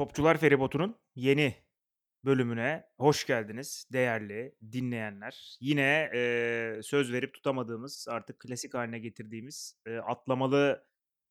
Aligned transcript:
Topçular 0.00 0.38
Feribotu'nun 0.38 0.96
yeni 1.14 1.54
bölümüne 2.24 2.84
hoş 2.98 3.26
geldiniz 3.26 3.86
değerli 3.92 4.56
dinleyenler. 4.72 5.58
Yine, 5.60 6.10
eee, 6.14 6.80
söz 6.82 7.12
verip 7.12 7.34
tutamadığımız, 7.34 8.06
artık 8.10 8.40
klasik 8.40 8.74
hâline 8.74 8.98
getirdiğimiz, 8.98 9.76
eee, 9.86 9.98
atlamalı, 9.98 10.86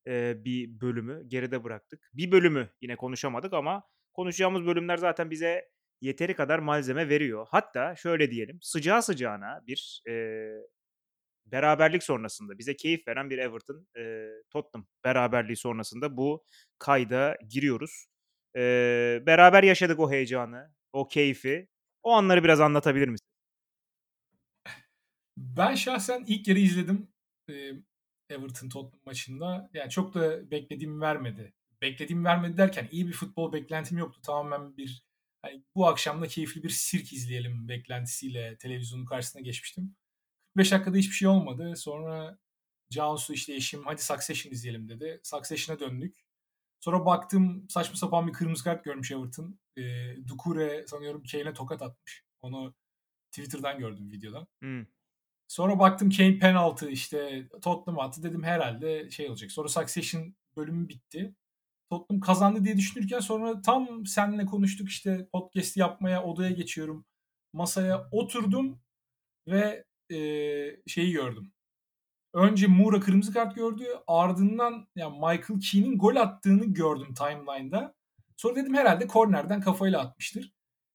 eee, 0.08 0.38
bir 0.46 0.82
bölümü 0.82 1.24
geride 1.30 1.64
bıraktık. 1.64 2.12
Bir 2.14 2.32
bölümü 2.32 2.70
yine 2.82 2.96
konuşamadık 2.98 3.54
ama 3.54 3.84
konuşacağımız 4.14 4.66
bölümler 4.66 4.98
zaten 4.98 5.32
bize 5.32 5.70
yeteri 6.02 6.36
kadar 6.36 6.60
malzeme 6.60 7.10
veriyor. 7.10 7.48
Hatta 7.52 7.96
şöyle 7.96 8.32
diyelim, 8.32 8.60
sıcağı 8.62 9.04
sıcağına 9.04 9.64
bir, 9.68 10.04
eee, 10.08 10.62
beraberlik 11.48 12.04
sonrasında 12.04 12.60
bize 12.60 12.76
keyif 12.78 13.10
veren 13.10 13.32
bir 13.32 13.40
Everton, 13.40 13.88
eee, 13.98 14.30
Tottenham 14.52 14.88
beraberliği 15.06 15.58
sonrasında 15.58 16.18
bu 16.18 16.46
kayda 16.80 17.38
giriyoruz. 17.50 18.09
Eee, 18.56 19.24
beraber 19.26 19.64
yaşadık 19.64 20.00
o 20.00 20.12
heyecanı, 20.12 20.74
o 20.94 21.08
keyfi. 21.08 21.68
O 22.04 22.12
anları 22.12 22.44
biraz 22.44 22.62
anlatabilir 22.62 23.08
misin? 23.08 23.26
Ben 25.38 25.76
şahsen 25.76 26.24
ilk 26.28 26.48
yarı 26.48 26.60
izledim, 26.60 27.08
Everton 28.30 28.70
Tottenham 28.70 29.02
maçında. 29.06 29.70
Yani 29.74 29.90
çok 29.90 30.14
da 30.14 30.52
beklediğimi 30.52 31.02
vermedi. 31.02 31.54
Beklediğimi 31.82 32.26
vermedi 32.26 32.58
derken 32.58 32.88
iyi 32.92 33.08
bir 33.08 33.14
futbol 33.14 33.54
beklentim 33.54 33.98
yoktu. 33.98 34.22
Tamamen 34.24 34.78
bir, 34.78 35.04
hani, 35.42 35.64
bu 35.76 35.88
akşam 35.88 36.22
da 36.22 36.28
keyifli 36.28 36.64
bir 36.64 36.70
sirk 36.70 37.14
izleyelim 37.14 37.68
beklentisiyle 37.70 38.58
televizyonun 38.58 39.06
karşısına 39.06 39.42
geçmiştim. 39.42 39.96
45 40.56 40.72
dakikada 40.72 40.98
hiçbir 40.98 41.16
şey 41.16 41.28
olmadı. 41.28 41.74
Sonra 41.78 42.40
Cansu, 42.92 43.34
işte, 43.34 43.56
eşim, 43.56 43.84
"Hadi 43.86 44.04
Succession 44.04 44.54
izleyelim." 44.54 44.90
dedi. 44.90 45.22
Succession'a 45.24 45.80
döndük. 45.80 46.18
Sonra 46.80 47.06
baktım 47.06 47.66
saçma 47.70 47.96
sapan 47.96 48.28
bir 48.28 48.34
kırmızı 48.34 48.64
kart 48.64 48.84
görmüş 48.84 49.12
Everton. 49.12 49.60
Eee, 49.78 50.18
Doucouré 50.28 50.88
sanıyorum 50.88 51.24
Kane'e 51.32 51.54
tokat 51.54 51.82
atmış. 51.82 52.24
Onu 52.42 52.74
Twitter'dan 53.32 53.80
gördüm 53.80 54.12
videodan. 54.12 54.48
Hımm. 54.64 54.88
Sonra 55.48 55.80
baktım 55.80 56.10
Kane 56.10 56.40
penaltı, 56.40 56.90
işte, 56.90 57.50
Tottenham 57.62 58.00
attı. 58.00 58.24
Dedim 58.24 58.44
herhalde 58.44 59.12
şey 59.12 59.30
olacak. 59.30 59.52
Sonra 59.52 59.68
Succession 59.70 60.36
bölümü 60.58 60.90
bitti. 60.90 61.36
Tottenham 61.92 62.22
kazandı 62.22 62.66
diye 62.66 62.78
düşünürken 62.78 63.20
sonra 63.20 63.62
tam 63.62 64.06
seninle 64.06 64.46
konuştuk, 64.46 64.90
işte, 64.90 65.28
podcast'i 65.34 65.80
yapmaya 65.80 66.24
odaya 66.24 66.52
geçiyorum. 66.52 67.06
Masaya 67.54 68.10
oturdum 68.12 68.82
ve, 69.48 69.86
eee, 70.10 70.82
şeyi 70.88 71.12
gördüm. 71.14 71.54
Önce 72.34 72.68
Moura 72.68 73.00
kırmızı 73.00 73.34
kart 73.34 73.56
gördü. 73.56 73.86
Ardından 74.08 74.88
ya 74.96 75.10
Michael 75.10 75.60
Keane'in 75.72 75.98
gol 75.98 76.16
attığını 76.16 76.66
gördüm 76.66 77.14
timeline'da. 77.14 77.96
Sonra 78.38 78.56
dedim 78.56 78.74
herhalde 78.74 79.08
kornerden 79.08 79.62
kafayla 79.62 80.00
atmıştır. 80.00 80.54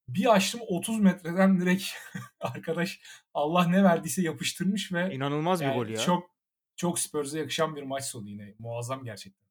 Bir 0.08 0.34
açtım 0.34 0.60
30 0.68 1.00
metreden 1.00 1.60
direkt 1.60 1.84
arkadaş 2.40 3.00
Allah 3.34 3.66
ne 3.68 3.84
verdiyse 3.84 4.22
yapıştırmış 4.22 4.92
ve 4.92 5.14
İnanılmaz 5.14 5.60
bir 5.60 5.66
gol 5.66 5.86
yani 5.86 5.92
ya. 5.92 5.98
çok 5.98 6.30
çok 6.76 6.98
Spurs'a 6.98 7.38
yakışan 7.38 7.76
bir 7.76 7.82
maç 7.82 8.04
sonu 8.04 8.28
yine. 8.28 8.54
Muazzam 8.58 9.04
gerçekten. 9.04 9.44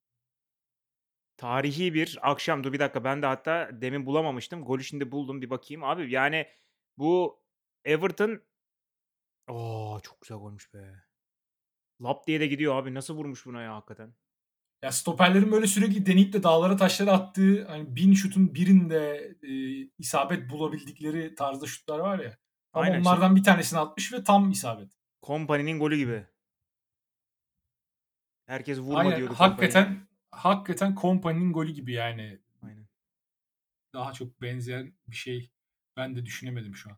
Tarihi 1.38 1.94
bir 1.94 2.20
akşam. 2.22 2.64
Dur 2.64 2.74
bir 2.74 2.80
dakika 2.80 3.04
ben 3.04 3.22
de 3.22 3.26
hatta 3.26 3.70
demin 3.74 4.06
bulamamıştım. 4.06 4.66
Golü 4.66 4.84
şimdi 4.84 5.12
buldum 5.12 5.42
bir 5.42 5.50
bakayım. 5.50 5.84
Abi 5.84 6.12
yani 6.12 6.48
bu 6.98 7.40
Everton 7.86 8.42
A! 9.48 10.00
Çok 10.04 10.22
güzel 10.22 10.38
golmüş 10.38 10.74
be. 10.74 11.04
Lap 12.04 12.28
diye 12.28 12.40
de 12.40 12.48
gidiyor 12.48 12.76
abi. 12.76 12.94
Nasıl 12.94 13.16
vurmuş 13.16 13.46
buna 13.46 13.62
ya 13.62 13.76
hakikaten? 13.76 14.14
Ya 14.82 14.92
stoperlerin 14.92 15.52
böyle 15.52 15.68
sürekli 15.68 16.06
deneyip 16.06 16.34
de 16.34 16.44
dağlara 16.44 16.78
taşlara 16.78 17.12
attığı 17.12 17.66
hani 17.68 17.96
1000 17.96 18.14
şutun 18.14 18.56
birinde, 18.56 19.34
eee, 19.42 19.90
isabet 19.98 20.50
bulabildikleri 20.50 21.36
tarzda 21.36 21.66
şutlar 21.68 22.00
var 22.00 22.20
ya. 22.20 22.38
Tam 22.74 22.84
Aynen, 22.84 23.00
işte 23.00 23.10
onlardan 23.10 23.36
bir 23.36 23.44
tanesini 23.44 23.80
atmış 23.80 24.14
ve 24.14 24.24
tam 24.24 24.52
isabet. 24.52 24.92
Kompany'nin 25.22 25.80
golü 25.80 25.98
gibi. 25.98 26.26
Herkes 28.46 28.80
vurma 28.80 29.00
Aynen. 29.00 29.18
diyordu. 29.18 29.34
Hakikaten 29.38 30.08
hakikaten 30.32 30.96
Kompany'nin 30.96 31.54
golü 31.54 31.72
gibi 31.72 31.94
yani. 31.94 32.40
Aynen. 32.62 32.88
Daha 33.94 34.14
çok 34.14 34.42
benzer 34.42 34.86
bir 35.08 35.16
şey 35.16 35.52
ben 35.98 36.16
de 36.16 36.26
düşünemedim 36.26 36.76
şu 36.76 36.90
an. 36.90 36.98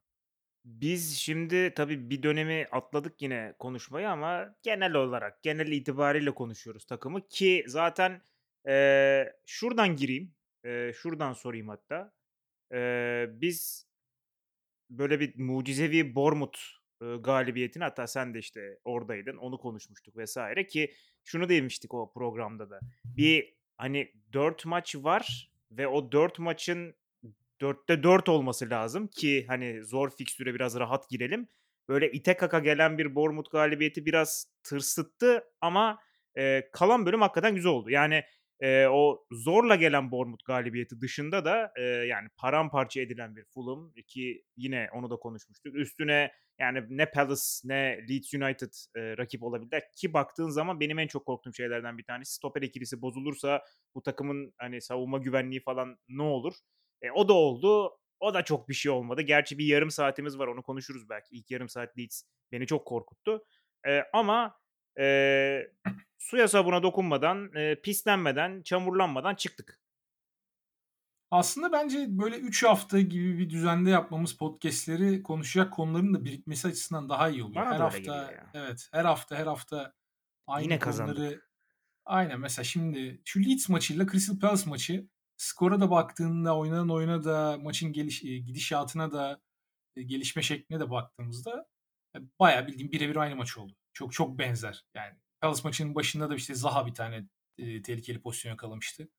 Biz 0.66 1.18
şimdi 1.18 1.74
tabii 1.76 2.09
bir 2.09 2.24
dönemi 2.24 2.68
atladık 2.72 3.22
yine 3.22 3.56
konuşmayı 3.59 4.09
ama 4.09 4.56
genel 4.64 4.94
olarak, 4.94 5.44
genel 5.44 5.68
itibariyle 5.72 6.31
konuşuyoruz 6.36 6.86
takımı 6.86 7.28
ki 7.28 7.64
zaten, 7.68 8.22
eee, 8.68 9.34
şuradan 9.46 9.96
gireyim, 9.96 10.34
eee, 10.66 10.92
şuradan 10.96 11.34
sorayım 11.34 11.68
hatta. 11.70 12.14
Eee, 12.74 13.30
biz 13.34 13.88
böyle 14.90 15.20
bir 15.20 15.40
mucizevi 15.40 16.16
Bournemouth, 16.16 16.59
ııı, 17.02 17.22
galibiyetini 17.22 17.84
hatta 17.84 18.08
sen 18.08 18.34
de, 18.34 18.40
işte, 18.40 18.80
oradaydın, 18.84 19.38
onu 19.38 19.58
konuşmuştuk 19.58 20.18
vs. 20.18 20.38
ki 20.70 20.94
şunu 21.24 21.50
demiştik 21.50 21.94
o 21.94 22.12
programda 22.14 22.70
da. 22.70 22.80
Bir, 23.18 23.53
hani, 23.78 24.14
4 24.34 24.66
maç 24.66 24.96
var 24.96 25.52
ve 25.72 25.88
o 25.88 26.12
4 26.12 26.40
maçın 26.40 26.96
4'te 27.61 28.03
4 28.03 28.29
olması 28.29 28.69
lazım 28.69 29.07
ki, 29.07 29.45
hani, 29.47 29.83
zor 29.83 30.09
fikstüre 30.17 30.53
biraz 30.55 30.79
rahat 30.79 31.09
girelim. 31.09 31.47
Böyle 31.89 32.11
ite 32.11 32.38
kaka 32.38 32.59
gelen 32.59 32.97
bir 32.97 33.16
Bournemouth 33.16 33.51
galibiyeti 33.51 34.05
biraz 34.05 34.45
tırsıttı 34.63 35.43
ama, 35.61 35.99
eee, 36.38 36.69
kalan 36.73 37.05
bölüm 37.05 37.21
hakikaten 37.21 37.55
güzel 37.55 37.71
oldu. 37.71 37.89
Yani, 37.89 38.23
eee, 38.61 38.88
o 38.91 39.25
zorla 39.31 39.75
gelen 39.75 40.11
Bournemouth 40.11 40.45
galibiyeti 40.45 41.01
dışında 41.01 41.45
da, 41.45 41.71
eee, 41.77 41.83
yani 41.85 42.27
paramparça 42.38 43.01
edilen 43.01 43.35
bir 43.35 43.45
Fulham 43.45 43.91
ki 44.07 44.43
yine 44.57 44.89
onu 44.93 45.09
da 45.09 45.16
konuşmuştuk. 45.16 45.75
Üstüne 45.75 46.31
yani 46.59 46.83
ne 46.89 47.05
Palace 47.11 47.41
ne 47.63 47.99
Leeds 48.09 48.33
United, 48.33 48.73
eee, 48.95 49.17
rakip 49.17 49.43
olabildiler 49.43 49.83
ki 49.97 50.13
baktığın 50.13 50.49
zaman 50.49 50.79
benim 50.79 50.99
en 50.99 51.07
çok 51.07 51.25
korktuğum 51.25 51.53
şeylerden 51.53 51.97
bir 51.97 52.03
tanesi 52.03 52.33
stoper 52.33 52.61
ikilisi 52.61 53.01
bozulursa 53.01 53.61
bu 53.95 54.01
takımın, 54.03 54.53
hani, 54.57 54.81
savunma 54.81 55.17
güvenliği 55.17 55.61
falan 55.61 55.97
ne 56.09 56.22
olur? 56.23 56.53
E, 57.01 57.11
o 57.11 57.28
da 57.28 57.33
oldu. 57.33 57.97
O 58.19 58.33
da 58.33 58.44
çok 58.44 58.69
bir 58.69 58.73
şey 58.73 58.91
olmadı. 58.91 59.22
Gerçi 59.22 59.57
bir 59.57 59.66
yarım 59.66 59.91
saatimiz 59.91 60.39
var, 60.39 60.47
onu 60.47 60.63
konuşuruz 60.63 61.09
belki. 61.09 61.35
İlk 61.35 61.51
yarım 61.51 61.69
saat 61.69 61.97
Leeds 61.97 62.23
beni 62.51 62.67
çok 62.67 62.88
korkuttu. 62.88 63.45
Eee, 63.88 64.06
ama, 64.13 64.56
eee, 65.00 65.72
suya 66.17 66.47
sabuna 66.47 66.84
dokunmadan, 66.84 67.51
eee, 67.55 67.81
pislenmeden, 67.84 68.61
çamurlanmadan 68.63 69.35
çıktık. 69.35 69.79
Aslında 71.31 71.72
bence 71.72 72.05
böyle 72.09 72.38
3 72.39 72.63
hafta 72.63 73.01
gibi 73.01 73.38
bir 73.39 73.50
düzende 73.50 73.89
yapmamız 73.89 74.34
podcast'leri 74.34 75.23
konuşacak 75.23 75.73
konuların 75.73 76.13
da 76.13 76.25
birikmesi 76.25 76.67
açısından 76.67 77.09
daha 77.09 77.29
iyi 77.29 77.44
oluyor. 77.44 77.55
Bana 77.55 77.69
Her 77.69 77.79
hafta 77.79 78.34
evet, 78.53 78.89
her 78.91 79.05
hafta 79.05 79.35
her 79.35 79.45
hafta 79.47 79.94
aynı 80.47 80.63
Yine 80.63 80.79
konuları 80.79 81.19
kazandık. 81.19 81.51
Aynen 82.05 82.39
mesela 82.39 82.63
şimdi 82.66 83.22
şu 83.25 83.41
Leeds 83.45 83.69
maçıyla 83.69 84.07
Crystal 84.07 84.39
Palace 84.39 84.69
maçı 84.69 85.09
skora 85.38 85.79
da 85.81 85.91
baktığında, 85.91 86.57
oynanan 86.57 86.90
oyuna 86.90 87.23
da, 87.23 87.57
maçın 87.63 87.94
geliş 87.94 88.23
eee, 88.23 88.38
gidişatına 88.40 89.12
da, 89.12 89.41
eee, 89.97 90.03
gelişme 90.03 90.44
şekline 90.44 90.79
de 90.79 90.91
baktığımızda 90.91 91.68
e, 92.18 92.19
bayağı 92.40 92.68
bildiğin 92.68 92.91
bire 92.91 93.09
bir 93.09 93.16
aynı 93.16 93.35
maç 93.35 93.57
oldu. 93.57 93.73
Çok 93.94 94.13
çok 94.13 94.40
benzer. 94.40 94.85
Yani 94.96 95.13
Palace 95.41 95.62
maçının 95.66 95.96
başında 95.96 96.29
da 96.29 96.35
işte 96.35 96.56
Zaha 96.56 96.88
bir 96.88 96.94
tane, 96.94 97.28
eee, 97.57 97.81
tehlikeli 97.81 98.22
pozisyon 98.22 98.51
yakalamıştı. 98.51 99.09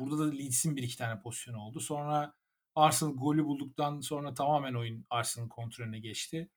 Burada 0.00 0.18
da 0.18 0.30
Leeds'in 0.32 0.76
1-2 0.76 0.98
tane 0.98 1.20
pozisyonu 1.22 1.58
oldu. 1.60 1.80
Sonra 1.80 2.34
Arsenal 2.76 3.12
golü 3.16 3.44
bulduktan 3.44 4.00
sonra 4.00 4.34
tamamen 4.34 4.74
oyun 4.74 5.06
Arsenal'ın 5.10 5.48
kontrolüne 5.50 6.00
geçti. 6.00 6.50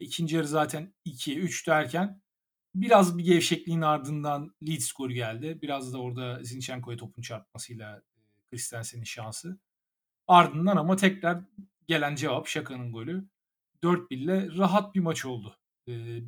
2'nci 0.00 0.36
yarı 0.36 0.48
zaten 0.48 0.94
2'ye 1.04 1.36
3 1.38 1.68
derken 1.68 2.22
biraz 2.74 3.18
bir 3.18 3.24
gevşekliğin 3.24 3.80
ardından 3.82 4.54
Leeds 4.68 4.92
golü 4.92 5.14
geldi. 5.14 5.58
Biraz 5.62 5.92
da 5.94 5.98
orada 6.02 6.44
Zinchenko'ya 6.44 6.96
topun 6.98 7.22
çarpmasıyla, 7.22 8.02
Christensen'in 8.52 9.04
şansı. 9.04 9.58
Ardından 10.28 10.76
ama 10.76 10.96
tekrar 10.96 11.40
gelen 11.88 12.14
cevap 12.14 12.46
Şaka'nın 12.46 12.92
golü. 12.92 13.24
4-1'le 13.82 14.58
rahat 14.58 14.94
bir 14.94 15.00
maç 15.00 15.24
oldu. 15.24 15.56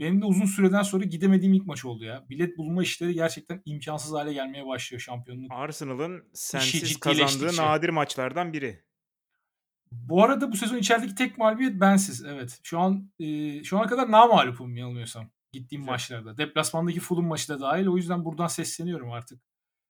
Benim 0.01 0.21
de 0.23 0.25
uzun 0.25 0.47
süreden 0.47 0.83
sonra 0.83 1.05
gidemediğim 1.05 1.55
ilk 1.55 1.67
maç 1.67 1.85
oldu 1.85 2.05
ya. 2.05 2.25
Bilet 2.31 2.59
bulma 2.59 2.83
işleri 2.83 3.15
gerçekten 3.15 3.63
imkânsız 3.65 4.13
hâle 4.13 4.33
gelmeye 4.33 4.67
başlıyor 4.67 5.01
şampiyonluk 5.01 5.51
Arsenal'ın 5.53 6.25
sensiz 6.35 7.01
kazandığı 7.01 7.57
nadir 7.57 7.89
maçlardan 7.89 8.53
biri. 8.53 8.85
Bu 9.93 10.25
arada 10.25 10.53
bu 10.53 10.57
sezon 10.57 10.77
içerideki 10.77 11.15
tek 11.15 11.39
mağlubiyet 11.39 11.81
bensiz. 11.81 12.25
Evet. 12.25 12.61
Şu 12.63 12.79
an, 12.79 13.11
eee, 13.19 13.65
şu 13.65 13.79
ana 13.79 13.87
kadar 13.87 14.11
namağlupum 14.11 14.77
yanılmıyorsam 14.77 15.31
gittiğim 15.53 15.83
Güzel. 15.83 15.93
maçlarda. 15.93 16.39
Deplasmandaki 16.39 17.01
Fulham 17.01 17.27
maçı 17.27 17.49
da 17.49 17.61
dâhil. 17.61 17.87
O 17.87 17.97
yüzden 17.97 18.25
buradan 18.25 18.47
sesleniyorum 18.47 19.13
artık. 19.13 19.43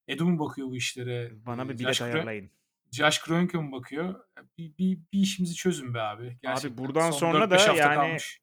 Edu 0.09 0.25
mu 0.25 0.39
bakıyor 0.39 0.69
bu 0.69 0.77
işlere? 0.77 1.33
Bana 1.47 1.69
bir 1.69 1.79
bilet 1.79 2.03
ayarlayın. 2.03 2.51
Josh 2.93 3.21
Kroenke 3.23 3.59
mi 3.59 3.73
bakıyor? 3.73 4.15
Bir 4.59 4.79
bir 4.79 4.99
bir 5.13 5.19
işimizi 5.19 5.55
çözün 5.55 5.95
be 5.95 6.01
abi 6.01 6.27
Abi 6.27 6.39
gerçekten. 6.43 6.79
buradan 6.79 7.11
Son 7.11 7.19
sonra 7.19 7.45
4-5 7.45 7.51
da 7.69 7.75
yani 7.75 7.95
kalmış. 7.95 8.41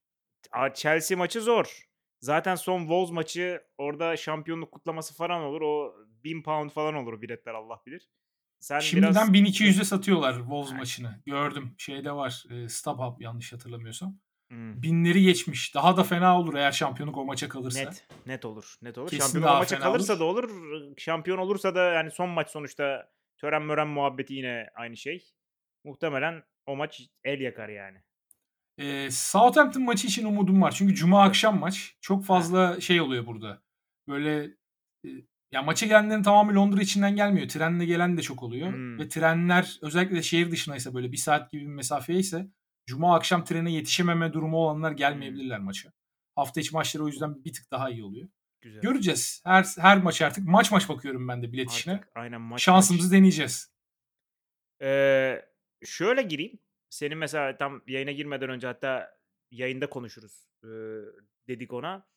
Chelsea 0.75 1.17
maçı 1.17 1.41
zor. 1.41 1.87
Zaten 2.19 2.55
son 2.55 2.79
Wolves 2.79 3.11
maçı 3.11 3.61
orada 3.77 4.17
şampiyonluk 4.17 4.71
kutlaması 4.71 5.15
falan 5.15 5.41
olur. 5.41 5.61
O 5.61 5.95
£1000 6.23 6.69
falan 6.69 6.95
olur 6.95 7.21
biletler 7.21 7.53
Allah 7.53 7.81
bilir. 7.85 8.09
sen 8.59 8.75
biraz 8.75 8.85
Şimdiden 8.85 9.27
Hıh. 9.27 9.33
1200'e 9.33 9.83
satıyorlar 9.83 10.33
Wolves 10.37 10.71
Ay 10.71 10.77
maçını. 10.77 11.21
Gördüm. 11.25 11.75
Şeyde 11.77 12.11
var, 12.11 12.43
eee, 12.49 12.69
StubHub 12.69 13.21
yanlış 13.21 13.53
hatırlamıyorsam. 13.53 14.19
Hımm. 14.51 14.81
1000'leri 14.81 15.21
geçmiş. 15.23 15.75
Daha 15.75 15.97
da 15.97 16.03
fena 16.03 16.39
olur 16.39 16.53
eğer 16.53 16.71
şampiyonluk 16.71 17.17
o 17.17 17.25
maça 17.25 17.49
kalırsa. 17.49 17.79
Net, 17.79 18.05
net 18.25 18.45
olur, 18.45 18.75
net 18.81 18.97
olur. 18.97 19.09
Kesin 19.09 19.23
Şampiyonluk 19.23 19.55
o 19.55 19.57
maça 19.57 19.79
kalırsa 19.79 20.13
olur. 20.13 20.19
da 20.19 20.23
olur, 20.25 20.51
şampiyon 20.97 21.37
olursa 21.37 21.75
da 21.75 21.83
yani 21.83 22.11
son 22.11 22.29
maç 22.29 22.49
sonuçta 22.49 23.09
tören 23.37 23.61
mören 23.61 23.87
muhabbeti 23.87 24.33
yine 24.33 24.67
aynı 24.75 24.97
şey. 24.97 25.23
Muhtemelen 25.83 26.43
o 26.65 26.75
maç 26.75 27.01
el 27.23 27.39
yakar 27.41 27.69
yani. 27.69 27.97
Eee, 28.77 29.11
Southampton 29.11 29.83
maçı 29.83 30.07
için 30.07 30.25
umudum 30.25 30.61
var. 30.61 30.71
Çünkü 30.71 30.95
cuma 30.95 31.23
akşam 31.23 31.59
maç. 31.59 31.95
Çok 32.01 32.25
fazla 32.25 32.81
şey 32.81 33.01
oluyor 33.01 33.25
burada. 33.25 33.61
Böyle, 34.07 34.51
eee, 35.03 35.11
ya 35.51 35.61
maça 35.61 35.85
gelenlerin 35.85 36.23
tamamı 36.23 36.55
Londra 36.55 36.81
içinden 36.81 37.15
gelmiyor. 37.15 37.47
Trenle 37.49 37.85
gelen 37.85 38.17
de 38.17 38.21
çok 38.21 38.43
oluyor 38.43 38.67
ve 38.67 38.73
Hımm. 38.73 39.09
trenler 39.09 39.77
özellikle 39.81 40.15
de 40.15 40.21
şehir 40.23 40.51
dışındaysa 40.51 40.93
böyle 40.93 41.11
1 41.11 41.17
saat 41.17 41.51
gibi 41.51 41.61
bir 41.61 41.67
mesafeyse 41.67 42.47
cuma 42.91 43.15
akşam 43.15 43.43
trene 43.45 43.71
yetişememe 43.71 44.33
durumu 44.33 44.57
olanlar 44.57 44.91
gelmeyebilirler 44.91 45.59
maça. 45.59 45.93
Hafta 46.35 46.61
içi 46.61 46.73
maçları 46.73 47.03
o 47.03 47.07
yüzden 47.07 47.45
bir 47.45 47.53
tık 47.53 47.71
daha 47.71 47.89
iyi 47.89 48.03
oluyor. 48.03 48.29
Güzel. 48.61 48.81
Göreceğiz. 48.81 49.41
Her 49.45 49.65
her 49.77 49.97
maç 50.03 50.21
artık 50.21 50.47
maç 50.47 50.71
maç 50.71 50.89
bakıyorum 50.89 51.27
ben 51.27 51.43
de 51.43 51.51
bilet 51.53 51.71
işine. 51.71 51.93
Artık 51.93 52.09
aynen 52.15 52.41
maç 52.41 52.51
maç. 52.51 52.61
Şansımızı 52.61 53.11
deneyeceğiz. 53.11 53.71
Eee, 54.81 55.45
şöyle 55.85 56.21
gireyim. 56.21 56.59
Senin 56.89 57.17
mesela 57.17 57.57
tam 57.57 57.81
yayına 57.87 58.11
girmeden 58.11 58.49
önce 58.49 58.67
hatta 58.67 59.17
yayında 59.51 59.89
konuşuruz, 59.89 60.47
ııı, 60.63 61.15
dedik 61.47 61.73
ona. 61.73 62.07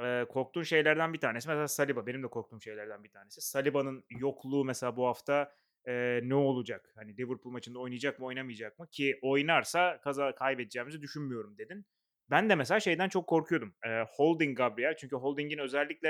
Eee, 0.00 0.26
korktuğun 0.28 0.62
şeylerden 0.62 1.12
bir 1.12 1.20
tanesi 1.20 1.48
mesela 1.48 1.68
Saliba. 1.68 2.06
Benim 2.06 2.22
de 2.22 2.26
korktuğum 2.28 2.60
şeylerden 2.60 3.04
bir 3.04 3.10
tanesi. 3.10 3.40
Saliba'nın 3.40 4.04
yokluğu 4.10 4.64
mesela 4.64 4.96
bu 4.96 5.06
hafta, 5.06 5.52
eee, 5.86 6.20
ne 6.24 6.34
olacak? 6.34 6.92
Hani 6.96 7.16
Liverpool 7.18 7.52
maçında 7.52 7.78
oynayacak 7.78 8.18
mı, 8.18 8.26
oynamayacak 8.26 8.78
mı? 8.78 8.88
Ki 8.90 9.18
oynarsa 9.22 10.00
kaza 10.00 10.34
kaybedeceğimizi 10.34 11.02
düşünmüyorum 11.02 11.58
dedin. 11.58 11.86
Ben 12.30 12.50
de 12.50 12.54
mesela 12.54 12.80
şeyden 12.80 13.08
çok 13.08 13.26
korkuyordum. 13.26 13.74
Eee, 13.84 14.04
Holding 14.16 14.56
Gabriel 14.58 14.96
çünkü 14.96 15.16
Holding'in 15.16 15.58
özellikle 15.58 16.08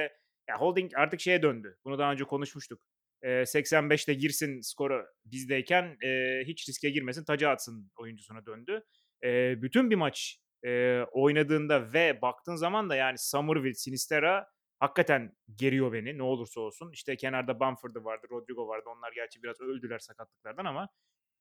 ya 0.49 0.57
Holding 0.61 0.93
artık 0.97 1.21
şeye 1.21 1.43
döndü. 1.43 1.77
Bunu 1.85 1.99
daha 1.99 2.13
önce 2.13 2.25
konuşmuştuk. 2.25 2.81
Eee, 3.25 3.47
85'te 3.47 4.15
girsin 4.15 4.61
skoru 4.61 5.07
bizdeyken, 5.25 5.97
eee, 6.03 6.43
hiç 6.47 6.69
riske 6.69 6.91
girmesin, 6.91 7.25
taca 7.25 7.51
atsın 7.51 7.91
oyuncusuna 7.99 8.47
döndü. 8.47 8.85
Eee, 9.23 9.59
bütün 9.63 9.91
bir 9.91 9.97
maç, 9.97 10.39
eee, 10.65 11.07
oynadığında 11.13 11.93
ve 11.93 12.23
baktığın 12.23 12.57
zaman 12.57 12.91
da 12.91 12.97
yani 12.97 13.19
Summerville, 13.19 13.75
Sinisterra 13.75 14.47
hakikaten 14.81 15.37
geriyor 15.57 15.93
beni 15.93 16.19
ne 16.19 16.23
olursa 16.23 16.61
olsun. 16.61 16.91
İşte 16.93 17.17
kenarda 17.17 17.61
Bamford'u 17.61 18.05
vardı, 18.05 18.27
Rodrigo 18.31 18.69
vardı. 18.69 18.85
Onlar 18.99 19.13
gerçi 19.13 19.43
biraz 19.43 19.61
öldüler 19.61 19.99
sakatlıklardan 19.99 20.65
ama 20.65 20.89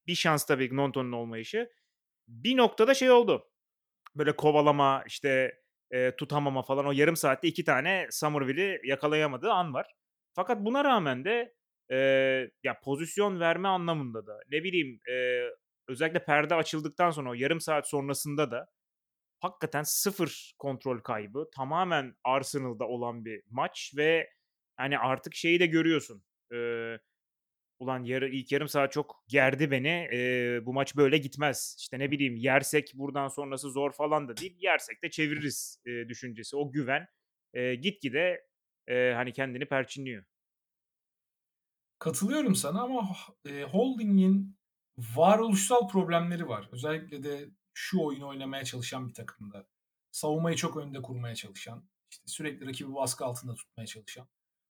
bir 0.07 0.15
şans 0.15 0.45
tabii 0.45 0.69
Gnonto'nun 0.69 1.11
olmayışı. 1.11 1.69
Bir 2.27 2.57
noktada 2.57 2.93
şey 2.93 3.11
oldu. 3.11 3.49
Böyle 4.15 4.35
kovalama, 4.35 5.03
işte, 5.07 5.59
eee, 5.93 6.15
tutamama 6.15 6.63
falan 6.63 6.85
o 6.87 6.91
yarım 6.91 7.15
saatte 7.15 7.47
2 7.47 7.63
tane 7.63 8.07
Summerville'i 8.11 8.79
yakalayamadığı 8.89 9.51
an 9.51 9.73
var. 9.73 9.87
Fakat 10.33 10.65
buna 10.65 10.83
rağmen 10.83 11.25
de, 11.25 11.55
eee, 11.91 12.51
ya 12.63 12.79
pozisyon 12.83 13.39
verme 13.39 13.67
anlamında 13.67 14.27
da 14.27 14.39
ne 14.51 14.63
bileyim, 14.63 14.99
eee, 15.07 15.49
özellikle 15.87 16.25
perde 16.25 16.55
açıldıktan 16.55 17.11
sonra 17.11 17.29
o 17.29 17.33
yarım 17.33 17.61
saat 17.61 17.89
sonrasında 17.89 18.51
da 18.51 18.67
hakikaten 19.45 19.83
0 19.83 20.53
kontrol 20.59 20.99
kaybı. 20.99 21.49
Tamamen 21.55 22.15
Arsenal'da 22.23 22.85
olan 22.87 23.25
bir 23.25 23.41
maç 23.49 23.93
ve 23.97 24.29
hani 24.77 24.99
artık 24.99 25.35
şeyi 25.35 25.59
de 25.59 25.65
görüyorsun. 25.65 26.23
Eee, 26.51 26.99
ulan 27.79 28.03
yarı 28.03 28.29
ilk 28.29 28.51
yarım 28.51 28.67
saat 28.67 28.91
çok 28.91 29.23
gerdi 29.27 29.71
beni. 29.71 30.07
Eee, 30.11 30.61
bu 30.65 30.73
maç 30.73 30.95
böyle 30.95 31.17
gitmez. 31.17 31.75
İşte 31.79 31.99
ne 31.99 32.11
bileyim 32.11 32.35
yersek 32.35 32.91
buradan 32.95 33.27
sonrası 33.27 33.71
zor 33.71 33.91
falan 33.91 34.27
da 34.27 34.37
değil. 34.37 34.57
Yersek 34.59 35.03
de 35.03 35.09
çeviririz, 35.09 35.77
eee, 35.85 36.09
düşüncesi. 36.09 36.57
O 36.57 36.71
güven, 36.71 37.07
eee, 37.53 37.75
gitgide, 37.75 38.47
eee, 38.89 39.13
hani 39.15 39.33
kendini 39.33 39.65
perçinliyor. 39.65 40.23
Katılıyorum 41.99 42.55
sana 42.55 42.81
ama 42.81 43.09
eee, 43.45 43.63
Holding'in 43.63 44.57
varoluşsal 44.97 45.87
problemleri 45.87 46.47
var. 46.47 46.69
Özellikle 46.71 47.23
de 47.23 47.49
şu 47.77 48.03
oyunu 48.03 48.27
oynamaya 48.27 48.65
çalışan 48.65 49.09
bir 49.09 49.13
takımda. 49.13 49.67
Savunmayı 50.11 50.55
çok 50.55 50.77
önde 50.77 51.01
kurmaya 51.01 51.35
çalışan, 51.35 51.89
işte 52.11 52.23
sürekli 52.27 52.67
rakibi 52.67 52.95
baskı 52.95 53.25
altında 53.25 53.55
tutmaya 53.55 53.87
çalışan, 53.87 54.27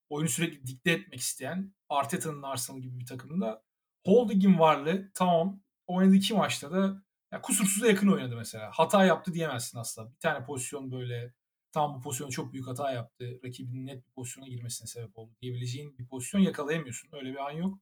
oyunu 0.09 0.29
sürekli 0.29 0.67
dikte 0.67 0.91
etmek 0.91 1.19
isteyen 1.19 1.73
Arteta'nın 1.89 2.43
Arsenal 2.43 2.79
gibi 2.79 2.99
bir 2.99 3.05
takımda 3.05 3.63
Holding'in 4.05 4.59
varlığı 4.59 5.11
tamam 5.13 5.61
oynadığı 5.87 6.15
2 6.15 6.33
maçta 6.33 6.71
da 6.71 7.03
ya 7.31 7.41
kusursuza 7.41 7.87
yakın 7.87 8.07
oynadı 8.07 8.35
mesela. 8.35 8.71
Hata 8.73 9.05
yaptı 9.05 9.33
diyemezsin 9.33 9.77
asla. 9.77 10.11
Bir 10.11 10.19
tane 10.19 10.45
pozisyon 10.45 10.91
böyle 10.91 11.33
tamam 11.71 11.97
bu 11.97 12.01
pozisyonda 12.01 12.31
çok 12.31 12.53
büyük 12.53 12.67
hata 12.67 12.91
yaptı. 12.91 13.39
Rakibinin 13.45 13.87
net 13.87 14.07
bir 14.07 14.11
pozisyona 14.11 14.47
girmesine 14.47 14.87
sebep 14.87 15.17
oldu 15.17 15.35
diyebileceğin 15.41 15.97
bir 15.97 16.07
pozisyon 16.07 16.41
yakalayamıyorsun. 16.41 17.09
Öyle 17.11 17.31
bir 17.31 17.47
an 17.47 17.51
yok. 17.51 17.79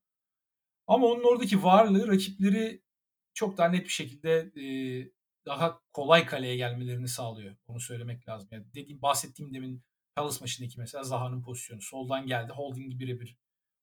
Ama 0.87 1.07
onun 1.07 1.23
oradaki 1.23 1.63
varlığı 1.63 2.07
rakipleri 2.07 2.83
çok 3.33 3.57
daha 3.57 3.68
net 3.68 3.83
bir 3.83 3.89
şekilde, 3.89 4.51
eee, 4.56 5.12
daha 5.45 5.80
kolay 5.94 6.25
kaleye 6.25 6.56
gelmelerini 6.57 7.07
sağlıyor. 7.07 7.56
Onu 7.68 7.80
söylemek 7.80 8.27
lazım. 8.30 8.50
Yani 8.51 8.65
dediğim, 8.75 9.01
bahsettiğim 9.01 9.53
demin 9.53 9.83
Palace 10.15 10.38
maçındaki 10.41 10.80
mesela 10.80 11.03
Zaha'nın 11.03 11.41
pozisyonu. 11.44 11.81
Soldan 11.81 12.27
geldi. 12.27 12.51
Holding'i 12.53 13.00
bire 13.00 13.19
bir 13.19 13.38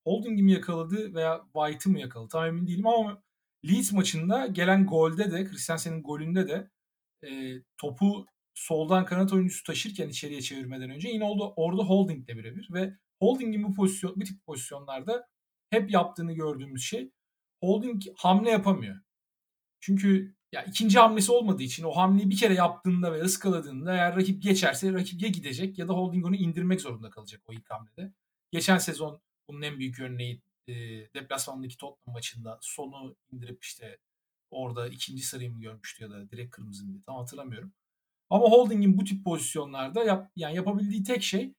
Holding'i 0.06 0.42
mi 0.42 0.52
yakaladı 0.52 1.14
veya 1.14 1.42
White'ı 1.54 1.92
mı 1.92 2.00
yakaladı 2.00 2.28
tam 2.28 2.46
emin 2.46 2.66
değilim 2.66 2.86
ama 2.86 3.22
Leeds 3.68 3.92
maçında 3.92 4.46
gelen 4.46 4.86
golde 4.86 5.32
de 5.32 5.44
Christensen'in 5.44 6.02
golünde 6.02 6.48
de, 6.48 6.70
eee, 7.22 7.62
topu 7.78 8.26
soldan 8.54 9.04
kanat 9.04 9.32
oyuncusu 9.32 9.64
taşırken 9.64 10.08
içeriye 10.08 10.40
çevirmeden 10.42 10.90
önce 10.90 11.08
yine 11.08 11.24
oldu 11.24 11.52
orada 11.56 11.82
Holding'le 11.82 12.28
bire 12.28 12.56
bir 12.56 12.68
ve 12.72 12.94
Holding'in 13.22 13.62
bu 13.64 13.74
pozisyon 13.74 14.16
bu 14.16 14.24
tip 14.24 14.44
pozisyonlarda 14.46 15.26
hep 15.70 15.90
yaptığını 15.90 16.32
gördüğümüz 16.32 16.82
şey 16.82 17.10
Holding 17.64 18.02
hamle 18.16 18.50
yapamıyor. 18.50 18.96
Çünkü 19.80 20.34
ya 20.52 20.64
2'nci 20.64 20.98
hamlesi 20.98 21.32
olmadığı 21.32 21.62
için 21.62 21.84
o 21.84 21.90
hamleyi 21.92 22.30
bir 22.30 22.36
kere 22.36 22.54
yaptığında 22.54 23.12
ve 23.12 23.20
ıskaladığında 23.20 23.94
eğer 23.94 24.16
rakip 24.16 24.42
geçerse 24.42 24.92
rakip 24.92 25.22
ya 25.22 25.28
gidecek 25.28 25.78
ya 25.78 25.88
da 25.88 25.92
Holding 25.92 26.26
onu 26.26 26.36
indirmek 26.36 26.80
zorunda 26.80 27.10
kalacak 27.10 27.42
o 27.46 27.52
ilk 27.52 27.70
hamlede. 27.70 28.12
Geçen 28.52 28.78
sezon 28.78 29.20
bunun 29.48 29.62
en 29.62 29.78
büyük 29.78 30.00
örneği, 30.00 30.42
eee, 30.66 31.10
deplasmandaki 31.14 31.76
Tottenham 31.76 32.14
maçında 32.14 32.58
Son'u 32.62 33.16
indirip 33.32 33.64
işte 33.64 33.98
orada 34.50 34.88
2'nci 34.88 35.22
sarıyı 35.22 35.52
mı 35.52 35.60
görmüştü 35.60 36.04
ya 36.04 36.10
da 36.10 36.30
direkt 36.30 36.50
kırmızı 36.50 36.86
mıydı 36.86 37.02
tam 37.06 37.16
hatırlamıyorum. 37.16 37.72
Ama 38.30 38.44
Holding'in 38.46 38.98
bu 38.98 39.04
tip 39.04 39.24
pozisyonlarda 39.24 40.04
yap 40.04 40.32
yani 40.36 40.56
yapabildiği 40.56 41.02
tek 41.04 41.22
şey 41.22 41.54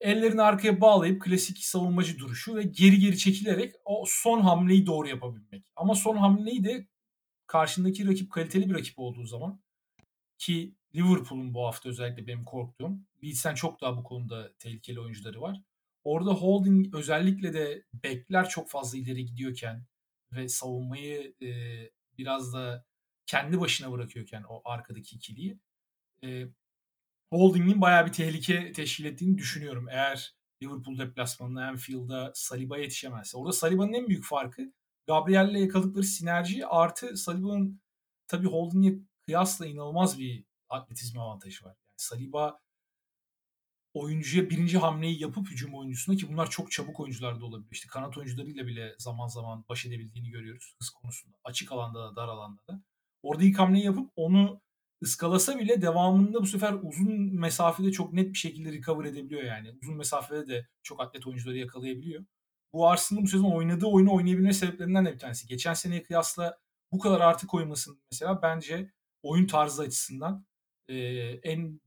ellerini 0.00 0.42
arkaya 0.42 0.80
bağlayıp 0.80 1.22
klasik 1.22 1.58
savunmacı 1.58 2.18
duruşu 2.18 2.56
ve 2.56 2.62
geri 2.62 2.98
geri 2.98 3.18
çekilerek 3.18 3.74
o 3.84 4.04
son 4.08 4.40
hamleyi 4.40 4.86
doğru 4.86 5.08
yapabilmek. 5.08 5.64
Ama 5.76 5.94
son 5.94 6.16
hamleyi 6.16 6.64
de 6.64 6.86
karşındaki 7.46 8.08
rakip 8.08 8.32
kaliteli 8.32 8.70
bir 8.70 8.74
rakip 8.74 8.98
olduğu 8.98 9.26
zaman 9.26 9.60
ki 10.38 10.74
Liverpool'un 10.96 11.54
bu 11.54 11.66
hafta 11.66 11.88
özellikle 11.88 12.26
benim 12.26 12.44
korktuğum, 12.44 12.98
Leeds'ten 13.24 13.54
çok 13.54 13.80
daha 13.80 13.96
bu 13.96 14.04
konuda 14.04 14.52
tehlikeli 14.58 15.00
oyuncuları 15.00 15.40
var. 15.40 15.62
Orada 16.04 16.30
Holding 16.34 16.94
özellikle 16.94 17.52
de 17.54 17.84
bekler 17.94 18.48
çok 18.48 18.70
fazla 18.70 18.98
ileri 18.98 19.26
gidiyorken 19.26 19.84
ve 20.32 20.48
savunmayı, 20.48 21.34
eee, 21.40 21.90
biraz 22.18 22.54
da 22.54 22.84
kendi 23.26 23.60
başına 23.60 23.92
bırakıyorken 23.92 24.44
o 24.48 24.62
arkadaki 24.64 25.16
ikiliyi, 25.16 25.58
eee, 26.22 26.48
Holding'in 27.32 27.80
bayağı 27.80 28.06
bir 28.06 28.12
tehlike 28.12 28.72
teşkil 28.72 29.04
ettiğini 29.04 29.38
düşünüyorum. 29.38 29.88
Eğer 29.90 30.34
Liverpool 30.62 30.98
deplasmanında 30.98 31.64
Anfield'da 31.66 32.32
Saliba 32.34 32.78
yetişemezse. 32.78 33.38
Orada 33.38 33.52
Saliba'nın 33.52 33.92
en 33.92 34.08
büyük 34.08 34.24
farkı 34.24 34.72
Gabriel'le 35.06 35.60
yakaladıkları 35.60 36.04
sinerji 36.04 36.66
artı 36.66 37.16
Saliba'nın 37.16 37.80
tabii 38.28 38.46
Holding'e 38.46 38.98
kıyasla 39.26 39.66
inanılmaz 39.66 40.18
bir 40.18 40.44
atletizm 40.68 41.18
avantajı 41.18 41.64
var. 41.64 41.76
Yani 41.86 41.94
Saliba 41.96 42.60
oyuncuya 43.94 44.44
1'inci 44.44 44.78
hamleyi 44.78 45.22
yapıp 45.22 45.50
hücum 45.50 45.74
oyuncusuna 45.74 46.16
ki 46.16 46.28
bunlar 46.32 46.50
çok 46.50 46.70
çabuk 46.70 47.00
oyuncular 47.00 47.40
da 47.40 47.44
olabiliyor. 47.44 47.72
İşte 47.72 47.88
kanat 47.88 48.18
oyuncularıyla 48.18 48.66
bile 48.66 48.94
zaman 48.98 49.28
zaman 49.28 49.64
baş 49.68 49.86
edebildiğini 49.86 50.30
görüyoruz 50.30 50.74
hız 50.78 50.90
konusunda. 50.90 51.36
Açık 51.44 51.72
alanda 51.72 51.98
da 52.00 52.16
dar 52.16 52.28
alanda 52.28 52.60
da. 52.70 52.82
Orada 53.22 53.44
ilk 53.44 53.58
hamleyi 53.58 53.84
yapıp 53.84 54.10
onu 54.16 54.60
ıskalasa 55.02 55.58
bile 55.58 55.82
devamında 55.82 56.42
bu 56.42 56.46
sefer 56.46 56.72
uzun 56.82 57.34
mesafede 57.34 57.92
çok 57.92 58.12
net 58.12 58.32
bir 58.32 58.38
şekilde 58.38 58.72
recover 58.72 59.04
edebiliyor 59.04 59.42
yani. 59.42 59.74
Uzun 59.82 59.96
mesafede 59.96 60.48
de 60.48 60.68
çok 60.82 61.00
atlet 61.00 61.26
oyuncuları 61.26 61.58
yakalayabiliyor. 61.58 62.24
Bu 62.72 62.88
Arsenal'ın 62.88 63.24
bu 63.24 63.28
sezon 63.28 63.50
oynadığı 63.52 63.86
oyunu 63.86 64.14
oynayabilme 64.14 64.52
sebeplerinden 64.52 65.06
de 65.06 65.14
bir 65.14 65.18
tanesi. 65.18 65.46
Geçen 65.46 65.74
seneye 65.74 66.02
kıyasla 66.02 66.58
bu 66.92 66.98
kadar 66.98 67.20
artı 67.20 67.46
koymasının 67.46 68.02
mesela 68.12 68.42
bence 68.42 68.92
oyun 69.22 69.46
tarzı 69.46 69.82
açısından, 69.82 70.46
eee, 70.88 71.40
en 71.42 71.80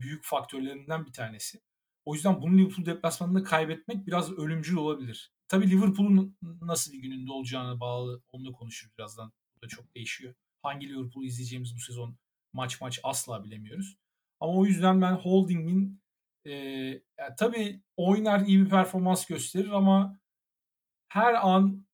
büyük 0.00 0.24
faktörlerinden 0.24 1.06
bir 1.06 1.12
tanesi. 1.12 1.60
O 2.04 2.14
yüzden 2.14 2.42
bunu 2.42 2.58
Liverpool 2.58 2.86
deplasmanında 2.86 3.42
kaybetmek 3.42 4.06
biraz 4.06 4.32
ölümcül 4.32 4.76
olabilir. 4.76 5.32
tabii 5.48 5.70
Liverpool'un 5.70 6.36
nasıl 6.62 6.92
bir 6.92 6.98
gününde 6.98 7.32
olacağına 7.32 7.80
bağlı. 7.80 8.22
Onu 8.32 8.44
da 8.46 8.52
konuşuruz 8.52 8.94
birazdan. 8.98 9.32
Bu 9.56 9.62
da 9.62 9.68
çok 9.68 9.94
değişiyor. 9.94 10.34
Hangi 10.62 10.88
Liverpool'u 10.88 11.24
izleyeceğimiz 11.26 11.74
bu 11.74 11.80
sezon 11.80 12.16
maç 12.52 12.80
maç 12.80 13.00
asla 13.02 13.44
bilemiyoruz. 13.44 13.96
Ama 14.40 14.52
o 14.54 14.66
yüzden 14.66 15.02
ben 15.02 15.12
Holding'in 15.12 16.02
e, 16.46 16.52
yani 17.18 17.34
tabii 17.38 17.82
oynar 17.96 18.40
iyi 18.40 18.64
bir 18.64 18.70
performans 18.70 19.26
gösterir 19.26 19.70
ama 19.70 20.18
her 21.08 21.34
an 21.34 21.86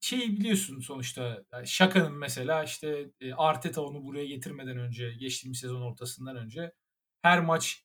şey 0.00 0.20
biliyorsun 0.20 0.80
sonuçta 0.80 1.44
yani 1.52 1.66
Şaka'nın 1.66 2.12
mesela 2.12 2.64
işte 2.64 3.10
e, 3.20 3.32
Arteta 3.34 3.82
onu 3.82 4.04
buraya 4.04 4.26
getirmeden 4.26 4.78
önce 4.78 5.14
geçtiğimiz 5.14 5.58
sezon 5.58 5.82
ortasından 5.82 6.36
önce 6.36 6.72
her 7.22 7.40
maç 7.40 7.84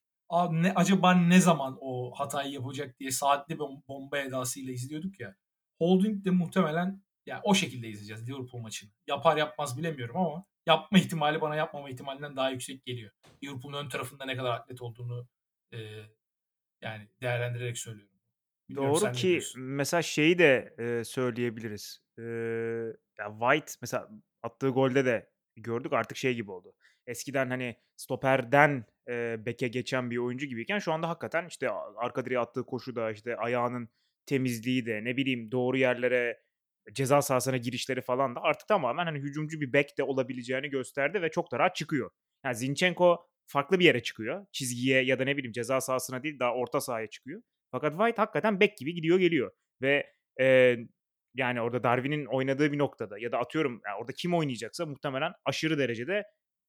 ne, 0.51 0.73
acaba 0.75 1.13
ne 1.13 1.41
zaman 1.41 1.77
o 1.81 2.11
hatayı 2.15 2.51
yapacak 2.51 2.99
diye 2.99 3.11
saatli 3.11 3.59
bomba 3.59 4.19
edasıyla 4.19 4.73
izliyorduk 4.73 5.19
ya. 5.19 5.35
Holding 5.77 6.25
de 6.25 6.29
muhtemelen 6.29 7.03
yani 7.25 7.41
o 7.43 7.53
şekilde 7.53 7.87
izleyeceğiz 7.87 8.29
Liverpool 8.29 8.61
maçını. 8.61 8.91
Yapar 9.07 9.37
yapmaz 9.37 9.77
bilemiyorum 9.77 10.17
ama 10.17 10.45
yapma 10.65 10.97
ihtimali 10.97 11.41
bana 11.41 11.55
yapmama 11.55 11.89
ihtimalinden 11.89 12.35
daha 12.35 12.49
yüksek 12.49 12.85
geliyor. 12.85 13.11
Liverpool'un 13.43 13.85
ön 13.85 13.89
tarafında 13.89 14.25
ne 14.25 14.37
kadar 14.37 14.51
atlet 14.51 14.81
olduğunu 14.81 15.27
yani 16.89 17.07
değerlendirerek 17.21 17.77
söylüyorum. 17.77 18.15
Bilmiyorum 18.69 19.01
Doğru 19.01 19.11
ki 19.11 19.41
mesela 19.57 20.01
şeyi 20.01 20.39
de 20.39 20.75
e, 20.79 21.03
söyleyebiliriz. 21.03 22.01
E, 22.17 22.23
ya 23.19 23.37
White 23.39 23.71
mesela 23.81 24.09
attığı 24.43 24.69
golde 24.69 25.05
de 25.05 25.29
gördük 25.55 25.93
artık 25.93 26.17
şey 26.17 26.35
gibi 26.35 26.51
oldu. 26.51 26.73
Eskiden 27.07 27.49
hani 27.49 27.75
stoperden 27.95 28.85
e, 29.09 29.45
beke 29.45 29.67
geçen 29.67 30.11
bir 30.11 30.17
oyuncu 30.17 30.45
gibiyken 30.45 30.79
şu 30.79 30.93
anda 30.93 31.09
hakikaten 31.09 31.47
işte 31.47 31.69
arka 31.95 32.25
direğe 32.25 32.39
attığı 32.39 32.65
koşu 32.65 32.95
da 32.95 33.11
işte 33.11 33.35
ayağının 33.35 33.89
temizliği 34.25 34.85
de 34.85 35.03
ne 35.03 35.17
bileyim 35.17 35.51
doğru 35.51 35.77
yerlere 35.77 36.41
ceza 36.93 37.21
sahasına 37.21 37.57
girişleri 37.57 38.01
falan 38.01 38.35
da 38.35 38.41
artık 38.41 38.67
tamamen 38.67 39.05
hani 39.05 39.19
hücumcu 39.19 39.61
bir 39.61 39.73
bek 39.73 39.97
de 39.97 40.03
olabileceğini 40.03 40.69
gösterdi 40.69 41.21
ve 41.21 41.31
çok 41.31 41.51
da 41.51 41.59
rahat 41.59 41.75
çıkıyor. 41.75 42.09
Yani 42.45 42.55
Zinchenko 42.55 43.27
farklı 43.49 43.79
bir 43.79 43.85
yere 43.85 44.03
çıkıyor. 44.03 44.45
Çizgiye 44.51 45.01
ya 45.03 45.19
da 45.19 45.23
ne 45.23 45.37
bileyim 45.37 45.51
ceza 45.51 45.81
sahasına 45.81 46.23
değil 46.23 46.39
daha 46.39 46.53
orta 46.53 46.81
sahaya 46.81 47.07
çıkıyor. 47.07 47.41
Fakat 47.71 47.91
White 47.91 48.21
hakikaten 48.21 48.59
bek 48.59 48.77
gibi 48.77 48.93
gidiyor 48.93 49.19
geliyor. 49.19 49.51
Ve 49.81 50.13
e, 50.41 50.77
yani 51.35 51.61
orada 51.61 51.83
Darwin'in 51.83 52.25
oynadığı 52.25 52.71
bir 52.71 52.77
noktada 52.77 53.19
ya 53.19 53.31
da 53.31 53.37
atıyorum 53.39 53.81
yani 53.85 53.95
orada 54.01 54.11
kim 54.11 54.33
oynayacaksa 54.33 54.85
muhtemelen 54.85 55.33
aşırı 55.45 55.77
derecede 55.77 56.23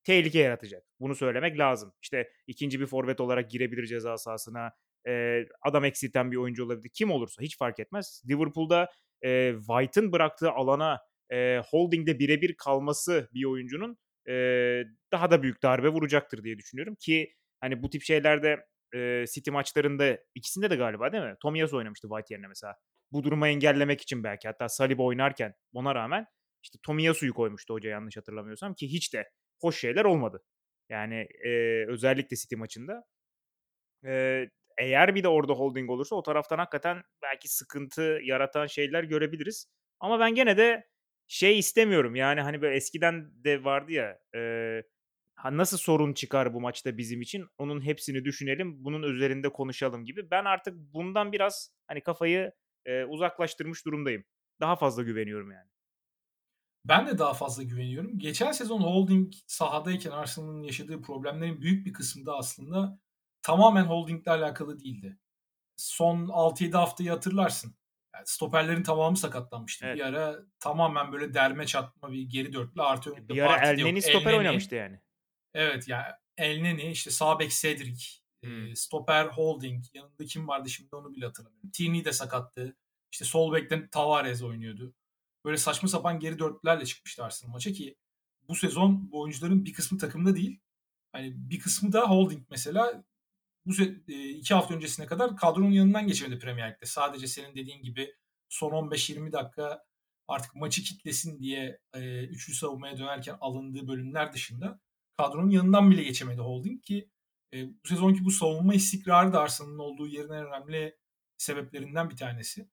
tehlike 0.05 0.39
yaratacak. 0.39 0.83
Bunu 1.01 1.15
söylemek 1.15 1.59
lazım. 1.59 1.93
İşte 2.03 2.31
ikinci 2.47 2.81
bir 2.81 2.87
forvet 2.87 3.21
olarak 3.21 3.51
girebilir 3.51 3.87
ceza 3.87 4.19
sahasına. 4.19 4.73
E, 5.09 5.45
adam 5.63 5.85
eksilten 5.85 6.33
bir 6.33 6.37
oyuncu 6.37 6.65
olabilir. 6.65 6.91
Kim 6.95 7.11
olursa 7.11 7.43
hiç 7.43 7.59
fark 7.59 7.81
etmez. 7.81 8.23
Liverpool'da 8.31 8.89
e, 9.25 9.55
White'ın 9.67 10.13
bıraktığı 10.13 10.51
alana 10.51 10.99
e, 11.33 11.63
holdingde 11.71 12.19
birebir 12.19 12.55
kalması 12.55 13.29
bir 13.35 13.45
oyuncunun 13.45 13.99
e, 14.29 14.35
daha 15.13 15.31
da 15.31 15.43
büyük 15.43 15.63
darbe 15.63 15.89
vuracaktır 15.89 16.45
diye 16.45 16.59
düşünüyorum 16.59 16.95
ki 17.01 17.35
hani 17.61 17.83
bu 17.83 17.91
tip 17.91 18.03
şeylerde 18.03 18.67
e, 18.95 19.25
City 19.35 19.51
maçlarında 19.51 20.19
ikisinde 20.35 20.71
de 20.71 20.77
galiba 20.77 21.13
değil 21.13 21.25
mi? 21.25 21.37
Tomiyasu 21.43 21.77
oynamıştı 21.77 22.09
White 22.09 22.35
yerine 22.35 22.49
mesela. 22.49 22.75
Bu 23.13 23.25
durumu 23.25 23.47
engellemek 23.47 24.01
için 24.01 24.25
belki 24.25 24.49
hatta 24.49 24.69
Saliba 24.69 25.03
oynarken 25.03 25.55
ona 25.73 25.95
rağmen 25.95 26.27
işte 26.63 26.79
Tomiyasu'yu 26.83 27.35
koymuştu 27.35 27.75
hoca 27.75 27.91
yanlış 27.91 28.17
hatırlamıyorsam 28.17 28.75
ki 28.75 28.93
hiç 28.93 29.15
de 29.15 29.31
hoş 29.61 29.81
şeyler 29.81 30.05
olmadı. 30.05 30.43
Yani 30.89 31.27
e, 31.45 31.51
özellikle 31.89 32.37
City 32.37 32.57
maçında. 32.57 33.05
E, 34.07 34.45
eğer 34.79 35.15
bir 35.15 35.23
de 35.23 35.29
orada 35.29 35.53
holding 35.53 35.91
olursa 35.91 36.17
o 36.17 36.23
taraftan 36.23 36.59
hakikaten 36.59 37.03
belki 37.23 37.49
sıkıntı 37.49 38.19
yaratan 38.23 38.67
şeyler 38.67 39.05
görebiliriz. 39.05 39.67
Ama 40.01 40.21
ben 40.21 40.35
gene 40.35 40.57
de 40.57 40.89
şey 41.31 41.59
istemiyorum 41.59 42.17
yani 42.17 42.41
hani 42.41 42.63
böyle 42.63 42.77
eskiden 42.77 43.45
de 43.45 43.65
vardı 43.65 43.93
ya 43.93 44.19
e, 44.35 44.83
nasıl 45.45 45.79
sorun 45.79 46.13
çıkar 46.13 46.55
bu 46.55 46.61
maçta 46.61 46.99
bizim 46.99 47.23
için 47.23 47.47
onun 47.59 47.85
hepsini 47.85 48.25
düşünelim 48.25 48.85
bunun 48.85 49.03
üzerinde 49.03 49.49
konuşalım 49.49 50.05
gibi. 50.05 50.31
Ben 50.31 50.45
artık 50.45 50.75
bundan 50.77 51.33
biraz 51.33 51.71
hani 51.87 52.01
kafayı 52.01 52.53
e, 52.87 53.05
uzaklaştırmış 53.05 53.87
durumdayım. 53.87 54.25
Daha 54.61 54.77
fazla 54.77 55.03
güveniyorum 55.03 55.51
yani. 55.51 55.71
Ben 56.85 57.07
de 57.07 57.19
daha 57.19 57.35
fazla 57.35 57.63
güveniyorum. 57.63 58.19
Geçen 58.19 58.53
sezon 58.53 58.81
Holding 58.81 59.33
sahadayken 59.47 60.11
Arsenal'ın 60.11 60.63
yaşadığı 60.63 61.03
problemlerin 61.03 61.61
büyük 61.61 61.87
bir 61.87 61.93
kısmı 61.93 62.27
da 62.27 62.37
aslında 62.37 62.99
tamamen 63.43 63.85
Holding'le 63.85 64.29
alakalı 64.29 64.81
değildi. 64.81 65.19
Son 65.77 66.27
6-7 66.27 66.73
haftayı 66.73 67.11
hatırlarsın. 67.11 67.80
Yani 68.21 68.27
stoperlerin 68.27 68.83
tamamı 68.83 69.17
sakatlanmıştı. 69.17 69.87
Evet. 69.87 69.97
Bir 69.97 70.03
ara 70.03 70.37
tamamen 70.59 71.13
böyle 71.13 71.35
derme 71.35 71.67
çatma 71.67 72.13
bir 72.13 72.23
geri 72.23 72.53
dörtlü 72.53 72.83
artı 72.83 73.11
önünde 73.11 73.35
Bir 73.35 73.43
ara 73.43 73.67
Elneni 73.67 74.03
stoper 74.03 74.33
oynamıştı 74.33 74.75
yani. 74.75 75.01
Evet 75.55 75.89
yani 75.89 76.07
Elneni 76.37 76.91
işte 76.91 77.11
sağ 77.11 77.39
bek 77.39 77.51
Cedric, 77.51 78.05
hmm. 78.45 78.77
stoper 78.77 79.27
Holding, 79.27 79.85
yanında 79.95 80.25
kim 80.25 80.49
vardı 80.49 80.71
şimdi 80.71 80.97
onu 80.97 81.15
bile 81.15 81.27
hatırlamıyorum. 81.27 81.71
Tierney 81.71 82.05
de 82.05 82.13
sakattı. 82.13 82.77
İşte 83.13 83.25
sol 83.25 83.53
bekten 83.53 83.89
Tavares 83.89 84.43
oynuyordu. 84.43 84.95
Böyle 85.45 85.57
saçma 85.57 85.89
sapan 85.89 86.21
geri 86.21 86.39
dörtlülerle 86.39 86.87
çıkmıştı 86.87 87.25
Arsenal 87.25 87.53
maça 87.53 87.73
ki 87.73 87.97
bu 88.49 88.55
sezon 88.55 89.13
bu 89.13 89.21
oyuncuların 89.21 89.65
bir 89.65 89.73
kısmı 89.73 89.99
takımda 89.99 90.37
değil. 90.37 90.61
Hani 91.13 91.33
bir 91.37 91.59
kısmı 91.59 91.93
da 91.93 92.11
Holding 92.11 92.43
mesela 92.51 93.05
bu 93.67 93.73
iki 94.09 94.55
hafta 94.55 94.75
öncesine 94.75 95.07
kadar 95.07 95.37
kadronun 95.37 95.71
yanından 95.71 96.07
geçemedi 96.07 96.39
Premier 96.39 96.71
Lig'de. 96.71 96.87
Sadece 96.87 97.27
senin 97.27 97.55
dediğin 97.55 97.83
gibi 97.83 98.15
son 98.49 98.71
15-20 98.71 99.33
dakika 99.33 99.85
artık 100.29 100.55
maçı 100.55 100.83
kitlesin 100.83 101.41
diye 101.41 101.81
e, 101.95 102.25
üçlü 102.25 102.55
savunmaya 102.55 102.99
dönerken 102.99 103.37
alındığı 103.41 103.89
bölümler 103.89 104.33
dışında 104.33 104.81
kadronun 105.17 105.51
yanından 105.51 105.91
bile 105.91 106.03
geçemedi 106.03 106.41
Holding 106.41 106.83
ki 106.83 107.11
e, 107.55 107.69
bu 107.69 107.89
sezonki 107.89 108.25
bu 108.25 108.31
savunma 108.31 108.75
istikrarı 108.75 109.33
da 109.33 109.41
Arsenal'ın 109.41 109.79
olduğu 109.79 110.09
yerin 110.09 110.33
en 110.33 110.47
önemli 110.47 110.97
sebeplerinden 111.37 112.11
bir 112.11 112.17
tanesi. 112.17 112.69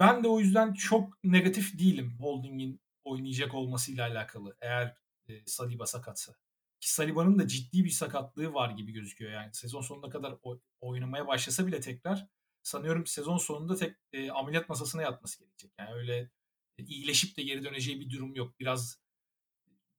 Ben 0.00 0.24
de 0.24 0.28
o 0.28 0.40
yüzden 0.40 0.72
çok 0.72 1.24
negatif 1.24 1.78
değilim 1.78 2.16
Holding'in 2.20 2.80
oynayacak 3.04 3.54
olmasıyla 3.54 4.08
alakalı 4.08 4.56
eğer 4.60 4.96
e, 5.28 5.32
Saliba 5.46 5.86
sakatsa. 5.86 6.34
Ki 6.82 6.92
Saliba'nın 6.92 7.38
da 7.38 7.48
ciddi 7.48 7.84
bir 7.84 7.90
sakatlığı 7.90 8.54
var 8.54 8.70
gibi 8.70 8.92
gözüküyor 8.92 9.32
yani. 9.32 9.54
Sezon 9.54 9.80
sonuna 9.80 10.10
kadar 10.10 10.34
oynamaya 10.80 11.26
başlasa 11.26 11.66
bile 11.66 11.80
tekrar 11.80 12.26
sanıyorum 12.62 13.06
sezon 13.06 13.38
sonunda 13.38 13.76
tek 13.76 13.96
e, 14.12 14.30
ameliyat 14.30 14.68
masasına 14.68 15.02
yatması 15.02 15.38
gerekecek. 15.38 15.72
Yani 15.78 15.94
öyle 15.94 16.30
e, 16.78 16.84
iyileşip 16.84 17.36
de 17.36 17.42
geri 17.42 17.64
döneceği 17.64 18.00
bir 18.00 18.10
durum 18.10 18.34
yok. 18.34 18.60
Biraz 18.60 18.98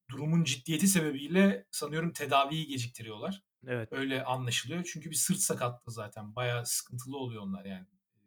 durumun 0.09 0.43
ciddiyeti 0.43 0.87
sebebiyle 0.87 1.65
sanıyorum 1.71 2.13
tedaviyi 2.13 2.67
geciktiriyorlar. 2.67 3.43
Evet. 3.67 3.89
Öyle 3.91 4.23
anlaşılıyor. 4.23 4.89
Çünkü 4.93 5.09
bir 5.09 5.15
sırt 5.15 5.39
sakatlığı 5.39 5.91
zaten. 5.91 6.35
Bayağı 6.35 6.65
sıkıntılı 6.65 7.17
oluyor 7.17 7.41
onlar 7.41 7.65
yani 7.65 7.87
e, 8.15 8.19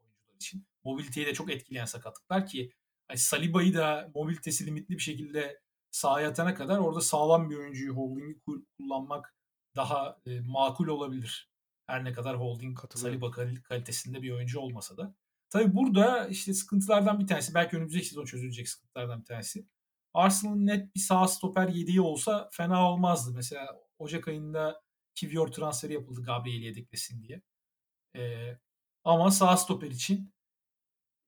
oyuncular 0.00 0.34
için. 0.34 0.66
Mobiliteyi 0.84 1.26
de 1.26 1.34
çok 1.34 1.50
etkileyen 1.50 1.84
sakatlıklar 1.84 2.46
ki 2.46 2.72
hani 3.08 3.18
Saliba'yı 3.18 3.74
da 3.74 4.10
mobilitesi 4.14 4.66
limitli 4.66 4.94
bir 4.94 5.02
şekilde 5.02 5.61
sahaya 5.92 6.28
atana 6.28 6.54
kadar 6.54 6.78
orada 6.78 7.00
sağlam 7.00 7.50
bir 7.50 7.56
oyuncuyu 7.56 7.96
holding'i 7.96 8.40
kullanmak 8.78 9.34
daha 9.76 10.18
e, 10.26 10.40
makul 10.40 10.88
olabilir. 10.88 11.50
Her 11.86 12.04
ne 12.04 12.12
kadar 12.12 12.40
holding 12.40 12.78
Saliba 12.94 13.30
kalitesinde 13.62 14.22
bir 14.22 14.32
oyuncu 14.32 14.60
olmasa 14.60 14.96
da. 14.96 15.14
Tabi 15.50 15.76
burada 15.76 16.28
işte 16.28 16.54
sıkıntılardan 16.54 17.20
bir 17.20 17.26
tanesi 17.26 17.54
belki 17.54 17.76
önümüzdeki 17.76 18.06
sezon 18.06 18.24
çözülecek 18.24 18.68
sıkıntılardan 18.68 19.20
bir 19.20 19.24
tanesi. 19.24 19.66
Arsenal'ın 20.14 20.66
net 20.66 20.94
bir 20.94 21.00
sağ 21.00 21.28
stoper 21.28 21.68
yediği 21.68 22.00
olsa 22.00 22.48
fena 22.52 22.90
olmazdı. 22.90 23.32
Mesela 23.34 23.80
Ocak 23.98 24.28
ayında 24.28 24.82
Kivior 25.14 25.48
transferi 25.48 25.92
yapıldı 25.92 26.22
Gabriel'i 26.22 26.64
yedeklesin 26.64 27.22
diye. 27.22 27.42
Ee, 28.16 28.58
ama 29.04 29.30
sağ 29.30 29.56
stoper 29.56 29.90
için 29.90 30.32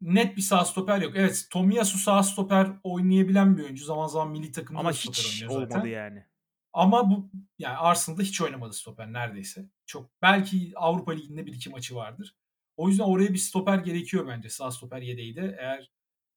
net 0.00 0.36
bir 0.36 0.42
sağ 0.42 0.64
stoper 0.64 1.02
yok. 1.02 1.12
Evet 1.16 1.46
Tomiyasu 1.50 1.98
sağ 1.98 2.22
stoper 2.22 2.72
oynayabilen 2.82 3.56
bir 3.56 3.62
oyuncu. 3.62 3.84
Zaman 3.84 4.06
zaman 4.06 4.30
milli 4.30 4.52
takımda 4.52 4.80
Ama 4.80 4.92
hiç 4.92 5.44
olmadı 5.48 5.68
zaten. 5.70 5.88
yani. 5.88 6.24
Ama 6.72 7.10
bu 7.10 7.30
yani 7.58 7.76
Arsenal'da 7.76 8.22
hiç 8.22 8.40
oynamadı 8.40 8.72
stoper 8.72 9.12
neredeyse. 9.12 9.70
Çok 9.86 10.10
belki 10.22 10.72
Avrupa 10.76 11.12
Ligi'nde 11.12 11.46
bir 11.46 11.52
iki 11.52 11.70
maçı 11.70 11.94
vardır. 11.94 12.36
O 12.76 12.88
yüzden 12.88 13.04
oraya 13.04 13.32
bir 13.32 13.38
stoper 13.38 13.78
gerekiyor 13.78 14.26
bence 14.28 14.48
sağ 14.48 14.70
stoper 14.70 15.02
yedeği 15.02 15.36
de. 15.36 15.56
Eğer 15.60 15.90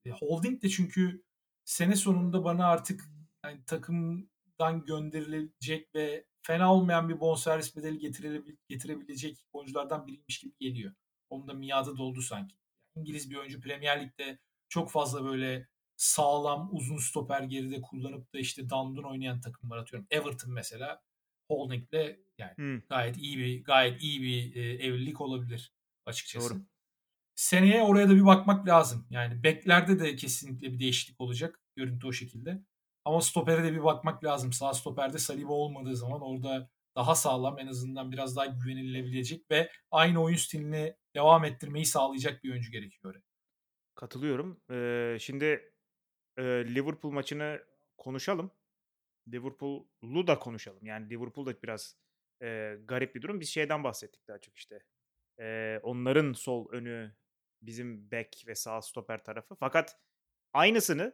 e, 0.06 0.10
Holding 0.12 0.64
de 0.64 0.70
çünkü 0.70 1.24
sene 1.66 1.96
sonunda 1.96 2.44
bana 2.44 2.68
artık 2.68 3.06
yani 3.46 3.66
takımdan 3.66 4.86
gönderilecek 4.86 5.96
ve 5.96 6.26
fena 6.42 6.74
olmayan 6.74 7.10
bir 7.10 7.20
bonservis 7.20 7.76
bedeli 7.76 8.00
getirebilecek 8.70 9.38
oyunculardan 9.54 10.08
biriymiş 10.08 10.40
gibi 10.40 10.54
geliyor. 10.60 10.94
Onun 11.30 11.48
da 11.48 11.54
miadı 11.54 11.98
doldu 11.98 12.22
sanki. 12.22 12.56
İngiliz 13.00 13.30
bir 13.30 13.36
oyuncu 13.36 13.62
Premier 13.62 14.02
Lig'de 14.02 14.40
çok 14.70 14.92
fazla 14.92 15.24
böyle 15.26 15.68
sağlam 15.98 16.70
uzun 16.72 16.98
stoper 16.98 17.44
geride 17.44 17.82
kullanıp 17.82 18.34
da 18.34 18.40
işte 18.40 18.70
dandun 18.70 19.04
oynayan 19.04 19.42
takımlar 19.42 19.78
atıyorum. 19.78 20.08
Everton 20.12 20.52
mesela 20.52 21.02
Holding'le 21.48 22.18
yani 22.38 22.56
hmm. 22.56 22.80
gayet 22.90 23.18
iyi 23.18 23.38
bir 23.38 23.64
gayet 23.64 24.02
iyi 24.02 24.22
bir 24.22 24.56
e, 24.56 24.74
evlilik 24.86 25.22
olabilir 25.22 25.74
açıkçası. 26.06 26.50
Doğru. 26.50 26.62
seneye 27.36 27.82
oraya 27.82 28.10
da 28.10 28.16
bir 28.16 28.26
bakmak 28.26 28.68
lazım. 28.68 29.08
Yani 29.10 29.44
beklerde 29.44 30.00
de 30.00 30.16
kesinlikle 30.16 30.74
bir 30.74 30.80
değişiklik 30.80 31.22
olacak. 31.22 31.62
Görüntü 31.76 32.08
o 32.08 32.12
şekilde. 32.14 32.64
Ama 33.06 33.22
stopere 33.22 33.64
de 33.64 33.74
bir 33.74 33.84
bakmak 33.84 34.24
lazım. 34.24 34.54
Sağ 34.54 34.74
stoperde 34.74 35.18
Saliba 35.18 35.54
olmadığı 35.54 35.96
zaman 35.96 36.22
orada 36.22 36.70
daha 36.98 37.16
sağlam 37.16 37.60
en 37.60 37.68
azından 37.68 38.14
biraz 38.14 38.38
daha 38.38 38.48
güvenilebilecek 38.48 39.52
ve 39.52 39.72
aynı 39.92 40.24
oyun 40.24 40.38
stilini 40.38 40.96
devam 41.16 41.46
ettirmeyi 41.46 41.88
sağlayacak 41.88 42.46
bir 42.46 42.52
oyuncu 42.52 42.72
gerekiyor. 42.74 43.24
Katılıyorum. 43.96 44.62
Eee, 44.70 45.18
şimdi, 45.20 45.74
eee, 46.40 46.76
Liverpool 46.76 47.12
maçını 47.14 47.62
konuşalım. 47.98 48.52
Liverpool'u 49.34 50.28
da 50.28 50.40
konuşalım. 50.40 50.86
Yani 50.88 51.10
Liverpool 51.12 51.46
da 51.48 51.64
biraz, 51.64 51.98
eee, 52.42 52.80
garip 52.86 53.16
bir 53.16 53.24
durum. 53.24 53.40
Biz 53.42 53.50
şeyden 53.50 53.86
bahsettik 53.86 54.30
daha 54.30 54.40
çok 54.42 54.58
işte. 54.58 54.80
Eee, 55.40 55.82
onların 55.84 56.34
sol 56.34 56.72
önü, 56.74 57.16
bizim 57.64 58.12
bek 58.12 58.46
ve 58.48 58.56
sağ 58.56 58.84
stoper 58.84 59.24
tarafı. 59.26 59.56
Fakat 59.56 59.98
aynısını, 60.54 61.14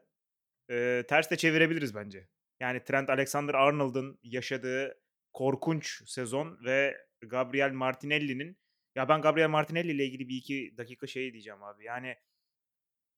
eee, 0.70 1.06
ters 1.08 1.32
de 1.32 1.38
çevirebiliriz 1.38 1.96
bence. 1.96 2.30
Yani 2.62 2.84
Trent 2.84 3.10
Alexander-Arnold'un 3.10 4.20
yaşadığı 4.24 5.03
korkunç 5.34 6.02
sezon 6.06 6.66
ve 6.66 6.98
Gabriel 7.22 7.72
Martinelli'nin 7.72 8.58
ya 8.96 9.10
ben 9.10 9.22
Gabriel 9.22 9.50
Martinelli 9.50 9.92
ile 9.92 10.06
ilgili 10.06 10.30
bir 10.30 10.36
iki 10.36 10.74
dakika 10.78 11.08
şey 11.08 11.34
diyeceğim 11.34 11.64
abi. 11.64 11.86
Yani 11.86 12.16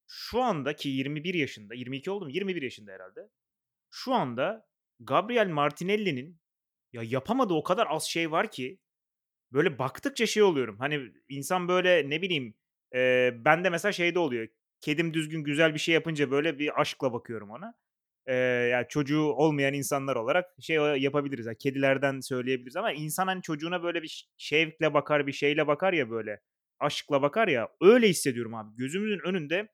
şu 0.07 0.41
anda 0.41 0.75
ki 0.75 0.89
21 0.89 1.34
yaşında, 1.34 1.75
22 1.75 2.12
oldu 2.12 2.25
mu? 2.25 2.31
21 2.31 2.62
yaşında 2.62 2.91
herhalde. 2.91 3.29
Şu 3.91 4.13
anda 4.13 4.67
Gabriel 5.00 5.48
Martinelli'nin 5.48 6.39
ya 6.93 7.01
yapamadığı 7.03 7.53
o 7.53 7.63
kadar 7.63 7.88
az 7.89 8.03
şey 8.03 8.31
var 8.31 8.51
ki 8.51 8.79
böyle 9.51 9.79
baktıkça 9.79 10.25
şey 10.25 10.43
oluyorum. 10.43 10.79
Hani 10.79 11.12
insan 11.29 11.67
böyle 11.67 12.10
ne 12.10 12.22
bileyim 12.22 12.55
eee 12.93 13.36
bende 13.45 13.69
mesela 13.69 13.91
şeyde 13.91 14.19
oluyor. 14.19 14.48
Kedim 14.81 15.13
düzgün 15.13 15.43
güzel 15.43 15.74
bir 15.74 15.79
şey 15.79 15.93
yapınca 15.93 16.31
böyle 16.31 16.60
bir 16.60 16.81
aşkla 16.81 17.13
bakıyorum 17.13 17.50
ona. 17.51 17.74
Eee, 18.27 18.36
ya 18.72 18.88
çocuğu 18.88 19.22
olmayan 19.24 19.74
insanlar 19.74 20.15
olarak 20.15 20.46
şey 20.62 20.75
yapabiliriz. 20.77 21.46
Yani 21.46 21.58
kedilerden 21.58 22.20
söyleyebiliriz 22.20 22.75
ama 22.75 22.91
insan 22.91 23.27
hani 23.27 23.41
çocuğuna 23.41 23.84
böyle 23.84 24.03
bir 24.03 24.29
şevkle 24.38 24.94
bakar, 24.94 25.27
bir 25.27 25.32
şeyle 25.34 25.67
bakar 25.67 25.94
ya 25.94 26.10
böyle. 26.10 26.39
Aşkla 26.79 27.22
bakar 27.22 27.48
ya. 27.48 27.70
Öyle 27.82 28.10
hissediyorum 28.10 28.55
abi. 28.55 28.75
Gözümüzün 28.77 29.20
önünde 29.27 29.67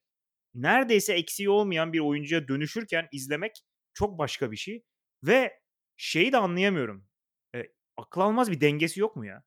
neredeyse 0.55 1.13
eksiği 1.13 1.49
olmayan 1.49 1.93
bir 1.93 1.99
oyuncuya 1.99 2.47
dönüşürken 2.47 3.07
izlemek 3.11 3.51
çok 3.93 4.19
başka 4.19 4.51
bir 4.51 4.57
şey 4.57 4.83
ve 5.23 5.53
şeyi 5.97 6.31
de 6.31 6.37
anlayamıyorum. 6.37 7.07
Eee, 7.55 7.73
akıl 7.97 8.21
almaz 8.21 8.51
bir 8.51 8.61
dengesi 8.61 8.99
yok 8.99 9.15
mu 9.15 9.25
ya? 9.25 9.43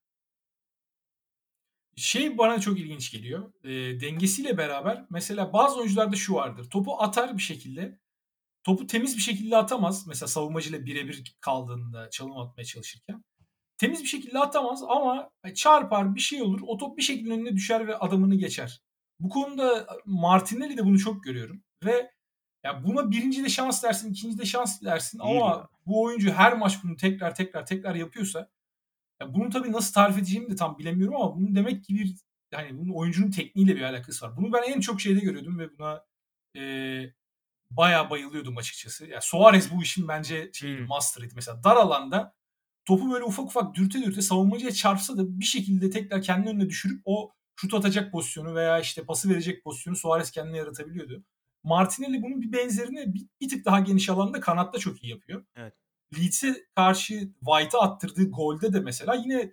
Şey 1.97 2.39
bana 2.39 2.61
çok 2.61 2.79
ilginç 2.81 3.11
geliyor. 3.13 3.53
Eee, 3.65 4.01
dengesiyle 4.01 4.59
beraber 4.59 5.07
mesela 5.11 5.53
bazı 5.53 5.79
oyuncularda 5.81 6.17
şu 6.17 6.35
vardır. 6.35 6.71
Topu 6.71 7.03
atar 7.03 7.37
bir 7.37 7.43
şekilde. 7.43 7.99
Topu 8.65 8.87
temiz 8.87 9.17
bir 9.17 9.23
şekilde 9.23 9.57
atamaz. 9.57 10.07
Mesela 10.07 10.29
savunmacıyla 10.29 10.87
birebir 10.87 11.35
kaldığında 11.41 12.11
çalım 12.11 12.39
atmaya 12.39 12.65
çalışırken. 12.65 13.25
Temiz 13.79 14.03
bir 14.03 14.09
şekilde 14.09 14.39
atamaz 14.39 14.83
ama 14.89 15.31
çarpar 15.55 16.15
bir 16.15 16.21
şey 16.21 16.43
olur. 16.43 16.61
O 16.67 16.77
top 16.77 16.99
bir 16.99 17.03
şekilde 17.03 17.33
önüne 17.33 17.53
düşer 17.53 17.87
ve 17.89 17.97
adamını 17.97 18.35
geçer. 18.35 18.81
Bu 19.21 19.29
konuda 19.29 19.87
Martinelli 20.07 20.77
de 20.77 20.85
bunu 20.85 20.99
çok 20.99 21.25
görüyorum 21.25 21.63
ve 21.85 22.11
ya 22.65 22.85
buna 22.85 23.11
birinci 23.11 23.45
de 23.45 23.49
şans 23.49 23.83
dersin, 23.85 24.11
ikinci 24.11 24.39
de 24.39 24.45
şans 24.45 24.83
dersin 24.83 25.19
Değil 25.19 25.37
ama 25.43 25.51
ya. 25.51 25.69
bu 25.87 26.03
oyuncu 26.03 26.33
her 26.33 26.53
maç 26.59 26.79
bunu 26.85 26.97
tekrar 26.97 27.35
tekrar 27.35 27.67
tekrar 27.67 27.95
yapıyorsa 27.95 28.51
ya 29.23 29.35
bunu 29.35 29.51
tabii 29.51 29.73
nasıl 29.73 29.93
tarif 29.95 30.19
edeceğimi 30.19 30.51
de 30.51 30.57
tam 30.57 30.79
bilemiyorum 30.79 31.17
ama 31.17 31.37
bunun 31.37 31.55
demek 31.55 31.85
ki 31.85 31.95
bir 31.95 32.17
yani 32.53 32.79
bunun 32.79 32.95
oyuncunun 32.95 33.31
tekniğiyle 33.31 33.77
bir 33.77 33.83
alakası 33.83 34.27
var. 34.27 34.37
Bunu 34.37 34.53
ben 34.53 34.63
en 34.63 34.81
çok 34.81 35.01
şeyde 35.01 35.21
görüyordum 35.21 35.59
ve 35.59 35.79
buna 35.79 36.05
eee, 36.55 37.15
bayağı 37.77 38.11
bayılıyordum 38.11 38.59
açıkçası. 38.59 39.07
Ya 39.07 39.21
Suarez 39.21 39.73
bu 39.75 39.83
işin 39.83 40.09
bence 40.09 40.51
şeyiydi, 40.53 40.79
Hımm. 40.79 40.89
master'ıydı. 40.89 41.33
Mesela 41.37 41.65
dar 41.65 41.77
alanda 41.77 42.35
topu 42.85 43.13
böyle 43.13 43.25
ufak 43.25 43.47
ufak 43.47 43.75
dürte 43.75 44.03
dürte 44.03 44.23
savunmacıya 44.23 44.73
çarpsa 44.73 45.17
da 45.17 45.41
bir 45.41 45.45
şekilde 45.45 45.91
tekrar 45.91 46.23
kendi 46.23 46.49
önüne 46.49 46.69
düşürüp 46.69 47.03
o 47.05 47.33
şut 47.57 47.75
atacak 47.75 48.13
pozisyonu 48.13 48.55
veya 48.55 48.81
işte 48.81 49.05
pası 49.05 49.31
verecek 49.31 49.65
pozisyonu 49.65 49.97
Suarez 49.97 50.31
kendine 50.31 50.57
yaratabiliyordu. 50.57 51.25
Martinelli 51.65 52.23
bunun 52.23 52.41
bir 52.41 52.53
benzerini 52.53 53.15
bir, 53.15 53.27
bir 53.41 53.49
tık 53.49 53.65
daha 53.65 53.81
geniş 53.81 54.09
alanda 54.09 54.41
kanatta 54.41 54.79
çok 54.79 55.05
iyi 55.05 55.11
yapıyor. 55.11 55.45
Evet. 55.57 55.75
Leeds'e 56.19 56.67
karşı 56.77 57.15
White'a 57.45 57.81
attırdığı 57.81 58.31
golde 58.31 58.73
de 58.73 58.81
mesela 58.81 59.15
yine 59.15 59.53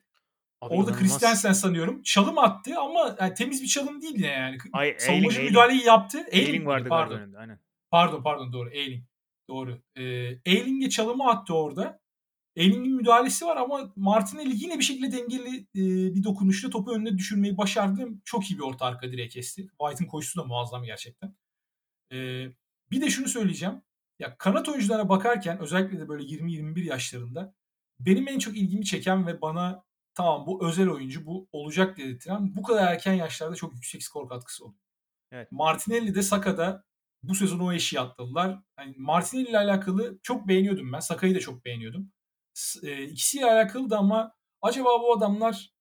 Abi 0.61 0.73
orada. 0.73 0.93
Christensen 0.93 1.53
sanıyorum 1.53 2.01
çalım 2.01 2.37
attı 2.37 2.79
ama 2.79 3.15
yani 3.19 3.33
temiz 3.33 3.61
bir 3.61 3.67
çalım 3.67 4.01
değil 4.01 4.19
yani. 4.19 4.57
Ay, 4.73 4.95
Savunmacı 4.99 5.43
müdahaleyi 5.43 5.85
yaptı. 5.85 6.25
Ayling 6.33 6.67
vardı 6.67 6.89
Pardon. 6.89 7.17
önünde. 7.17 7.37
Aynen. 7.37 7.59
Pardon 7.91 8.23
pardon 8.23 8.53
doğru 8.53 8.69
Ayling. 8.69 9.03
Doğru. 9.49 9.81
Ee, 9.95 10.27
Ayling'e 10.47 10.89
çalımı 10.89 11.29
attı 11.29 11.55
orada. 11.55 11.99
Ayling'in 12.57 12.95
müdahalesi 12.95 13.45
var 13.45 13.57
ama 13.57 13.93
Martinelli 13.95 14.63
yine 14.63 14.79
bir 14.79 14.83
şekilde 14.83 15.11
dengeli 15.11 15.59
e, 15.59 16.15
bir 16.15 16.23
dokunuşla 16.23 16.69
topu 16.69 16.91
önüne 16.91 17.17
düşürmeyi 17.17 17.57
başardı. 17.57 18.07
Çok 18.25 18.51
iyi 18.51 18.57
bir 18.57 18.63
orta 18.63 18.85
arka 18.85 19.11
direğe 19.11 19.27
kesti. 19.27 19.67
White'ın 19.81 20.07
koşusu 20.09 20.41
da 20.41 20.45
muazzam 20.45 20.83
gerçekten. 20.83 21.35
Ee, 22.13 22.47
bir 22.91 23.01
de 23.01 23.09
şunu 23.09 23.27
söyleyeceğim. 23.27 23.81
Ya 24.19 24.37
kanat 24.37 24.69
oyunculara 24.69 25.09
bakarken 25.09 25.59
özellikle 25.59 25.99
de 25.99 26.09
böyle 26.09 26.23
20-21 26.23 26.83
yaşlarında 26.83 27.55
benim 27.99 28.27
en 28.27 28.39
çok 28.39 28.57
ilgimi 28.57 28.85
çeken 28.85 29.27
ve 29.27 29.41
bana 29.41 29.83
tamam 30.13 30.47
bu 30.47 30.67
özel 30.67 30.89
oyuncu 30.89 31.25
bu 31.25 31.47
olacak 31.51 31.97
dedirten 31.97 32.55
bu 32.55 32.63
kadar 32.63 32.93
erken 32.93 33.13
yaşlarda 33.13 33.55
çok 33.55 33.73
yüksek 33.73 34.03
skor 34.03 34.29
katkısı 34.29 34.65
oldu. 34.65 34.75
Evet. 35.31 35.51
Martinelli 35.51 36.15
de 36.15 36.21
Saka'da 36.21 36.83
bu 37.23 37.35
sezon 37.35 37.59
o 37.59 37.73
eşiği 37.73 37.99
atladılar. 37.99 38.59
Yani 38.79 38.95
Martinelli 38.97 39.49
ile 39.49 39.57
alakalı 39.57 40.19
çok 40.23 40.47
beğeniyordum 40.47 40.93
ben. 40.93 40.99
Saka'yı 40.99 41.35
da 41.35 41.39
çok 41.39 41.65
beğeniyordum. 41.65 42.11
E, 42.83 43.03
ikisiyle 43.03 43.45
alakalı 43.45 43.89
da 43.89 43.97
ama 43.97 44.33
acaba 44.61 44.89
bu 45.01 45.17
adamlar 45.17 45.71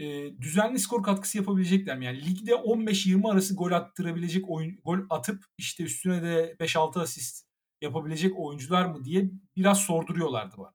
e, 0.00 0.38
düzenli 0.40 0.78
skor 0.78 1.02
katkısı 1.02 1.38
yapabilecekler 1.38 1.98
mi? 1.98 2.04
Yani 2.04 2.26
ligde 2.26 2.52
15-20 2.52 3.32
arası 3.32 3.54
gol 3.54 3.72
attırabilecek 3.72 4.50
oyun, 4.50 4.78
gol 4.84 4.98
atıp 5.10 5.44
işte 5.58 5.84
üstüne 5.84 6.22
de 6.22 6.56
5-6 6.60 7.00
asist 7.00 7.46
yapabilecek 7.82 8.38
oyuncular 8.38 8.84
mı 8.86 9.04
diye 9.04 9.30
biraz 9.56 9.78
sorduruyorlardı 9.80 10.56
bana. 10.58 10.74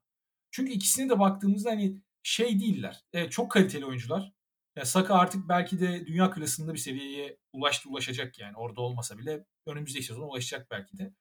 Çünkü 0.50 0.72
ikisine 0.72 1.10
de 1.10 1.18
baktığımızda 1.18 1.70
hani 1.70 2.02
şey 2.22 2.60
değiller. 2.60 3.04
Evet, 3.12 3.32
çok 3.32 3.50
kaliteli 3.50 3.86
oyuncular. 3.86 4.32
Ya 4.76 4.84
Saka 4.84 5.14
artık 5.14 5.48
belki 5.48 5.80
de 5.80 6.06
dünya 6.06 6.30
klasında 6.30 6.72
bir 6.74 6.78
seviyeye 6.78 7.38
ulaştı 7.52 7.88
ulaşacak 7.88 8.38
yani. 8.38 8.56
Orada 8.56 8.80
olmasa 8.80 9.18
bile 9.18 9.44
önümüzdeki 9.66 10.04
sezon 10.04 10.28
ulaşacak 10.28 10.70
belki 10.70 10.98
de. 10.98 11.14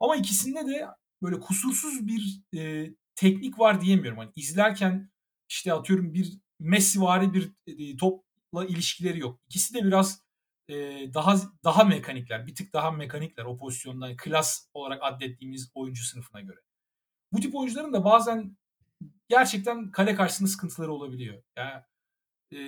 Ama 0.00 0.16
ikisinde 0.16 0.66
de 0.66 0.86
böyle 1.22 1.40
kusursuz 1.40 2.06
bir 2.06 2.42
e, 2.58 2.90
teknik 3.14 3.58
var 3.58 3.80
diyemiyorum. 3.80 4.18
Hani 4.18 4.32
izlerken 4.36 5.10
işte 5.48 5.72
atıyorum 5.72 6.14
bir 6.14 6.38
Messivari 6.60 7.34
bir 7.34 7.52
e, 7.66 7.96
topla 7.96 8.64
ilişkileri 8.66 9.18
yok. 9.18 9.40
İkisi 9.48 9.74
de 9.74 9.84
biraz 9.84 10.22
e, 10.68 10.74
daha 11.14 11.36
daha 11.64 11.84
mekanikler, 11.84 12.46
bir 12.46 12.54
tık 12.54 12.72
daha 12.72 12.90
mekanikler 12.90 13.44
o 13.44 13.58
pozisyondan 13.58 14.16
klas 14.16 14.68
olarak 14.74 14.98
adettiğimiz 15.02 15.70
oyuncu 15.74 16.04
sınıfına 16.04 16.40
göre. 16.40 16.58
Bu 17.32 17.40
tip 17.40 17.56
oyuncuların 17.56 17.92
da 17.92 18.04
bazen 18.04 18.56
gerçekten 19.28 19.90
kale 19.90 20.14
karşısında 20.14 20.48
sıkıntıları 20.48 20.92
olabiliyor. 20.92 21.42
Yani 21.56 21.82
e, 22.52 22.58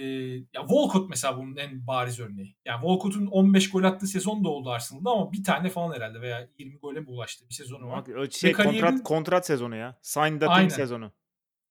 ya 0.55 0.61
Walcott 0.61 1.11
mesela 1.11 1.37
bunun 1.37 1.57
en 1.57 1.87
bariz 1.87 2.21
örneği. 2.21 2.57
Yani 2.64 2.81
Walcott'un 2.81 3.27
15 3.27 3.71
gol 3.71 3.85
attığı 3.85 4.07
sezon 4.07 4.45
da 4.45 4.49
oldu 4.49 4.71
Arsenal'da 4.71 5.11
ama 5.11 5.33
bir 5.33 5.45
tane 5.45 5.68
falan 5.68 5.95
herhalde 5.95 6.21
veya 6.21 6.49
20 6.59 6.79
gole 6.79 7.01
mi 7.01 7.09
ulaştı 7.09 7.49
bir 7.49 7.55
sezonu 7.55 7.88
var. 7.88 8.07
Bak, 8.07 8.33
şey 8.33 8.53
kariyerin- 8.53 8.81
kontrat 8.81 9.03
kontrat 9.05 9.47
sezonu 9.47 9.77
ya. 9.77 9.99
Sign 10.03 10.40
Aynen. 10.47 10.68
sezonu. 10.68 11.12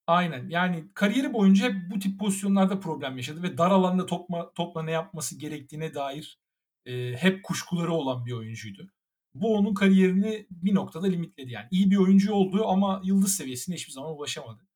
Aynen. 0.08 0.50
Yani 0.50 0.86
kariyeri 0.94 1.34
boyunca 1.34 1.66
hep 1.70 1.76
bu 1.92 2.00
tip 2.00 2.20
pozisyonlarda 2.20 2.80
problem 2.80 3.18
yaşadı 3.18 3.44
ve 3.44 3.58
dar 3.58 3.72
alanda 3.72 4.06
topla, 4.06 4.54
topla 4.54 4.84
ne 4.84 4.92
yapması 4.92 5.40
gerektiğine 5.40 5.94
dair 5.94 6.40
e, 6.86 7.16
hep 7.18 7.44
kuşkuları 7.44 7.94
olan 7.94 8.26
bir 8.26 8.32
oyuncuydu. 8.32 8.92
Bu 9.34 9.58
onun 9.58 9.74
kariyerini 9.74 10.48
bir 10.52 10.76
noktada 10.76 11.08
limitledi 11.08 11.52
yani. 11.52 11.68
İyi 11.72 11.92
bir 11.92 11.98
oyuncu 11.98 12.34
oldu 12.34 12.68
ama 12.68 13.02
yıldız 13.04 13.36
seviyesine 13.36 13.76
hiçbir 13.76 13.94
zaman 13.94 14.18
ulaşamadı. 14.18 14.68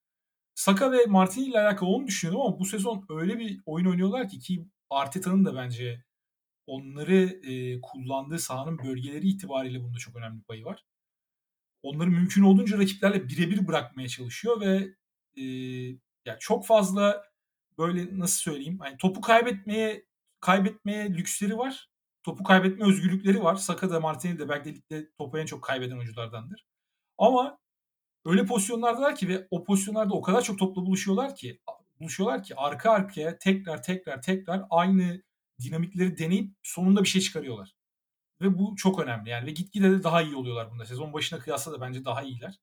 Saka 0.55 0.91
ve 0.91 1.05
Martinelli 1.05 1.49
ile 1.49 1.59
alakalı 1.59 1.89
onu 1.89 2.07
düşünüyordum 2.07 2.47
ama 2.47 2.59
bu 2.59 2.65
sezon 2.65 3.05
öyle 3.09 3.39
bir 3.39 3.61
oyun 3.65 3.85
oynuyorlar 3.85 4.29
ki 4.29 4.39
ki 4.39 4.67
Arteta'nın 4.89 5.45
da 5.45 5.55
bence 5.55 6.03
onları 6.67 7.15
e, 7.51 7.81
kullandığı 7.81 8.39
sahanın 8.39 8.79
bölgeleri 8.79 9.27
itibariyle 9.27 9.83
bunda 9.83 9.97
çok 9.97 10.15
önemli 10.15 10.43
payı 10.43 10.65
var. 10.65 10.85
Onları 11.83 12.09
mümkün 12.09 12.43
olduğunca 12.43 12.77
rakiplerle 12.77 13.29
birebir 13.29 13.67
bırakmaya 13.67 14.07
çalışıyor 14.07 14.61
ve 14.61 14.95
e, 15.37 15.43
ya 16.25 16.39
çok 16.39 16.65
fazla 16.65 17.23
böyle 17.77 18.19
nasıl 18.19 18.37
söyleyeyim 18.37 18.79
hani 18.79 18.97
topu 18.97 19.21
kaybetmeye 19.21 20.05
kaybetmeye 20.39 21.09
lüksleri 21.13 21.57
var. 21.57 21.89
Topu 22.23 22.43
kaybetme 22.43 22.85
özgürlükleri 22.85 23.43
var. 23.43 23.55
Saka 23.55 23.89
da 23.89 23.99
Martinelli 23.99 24.39
de 24.39 24.49
belki 24.49 24.65
de 24.65 24.75
ligde 24.75 25.11
topu 25.17 25.37
en 25.37 25.45
çok 25.45 25.63
kaybeden 25.63 25.97
oyunculardandır. 25.97 26.65
Ama 27.17 27.59
öyle 28.25 28.45
pozisyonlardalar 28.45 29.15
ki 29.15 29.27
ve 29.27 29.47
o 29.51 29.63
pozisyonlarda 29.63 30.13
o 30.13 30.21
kadar 30.21 30.41
çok 30.41 30.59
topla 30.59 30.85
buluşuyorlar 30.85 31.35
ki 31.35 31.61
buluşuyorlar 31.99 32.43
ki 32.43 32.55
arka 32.55 32.91
arkaya 32.91 33.37
tekrar 33.37 33.83
tekrar 33.83 34.21
tekrar 34.21 34.65
aynı 34.69 35.23
dinamikleri 35.61 36.17
deneyip 36.17 36.51
sonunda 36.63 37.03
bir 37.03 37.07
şey 37.07 37.21
çıkarıyorlar. 37.21 37.75
Ve 38.41 38.57
bu 38.57 38.75
çok 38.75 38.99
önemli 38.99 39.29
yani 39.29 39.45
ve 39.45 39.51
gitgide 39.51 39.91
de 39.91 40.03
daha 40.03 40.21
iyi 40.21 40.35
oluyorlar 40.35 40.71
bunda. 40.71 40.85
Sezon 40.85 41.13
başına 41.13 41.39
kıyasla 41.39 41.71
da 41.71 41.81
bence 41.81 42.05
daha 42.05 42.21
iyiler. 42.23 42.59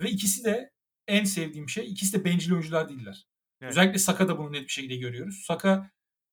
Ve 0.00 0.10
ikisi 0.10 0.44
de 0.44 0.72
en 1.08 1.24
sevdiğim 1.24 1.68
şey 1.68 1.86
ikisi 1.86 2.20
de 2.20 2.24
bencil 2.24 2.52
oyuncular 2.52 2.88
değiller. 2.88 3.26
Evet. 3.60 3.70
Özellikle 3.72 3.98
Saka'da 3.98 4.38
bunu 4.38 4.52
net 4.52 4.62
bir 4.62 4.72
şekilde 4.72 4.96
görüyoruz. 4.96 5.42
Saka 5.46 5.90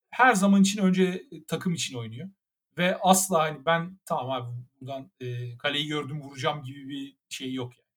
her 0.10 0.34
zaman 0.34 0.62
için 0.62 0.82
önce 0.82 1.24
takım 1.48 1.74
için 1.74 1.98
oynuyor. 1.98 2.30
Ve 2.78 2.98
asla 3.02 3.39
hani 3.39 3.65
ben 3.65 4.00
tamam 4.06 4.32
abi 4.32 4.56
buradan 4.82 5.12
e, 5.20 5.58
kaleyi 5.58 5.88
gördüm 5.88 6.22
vuracağım 6.22 6.63
gibi 6.63 6.89
bir 6.89 7.18
şey 7.30 7.54
yok 7.54 7.74
yani. 7.78 7.88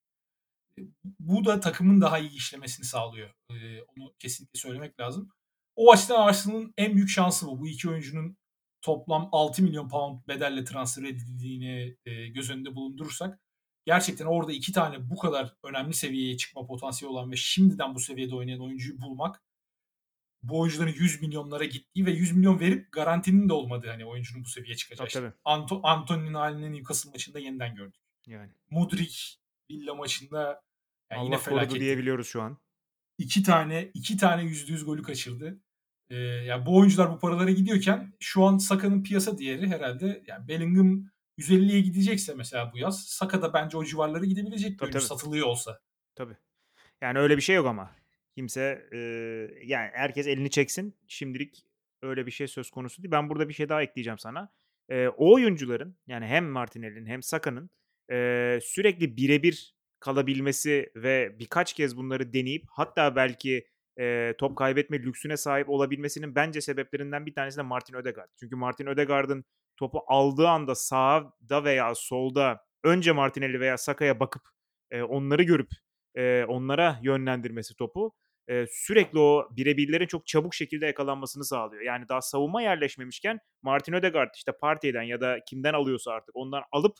Bu 1.19 1.45
da 1.45 1.59
takımın 1.59 2.01
daha 2.01 2.19
iyi 2.19 2.35
işlemesini 2.35 2.85
sağlıyor. 2.85 3.29
E, 3.49 3.81
onu 3.81 4.13
kesinlikle 4.19 4.59
söylemek 4.59 4.99
lazım. 4.99 5.29
O 5.75 5.91
açıdan 5.91 6.27
Arsenal'ın 6.27 6.73
en 6.77 6.95
büyük 6.95 7.09
şansı 7.09 7.47
bu. 7.47 7.59
Bu 7.59 7.67
iki 7.67 7.89
oyuncunun 7.89 8.37
toplam 8.81 9.29
6 9.31 9.63
milyon 9.63 9.89
pound 9.89 10.27
bedelle 10.27 10.63
transfer 10.63 11.03
edildiğini 11.03 11.97
e, 12.05 12.27
göz 12.27 12.49
önünde 12.49 12.75
bulundurursak 12.75 13.39
gerçekten 13.85 14.25
orada 14.25 14.51
iki 14.51 14.71
tane 14.71 15.09
bu 15.09 15.17
kadar 15.17 15.55
önemli 15.63 15.93
seviyeye 15.93 16.37
çıkma 16.37 16.65
potansiyeli 16.65 17.13
olan 17.13 17.31
ve 17.31 17.35
şimdiden 17.35 17.95
bu 17.95 17.99
seviyede 17.99 18.35
oynayan 18.35 18.61
oyuncuyu 18.61 19.01
bulmak 19.01 19.43
bu 20.43 20.59
oyuncuların 20.59 20.93
100 20.93 21.21
milyonlara 21.21 21.65
gittiği 21.65 22.05
ve 22.05 22.11
100 22.11 22.31
milyon 22.31 22.59
verip 22.59 22.91
garantinin 22.91 23.49
de 23.49 23.53
olmadığı 23.53 23.87
hani 23.87 24.05
oyuncunun 24.05 24.43
bu 24.45 24.49
seviyeye 24.49 24.75
çıkacağı. 24.75 25.07
Tabii, 25.07 25.25
tabii. 25.25 25.33
Anto, 25.45 25.79
Anthony'nin 25.83 26.33
halini 26.33 26.71
Newcastle 26.71 27.09
maçında 27.11 27.39
yeniden 27.39 27.75
gördük. 27.75 28.01
Yani. 28.27 28.51
Mudrik 28.69 29.39
Villa 29.69 29.95
maçında 29.95 30.61
yani 31.11 31.19
Allah 31.19 31.25
yine 31.25 31.37
felaket. 31.37 31.79
diyebiliyoruz 31.79 32.27
şu 32.27 32.41
an. 32.41 32.57
İki 33.17 33.43
tane 33.43 33.91
iki 33.93 34.17
tane 34.17 34.43
yüzde 34.43 34.71
yüz 34.71 34.85
golü 34.85 35.01
kaçırdı. 35.03 35.61
Ee, 36.09 36.15
yani 36.15 36.65
bu 36.65 36.77
oyuncular 36.77 37.11
bu 37.11 37.19
paralara 37.19 37.51
gidiyorken 37.51 38.13
şu 38.19 38.43
an 38.43 38.57
Saka'nın 38.57 39.03
piyasa 39.03 39.37
değeri 39.37 39.67
herhalde 39.67 40.23
yani 40.27 40.47
Bellingham 40.47 41.05
150'ye 41.37 41.81
gidecekse 41.81 42.33
mesela 42.33 42.71
bu 42.73 42.77
yaz 42.77 43.05
Saka 43.05 43.41
da 43.41 43.53
bence 43.53 43.77
o 43.77 43.83
civarlara 43.83 44.25
gidebilecek 44.25 44.79
Tabii, 44.79 44.91
tabii. 44.91 45.03
satılıyor 45.03 45.47
olsa. 45.47 45.79
Tabii. 46.15 46.37
Yani 47.01 47.19
öyle 47.19 47.37
bir 47.37 47.41
şey 47.41 47.55
yok 47.55 47.67
ama. 47.67 47.95
Kimse 48.35 48.89
e, 48.93 48.97
yani 49.65 49.89
herkes 49.93 50.27
elini 50.27 50.49
çeksin. 50.49 50.97
Şimdilik 51.07 51.65
öyle 52.01 52.25
bir 52.25 52.31
şey 52.31 52.47
söz 52.47 52.69
konusu 52.69 53.03
değil. 53.03 53.11
Ben 53.11 53.29
burada 53.29 53.49
bir 53.49 53.53
şey 53.53 53.69
daha 53.69 53.83
ekleyeceğim 53.83 54.19
sana. 54.19 54.53
E, 54.89 55.07
o 55.07 55.33
oyuncuların 55.33 55.97
yani 56.07 56.25
hem 56.25 56.45
Martinelli'nin 56.45 57.05
hem 57.05 57.23
Saka'nın 57.23 57.69
e, 58.11 58.59
sürekli 58.61 59.17
birebir 59.17 59.75
kalabilmesi 59.99 60.91
ve 60.95 61.39
birkaç 61.39 61.73
kez 61.73 61.97
bunları 61.97 62.33
deneyip 62.33 62.63
hatta 62.69 63.15
belki 63.15 63.67
e, 63.99 64.33
top 64.37 64.57
kaybetme 64.57 64.99
lüksüne 64.99 65.37
sahip 65.37 65.69
olabilmesinin 65.69 66.35
bence 66.35 66.61
sebeplerinden 66.61 67.25
bir 67.25 67.33
tanesi 67.33 67.57
de 67.57 67.61
Martin 67.61 67.95
Ödegaard. 67.95 68.29
Çünkü 68.39 68.55
Martin 68.55 68.87
Ödegaard'ın 68.87 69.45
topu 69.77 70.03
aldığı 70.07 70.47
anda 70.47 70.75
sağda 70.75 71.63
veya 71.63 71.95
solda 71.95 72.59
önce 72.83 73.11
Martinelli 73.11 73.59
veya 73.59 73.77
Saka'ya 73.77 74.19
bakıp 74.19 74.41
e, 74.91 75.01
onları 75.01 75.43
görüp 75.43 75.69
e, 76.15 76.43
onlara 76.43 76.99
yönlendirmesi 77.03 77.75
topu 77.75 78.13
e, 78.47 78.65
sürekli 78.69 79.19
o 79.19 79.49
birebirlerin 79.51 80.07
çok 80.07 80.27
çabuk 80.27 80.53
şekilde 80.55 80.85
yakalanmasını 80.85 81.45
sağlıyor. 81.45 81.81
Yani 81.81 82.09
daha 82.09 82.21
savunma 82.21 82.61
yerleşmemişken 82.61 83.39
Martin 83.61 83.93
Ödegaard 83.93 84.29
işte 84.35 84.51
partiden 84.61 85.03
ya 85.03 85.21
da 85.21 85.39
kimden 85.49 85.73
alıyorsa 85.73 86.11
artık 86.11 86.35
ondan 86.35 86.63
alıp 86.71 86.95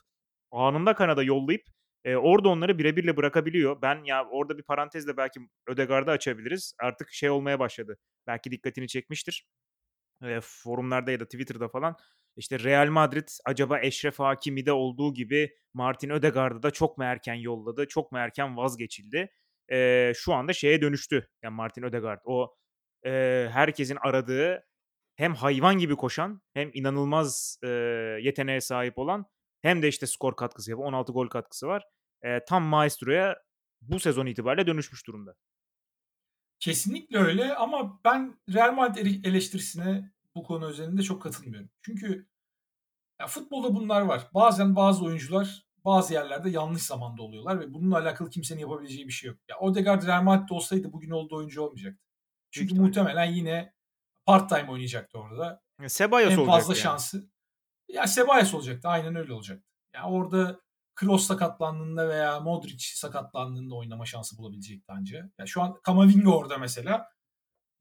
anında 0.54 0.96
kanada 0.96 1.24
yollayıp 1.24 1.64
e, 2.06 2.16
orada 2.16 2.50
onları 2.50 2.78
birebirle 2.80 3.18
bırakabiliyor. 3.18 3.82
Ben 3.82 4.04
ya 4.04 4.28
orada 4.30 4.58
bir 4.58 4.64
parantezle 4.64 5.18
belki 5.18 5.40
Ödegaard'ı 5.68 6.12
açabiliriz. 6.12 6.74
Artık 6.80 7.12
şey 7.12 7.30
olmaya 7.30 7.60
başladı. 7.60 7.98
Belki 8.28 8.52
dikkatini 8.52 8.88
çekmiştir. 8.88 9.46
E, 10.24 10.40
forumlarda 10.42 11.12
ya 11.12 11.20
da 11.20 11.26
Twitter'da 11.26 11.68
falan 11.68 11.98
işte 12.38 12.60
Real 12.60 12.88
Madrid 12.88 13.28
acaba 13.46 13.80
Eşref 13.80 14.20
Hakimi'de 14.20 14.72
olduğu 14.72 15.14
gibi 15.14 15.50
Martin 15.74 16.10
Ödegaard'ı 16.10 16.64
da 16.64 16.72
çok 16.72 16.98
mu 16.98 17.04
erken 17.04 17.34
yolladı, 17.34 17.88
çok 17.88 18.12
mu 18.12 18.18
erken 18.18 18.58
vazgeçildi? 18.58 19.30
E, 19.72 20.12
şu 20.16 20.34
anda 20.34 20.54
şeye 20.54 20.82
dönüştü. 20.82 21.28
Yani 21.44 21.56
Martin 21.56 21.84
Ödegaard 21.84 22.20
o 22.26 22.56
e, 23.06 23.10
herkesin 23.52 23.98
aradığı 24.02 24.64
hem 25.16 25.36
hayvan 25.36 25.78
gibi 25.78 25.96
koşan 25.96 26.42
hem 26.54 26.70
inanılmaz 26.74 27.58
e, 27.64 27.68
yeteneğe 28.22 28.62
sahip 28.62 28.98
olan 28.98 29.26
hem 29.64 29.82
de 29.82 29.88
işte 29.88 30.08
skor 30.08 30.36
katkısı 30.36 30.72
yapıyor. 30.72 30.88
16 30.88 31.12
gol 31.12 31.28
katkısı 31.28 31.68
var. 31.68 31.84
E, 32.22 32.46
tam 32.46 32.64
maestroya 32.64 33.36
bu 33.82 34.00
sezon 34.00 34.26
itibariyle 34.26 34.68
dönüşmüş 34.68 35.08
durumda. 35.08 35.36
Kesinlikle 36.60 37.18
öyle 37.18 37.56
ama 37.56 38.00
ben 38.06 38.40
Real 38.54 38.74
Madrid 38.74 39.26
eleştirisine 39.26 40.12
bu 40.36 40.44
konu 40.44 40.70
üzerinde 40.70 41.02
çok 41.02 41.22
katılmıyorum. 41.22 41.70
Çünkü 41.82 42.28
ya 43.22 43.28
futbolda 43.28 43.76
bunlar 43.76 44.02
var. 44.02 44.28
Bazen 44.34 44.76
bazı 44.76 45.06
oyuncular 45.06 45.68
bazı 45.86 46.14
yerlerde 46.14 46.50
yanlış 46.50 46.82
zamanda 46.82 47.24
oluyorlar 47.24 47.60
ve 47.60 47.74
bununla 47.74 47.98
alakalı 47.98 48.30
kimsenin 48.30 48.60
yapabileceği 48.60 49.08
bir 49.08 49.14
şey 49.14 49.28
yok. 49.28 49.40
Ya 49.50 49.60
Odegaard 49.60 50.08
Real 50.08 50.24
Madrid'de 50.24 50.54
olsaydı 50.54 50.94
bugün 50.94 51.12
olduğu 51.12 51.36
oyuncu 51.36 51.62
olmayacaktı. 51.62 52.04
Çünkü 52.52 52.66
ihtimalle. 52.66 52.88
muhtemelen 52.88 53.26
yine 53.26 53.74
part 54.26 54.50
time 54.50 54.72
oynayacaktı 54.72 55.20
orada. 55.20 55.62
Ceballos 55.88 56.32
en 56.32 56.46
fazla 56.46 56.74
yani. 56.74 56.82
şansı. 56.82 57.33
Ya 57.90 58.06
Ceballos 58.08 58.54
olacaktı. 58.54 58.88
Aynen 58.88 59.16
öyle 59.16 59.34
olacaktı. 59.34 59.68
Ya 59.94 60.04
orada 60.06 60.60
Kroos 60.96 61.28
sakatlandığında 61.28 62.10
veya 62.10 62.40
Modric 62.40 62.86
sakatlandığında 62.96 63.76
oynama 63.76 64.06
şansı 64.06 64.38
bulabilecekti 64.38 64.92
anca. 64.92 65.32
Ya 65.40 65.46
şu 65.46 65.62
an 65.62 65.80
Kamavinga 65.84 66.30
orada 66.32 66.58
mesela. 66.58 67.08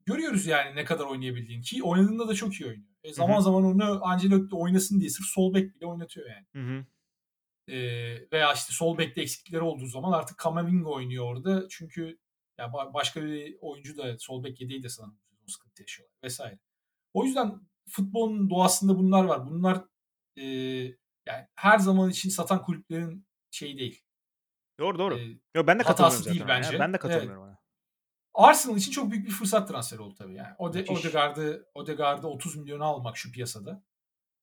Görüyoruz 0.05 0.45
yani 0.45 0.75
ne 0.75 0.85
kadar 0.85 1.05
oynayabildiğini 1.05 1.63
ki 1.63 1.83
oynadığında 1.83 2.27
da 2.27 2.33
çok 2.33 2.53
iyi 2.53 2.65
oynuyor. 2.65 2.87
E 3.03 3.13
zaman 3.13 3.33
Hı 3.35 3.37
hı. 3.37 3.41
zaman 3.43 3.63
onu 3.63 4.05
Ancelotti 4.05 4.55
oynasın 4.55 4.99
diye 4.99 5.09
sırf 5.09 5.25
sol 5.25 5.53
bek 5.53 5.75
bile 5.75 5.85
oynatıyor 5.85 6.29
yani. 6.29 6.45
Hı 6.53 6.73
hı. 6.73 6.85
E, 7.73 7.77
veya 8.31 8.53
işte 8.53 8.73
sol 8.73 8.97
bekte 8.97 9.21
eksiklikleri 9.21 9.61
olduğu 9.61 9.85
zaman 9.87 10.11
artık 10.11 10.37
Kamavinga 10.37 10.89
oynuyor 10.89 11.25
orada. 11.25 11.67
Çünkü 11.69 12.19
ya 12.57 12.65
ba- 12.65 12.93
başka 12.93 13.23
bir 13.25 13.57
oyuncu 13.61 13.97
da 13.97 14.19
sol 14.19 14.43
bek 14.43 14.61
yedeği 14.61 14.83
de 14.83 14.89
sanırım 14.89 15.17
sıkıntı 15.47 15.81
yaşıyorlar 15.81 16.17
vesaire. 16.23 16.59
O 17.13 17.25
yüzden 17.25 17.61
futbolun 17.89 18.49
doğasında 18.49 18.97
bunlar 18.97 19.23
var. 19.23 19.45
Bunlar 19.49 19.83
e, 20.37 20.43
yani 21.27 21.47
her 21.55 21.79
zaman 21.79 22.09
için 22.09 22.29
satan 22.29 22.61
kulüplerin 22.61 23.27
şeyi 23.51 23.77
değil. 23.77 24.03
Doğru 24.79 24.99
doğru. 24.99 25.19
E, 25.19 25.39
Yo, 25.55 25.67
ben 25.67 25.79
de 25.79 25.83
hatası 25.83 26.25
değil 26.25 26.39
zaten 26.39 26.45
ona 26.45 26.53
ya. 26.55 26.63
bence. 26.63 26.79
Ben 26.79 26.93
de 26.93 26.97
Evet. 26.97 27.01
katılıyorum 27.01 27.43
ona. 27.43 27.57
Arsenal 28.33 28.77
için 28.77 28.91
çok 28.91 29.11
büyük 29.11 29.25
bir 29.25 29.31
fırsat 29.31 29.67
transferi 29.67 30.01
oldu 30.01 30.15
tabii 30.15 30.33
yani. 30.35 30.55
Ode. 30.57 30.85
Odegaard'ı 30.89 31.69
Odegaard'ı 31.73 32.27
30 32.27 32.55
milyona 32.55 32.85
almak 32.85 33.17
şu 33.17 33.31
piyasada. 33.31 33.83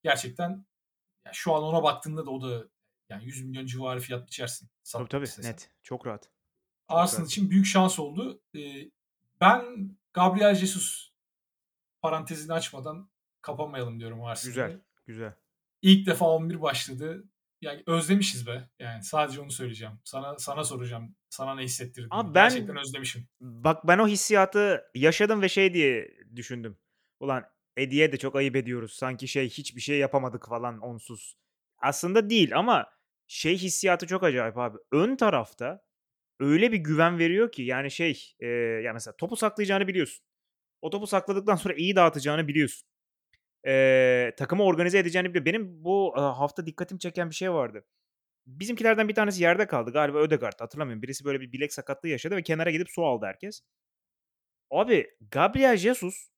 Gerçekten 0.03 0.66
ya 1.26 1.33
şu 1.33 1.55
an 1.55 1.62
ona 1.62 1.83
baktığında 1.83 2.26
da 2.26 2.31
o 2.31 2.42
da 2.42 2.68
yani 3.09 3.24
100 3.24 3.44
milyon 3.44 3.66
civarı 3.66 4.00
fiyat 4.00 4.26
biçersin. 4.26 4.70
Tabii 4.92 5.09
tabii 5.09 5.24
istesen. 5.24 5.50
net. 5.53 5.70
Çok 5.83 6.07
rahat. 6.07 6.22
Çok 6.22 6.31
Arsenal 6.98 7.20
rahat. 7.20 7.31
için 7.31 7.50
büyük 7.50 7.66
şans 7.66 7.98
oldu. 7.98 8.42
Ee, 8.57 8.90
ben 9.40 9.62
Gabriel 10.12 10.55
Jesus 10.55 11.12
parantezini 12.03 12.53
açmadan 12.53 13.11
kapamayalım 13.42 14.00
diyorum 14.00 14.24
Arsenal'ı. 14.24 14.50
Güzel. 14.55 14.81
Güzel. 15.07 15.35
İlk 15.82 16.06
defa 16.06 16.26
11 16.26 16.62
başladı. 16.62 17.24
Yani 17.60 17.82
özlemişiz 17.86 18.46
be. 18.46 18.68
Yani 18.78 19.02
sadece 19.02 19.40
onu 19.40 19.50
söyleyeceğim. 19.50 19.94
Sana 20.04 20.38
sana 20.38 20.64
soracağım. 20.64 21.16
Sana 21.30 21.54
ne 21.54 21.62
hissettirdi? 21.62 22.08
Abi 22.10 22.34
ben 22.34 22.48
Gerçekten 22.50 22.76
özlemişim. 22.76 23.28
bak 23.40 23.88
ben 23.88 23.98
o 23.98 24.08
hissiyatı 24.08 24.84
yaşadım 24.94 25.42
ve 25.42 25.48
şey 25.48 25.74
diye 25.74 26.10
düşündüm. 26.36 26.78
Ulan 27.20 27.44
Eddie'ye 27.76 28.12
de 28.12 28.16
çok 28.16 28.36
ayıp 28.36 28.56
ediyoruz. 28.56 28.92
Sanki 28.92 29.28
şey 29.28 29.48
hiçbir 29.48 29.80
şey 29.80 29.98
yapamadık 29.98 30.48
falan 30.48 30.80
onsuz. 30.80 31.36
Aslında 31.78 32.30
değil 32.30 32.58
ama 32.58 32.86
şey 33.26 33.58
hissiyatı 33.58 34.06
çok 34.06 34.24
acayip 34.24 34.58
abi. 34.58 34.78
Ön 34.92 35.16
tarafta 35.16 35.82
öyle 36.40 36.72
bir 36.72 36.76
güven 36.78 37.18
veriyor 37.18 37.52
ki 37.52 37.62
yani 37.62 37.90
şey 37.90 38.34
e, 38.40 38.46
ya 38.84 38.92
mesela 38.92 39.16
topu 39.16 39.36
saklayacağını 39.36 39.88
biliyorsun. 39.88 40.24
O 40.82 40.90
topu 40.90 41.06
sakladıktan 41.06 41.56
sonra 41.56 41.74
iyi 41.74 41.96
dağıtacağını 41.96 42.48
biliyorsun. 42.48 42.88
E, 43.66 44.33
takımı 44.38 44.64
organize 44.64 44.99
edeceğini 44.99 45.29
biliyor. 45.29 45.44
Benim 45.44 45.85
bu 45.85 46.14
e, 46.16 46.20
hafta 46.20 46.66
dikkatimi 46.66 47.01
çeken 47.01 47.31
bir 47.31 47.35
şey 47.35 47.53
vardı. 47.53 47.85
Bizimkilerden 48.46 49.09
bir 49.09 49.14
tanesi 49.14 49.42
yerde 49.42 49.66
kaldı. 49.66 49.92
Galiba 49.92 50.18
Ödegaard 50.18 50.61
hatırlamıyorum. 50.61 51.03
Birisi 51.03 51.25
böyle 51.25 51.40
bir 51.40 51.53
bilek 51.53 51.73
sakatlığı 51.73 52.09
yaşadı 52.09 52.37
ve 52.37 52.42
kenara 52.42 52.70
gidip 52.70 52.90
su 52.90 53.05
aldı 53.05 53.27
herkes. 53.27 53.61
Abi 54.70 55.11
Gabriel 55.31 55.77
Jesus 55.77 56.31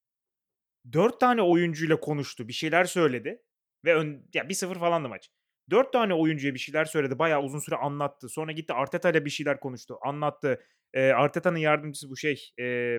4 0.92 1.20
tane 1.20 1.42
oyuncuyla 1.42 2.00
konuştu. 2.00 2.48
Bir 2.48 2.52
şeyler 2.52 2.84
söyledi. 2.84 3.42
Ve 3.84 3.94
ön, 3.94 4.28
ya 4.34 4.44
1-0 4.44 4.78
falandı 4.78 5.08
maç. 5.08 5.30
4 5.70 5.92
tane 5.92 6.14
oyuncuya 6.14 6.54
bir 6.54 6.58
şeyler 6.58 6.84
söyledi. 6.84 7.18
Bayağı 7.18 7.42
uzun 7.42 7.58
süre 7.58 7.76
anlattı. 7.76 8.28
Sonra 8.28 8.52
gitti 8.52 8.72
Arteta 8.72 9.10
ile 9.10 9.24
bir 9.24 9.30
şeyler 9.30 9.60
konuştu. 9.60 9.98
Anlattı. 10.02 10.62
Ee, 10.94 11.10
Arteta'nın 11.10 11.58
yardımcısı 11.58 12.10
bu 12.10 12.16
şey. 12.16 12.52
e, 12.60 12.98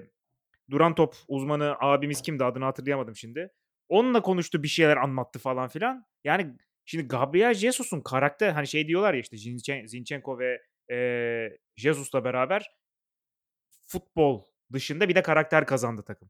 duran 0.70 0.96
top 0.96 1.16
uzmanı 1.28 1.76
abimiz 1.80 2.22
kimdi 2.22 2.46
adını 2.46 2.66
hatırlayamadım 2.66 3.16
şimdi. 3.16 3.50
Onunla 3.89 4.22
konuştu 4.22 4.63
bir 4.63 4.67
şeyler 4.67 4.98
anlattı 4.98 5.39
falan 5.39 5.67
filan. 5.67 6.06
Yani 6.24 6.58
şimdi 6.86 7.08
Gabriel 7.08 7.54
Jesus'un 7.54 8.02
karakter 8.02 8.52
hani 8.52 8.67
şey 8.67 8.88
diyorlar 8.88 9.13
ya 9.13 9.19
işte 9.19 9.38
Zinchenko, 9.88 10.39
ve 10.39 10.62
e, 10.91 10.98
Jesus'la 11.76 12.24
beraber 12.24 12.72
futbol 13.88 14.43
dışında 14.74 15.10
bir 15.10 15.15
de 15.15 15.22
karakter 15.22 15.65
kazandı 15.65 16.04
takım. 16.08 16.30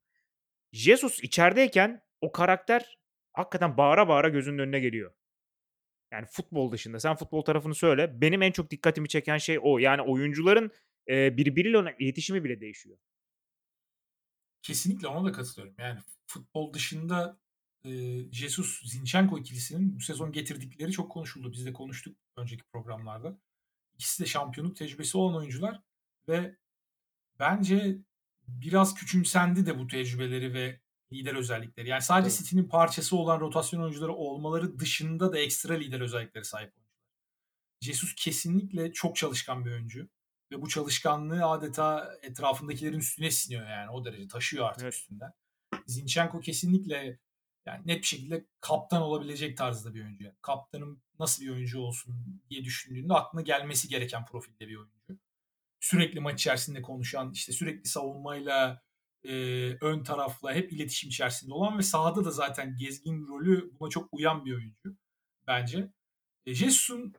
Jesus 0.71 1.23
içerideyken 1.23 2.01
o 2.21 2.31
karakter 2.31 2.97
hakikaten 3.33 3.77
bağıra 3.77 4.07
bağıra 4.07 4.29
gözünün 4.29 4.57
önüne 4.57 4.79
geliyor. 4.79 5.13
Yani 6.11 6.25
futbol 6.25 6.71
dışında. 6.71 6.99
Sen 6.99 7.15
futbol 7.15 7.41
tarafını 7.41 7.75
söyle. 7.75 8.21
Benim 8.21 8.41
en 8.41 8.51
çok 8.51 8.71
dikkatimi 8.71 9.09
çeken 9.09 9.37
şey 9.37 9.59
o. 9.61 9.77
Yani 9.77 10.01
oyuncuların, 10.01 10.71
eee, 11.07 11.33
birbiriyle 11.37 11.77
olan 11.77 11.93
iletişimi 11.99 12.43
bile 12.43 12.61
değişiyor. 12.61 12.97
Kesinlikle 14.61 15.07
ona 15.07 15.27
da 15.27 15.31
katılıyorum. 15.31 15.75
Yani 15.79 15.99
futbol 16.27 16.73
dışında, 16.73 17.39
eee, 17.83 18.31
Jesus 18.31 18.81
Zinchenko 18.91 19.39
ikilisinin 19.39 19.95
bu 19.95 19.99
sezon 19.99 20.31
getirdikleri 20.31 20.91
çok 20.91 21.11
konuşuldu. 21.11 21.51
Biz 21.51 21.65
de 21.65 21.73
konuştuk 21.73 22.17
önceki 22.37 22.63
programlarda. 22.73 23.37
İkisi 23.93 24.23
de 24.23 24.27
şampiyonluk 24.27 24.75
tecrübesi 24.75 25.17
olan 25.17 25.35
oyuncular 25.35 25.81
ve 26.27 26.57
bence 27.39 27.97
biraz 28.47 28.95
küçümsendi 28.95 29.65
de 29.65 29.79
bu 29.79 29.87
tecrübeleri 29.87 30.53
ve 30.53 30.79
lider 31.13 31.35
özellikleri. 31.35 31.89
Yani 31.89 32.01
sadece 32.01 32.35
Tabii. 32.35 32.43
City'nin 32.43 32.67
parçası 32.69 33.17
olan 33.17 33.39
rotasyon 33.39 33.81
oyuncuları 33.81 34.13
olmaları 34.13 34.79
dışında 34.79 35.33
da 35.33 35.37
ekstra 35.39 35.73
lider 35.73 36.01
özellikleri 36.01 36.45
sahip 36.45 36.73
oyuncular. 36.77 36.93
Jesus 37.81 38.15
kesinlikle 38.15 38.93
çok 38.93 39.15
çalışkan 39.15 39.65
bir 39.65 39.71
oyuncu 39.71 40.09
ve 40.51 40.61
bu 40.61 40.69
çalışkanlığı 40.69 41.45
adeta 41.45 42.13
etrafındakilerin 42.21 42.99
üstüne 42.99 43.31
siniyor 43.31 43.67
yani 43.69 43.89
o 43.91 44.05
derece 44.05 44.27
taşıyor 44.27 44.65
artık 44.69 44.83
Evet. 44.83 44.93
üstünden. 44.93 45.33
Zinchenko 45.87 46.39
kesinlikle 46.39 47.19
yani 47.65 47.87
net 47.87 48.01
bir 48.01 48.07
şekilde 48.07 48.45
kaptan 48.61 49.01
olabilecek 49.01 49.57
tarzda 49.57 49.93
bir 49.93 50.03
oyuncu. 50.03 50.23
Yani 50.23 50.35
kaptanım 50.41 51.01
nasıl 51.19 51.43
bir 51.43 51.49
oyuncu 51.49 51.79
olsun 51.79 52.41
diye 52.49 52.63
düşündüğünde 52.63 53.13
aklına 53.13 53.41
gelmesi 53.41 53.87
gereken 53.87 54.25
profilde 54.25 54.67
bir 54.67 54.75
oyuncu. 54.75 55.19
Sürekli 55.79 56.19
maç 56.19 56.41
içerisinde 56.41 56.81
konuşan, 56.81 57.31
işte 57.31 57.51
sürekli 57.51 57.89
savunmayla, 57.89 58.83
eee, 59.23 59.77
ön 59.81 60.03
tarafla 60.03 60.53
hep 60.53 60.73
iletişim 60.73 61.09
içerisinde 61.09 61.53
olan 61.53 61.77
ve 61.77 61.83
sahada 61.83 62.25
da 62.25 62.31
zaten 62.31 62.77
gezgin 62.77 63.27
rolü 63.27 63.71
buna 63.79 63.89
çok 63.89 64.13
uyan 64.13 64.45
bir 64.45 64.53
oyuncu 64.53 64.97
bence. 65.47 65.91
E, 66.45 66.53
Jesus'un 66.53 67.13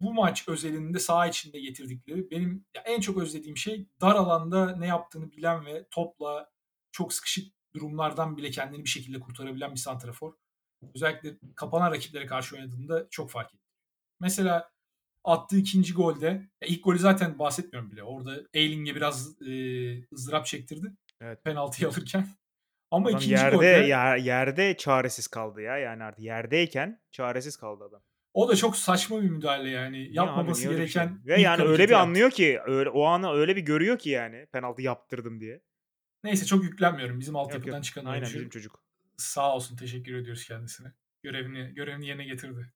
bu 0.00 0.14
maç 0.14 0.48
özelinde 0.48 0.98
saha 0.98 1.26
içinde 1.26 1.60
getirdikleri 1.60 2.30
benim 2.30 2.66
en 2.84 3.00
çok 3.00 3.18
özlediğim 3.18 3.56
şey 3.56 3.88
dar 4.00 4.14
alanda 4.14 4.76
ne 4.76 4.86
yaptığını 4.86 5.32
bilen 5.32 5.66
ve 5.66 5.88
topla 5.90 6.50
çok 6.92 7.12
sıkışık 7.12 7.57
durumlardan 7.74 8.36
bile 8.36 8.50
kendini 8.50 8.84
bir 8.84 8.88
şekilde 8.88 9.20
kurtarabilen 9.20 9.70
bir 9.70 9.76
santrafor. 9.80 10.32
Özellikle 10.94 11.34
kapanan 11.56 11.90
rakiplere 11.92 12.26
karşı 12.26 12.56
oynadığında 12.56 13.06
çok 13.10 13.30
fark 13.30 13.54
etti. 13.54 13.64
Mesela 14.20 14.70
attığı 15.24 15.56
ikinci 15.58 15.92
golde 15.94 16.26
ya 16.62 16.68
ilk 16.68 16.84
golü 16.84 16.98
zaten 16.98 17.38
bahsetmiyorum 17.38 17.90
bile. 17.90 18.02
Orada 18.02 18.36
Eiling'e 18.54 18.94
biraz 18.94 19.42
e, 19.42 19.52
ızdırap 20.12 20.46
çektirdi 20.46 20.92
Evet. 21.20 21.44
penaltıyı 21.44 21.88
alırken. 21.88 22.28
Ama 22.90 23.08
Adam 23.08 23.16
ikinci 23.18 23.34
yerde 23.34 23.56
golde 23.56 23.66
ya 23.66 24.16
yerde 24.16 24.76
çaresiz 24.76 25.26
kaldı 25.26 25.60
ya. 25.62 25.78
Yani 25.78 26.04
artık 26.04 26.24
yerdeyken 26.24 27.00
çaresiz 27.10 27.56
kaldı 27.56 27.84
adam. 27.84 28.02
o 28.34 28.48
da 28.48 28.56
çok 28.56 28.76
saçma 28.76 29.22
bir 29.22 29.30
müdahale 29.30 29.70
yani. 29.70 29.96
Abi? 29.96 30.16
Yapmaması 30.16 30.68
öyle 30.68 30.82
bir 30.82 30.88
şey? 30.88 31.02
gereken 31.02 31.26
Ve 31.26 31.36
ilk 31.36 31.44
yani 31.44 31.62
öyle 31.62 31.88
bir 31.88 31.92
yaptı. 31.92 31.96
anlıyor 31.98 32.30
ki 32.30 32.60
öyle 32.66 32.90
o 32.90 33.04
anı 33.04 33.32
öyle 33.32 33.56
bir 33.56 33.60
görüyor 33.62 33.98
ki 33.98 34.10
yani 34.10 34.46
penaltı 34.52 34.82
yaptırdım 34.82 35.40
diye. 35.40 35.60
Neyse 36.24 36.46
çok 36.46 36.64
yüklenmiyorum. 36.64 37.20
Bizim 37.20 37.36
altyapıdan 37.36 37.82
çıkan 37.82 38.04
Aynen 38.04 38.20
oyuncu. 38.20 38.34
bizim 38.38 38.48
çocuk. 38.48 38.82
Sağ 39.16 39.54
olsun 39.54 39.76
teşekkür 39.76 40.14
ediyoruz 40.14 40.44
kendisine. 40.46 40.92
Görevini 41.22 41.74
görevini 41.74 42.06
yerine 42.06 42.24
getirdi. 42.24 42.72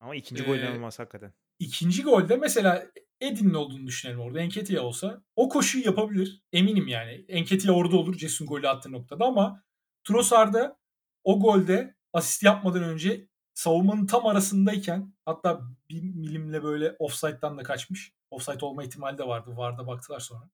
Ama 0.00 0.14
ikinci 0.16 0.44
gol 0.44 0.56
Ee, 0.56 0.60
inanılmaz 0.60 0.98
hakikaten. 0.98 1.32
ikinci 1.58 2.02
golde 2.02 2.36
mesela 2.36 2.86
Edin'in 3.20 3.54
olduğunu 3.54 3.86
düşünelim 3.86 4.20
orada. 4.20 4.40
Enketia 4.40 4.82
olsa 4.82 5.22
o 5.36 5.48
koşuyu 5.48 5.84
yapabilir. 5.84 6.42
Eminim 6.52 6.88
yani. 6.88 7.24
Enketia 7.28 7.72
orada 7.72 7.96
olur 7.96 8.14
Cesun 8.16 8.46
golü 8.46 8.68
attığı 8.68 8.92
noktada 8.92 9.24
ama 9.24 9.64
Trossard'da 10.04 10.78
o 11.24 11.40
golde 11.40 11.94
asist 12.12 12.42
yapmadan 12.42 12.82
önce 12.82 13.28
savunmanın 13.54 14.06
tam 14.06 14.26
arasındayken 14.26 15.14
hatta 15.24 15.60
bir 15.90 16.02
milimle 16.02 16.62
böyle 16.62 16.96
offside'dan 16.98 17.58
da 17.58 17.62
kaçmış. 17.62 18.12
Offside 18.30 18.64
olma 18.64 18.84
ihtimali 18.84 19.18
de 19.18 19.26
vardı. 19.26 19.50
VAR'da 19.56 19.86
baktılar 19.86 20.20
sonra. 20.20 20.50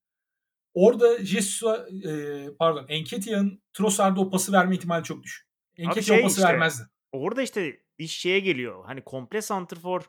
Orada 0.74 1.24
Jesus'a 1.24 1.88
e, 2.08 2.44
pardon 2.58 2.86
Enketia'nın 2.88 3.62
Trossard'a 3.72 4.20
o 4.20 4.30
pası 4.30 4.52
verme 4.52 4.74
ihtimali 4.74 5.04
çok 5.04 5.22
düşük. 5.22 5.48
Enketia 5.76 6.02
şey 6.02 6.18
o 6.18 6.22
pası 6.22 6.36
işte, 6.40 6.48
vermezdi. 6.48 6.82
Orada 7.12 7.42
işte 7.42 7.80
iş 7.98 8.16
şeye 8.18 8.40
geliyor. 8.40 8.84
Hani 8.84 9.04
komple 9.04 9.42
santrfor 9.42 10.02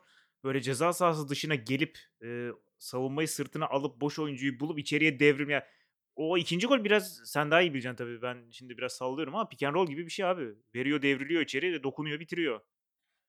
böyle 0.44 0.60
ceza 0.60 0.92
sahası 0.92 1.28
dışına 1.28 1.54
gelip 1.54 1.98
e, 2.24 2.48
savunmayı 2.78 3.28
sırtına 3.28 3.66
alıp 3.66 4.00
boş 4.00 4.18
oyuncuyu 4.18 4.60
bulup 4.60 4.78
içeriye 4.78 5.20
devrim 5.20 5.50
ya. 5.50 5.66
O 6.16 6.38
ikinci 6.38 6.66
gol 6.66 6.84
biraz 6.84 7.20
sen 7.24 7.50
daha 7.50 7.62
iyi 7.62 7.74
bileceksin 7.74 7.96
tabii. 7.96 8.22
Ben 8.22 8.50
şimdi 8.50 8.78
biraz 8.78 8.92
sallıyorum 8.92 9.34
ama 9.34 9.48
pick 9.48 9.62
and 9.62 9.74
roll 9.74 9.86
gibi 9.86 10.06
bir 10.06 10.10
şey 10.10 10.26
abi. 10.26 10.48
Veriyor, 10.74 11.02
devriliyor 11.02 11.42
içeri 11.42 11.82
dokunuyor, 11.82 12.20
bitiriyor. 12.20 12.60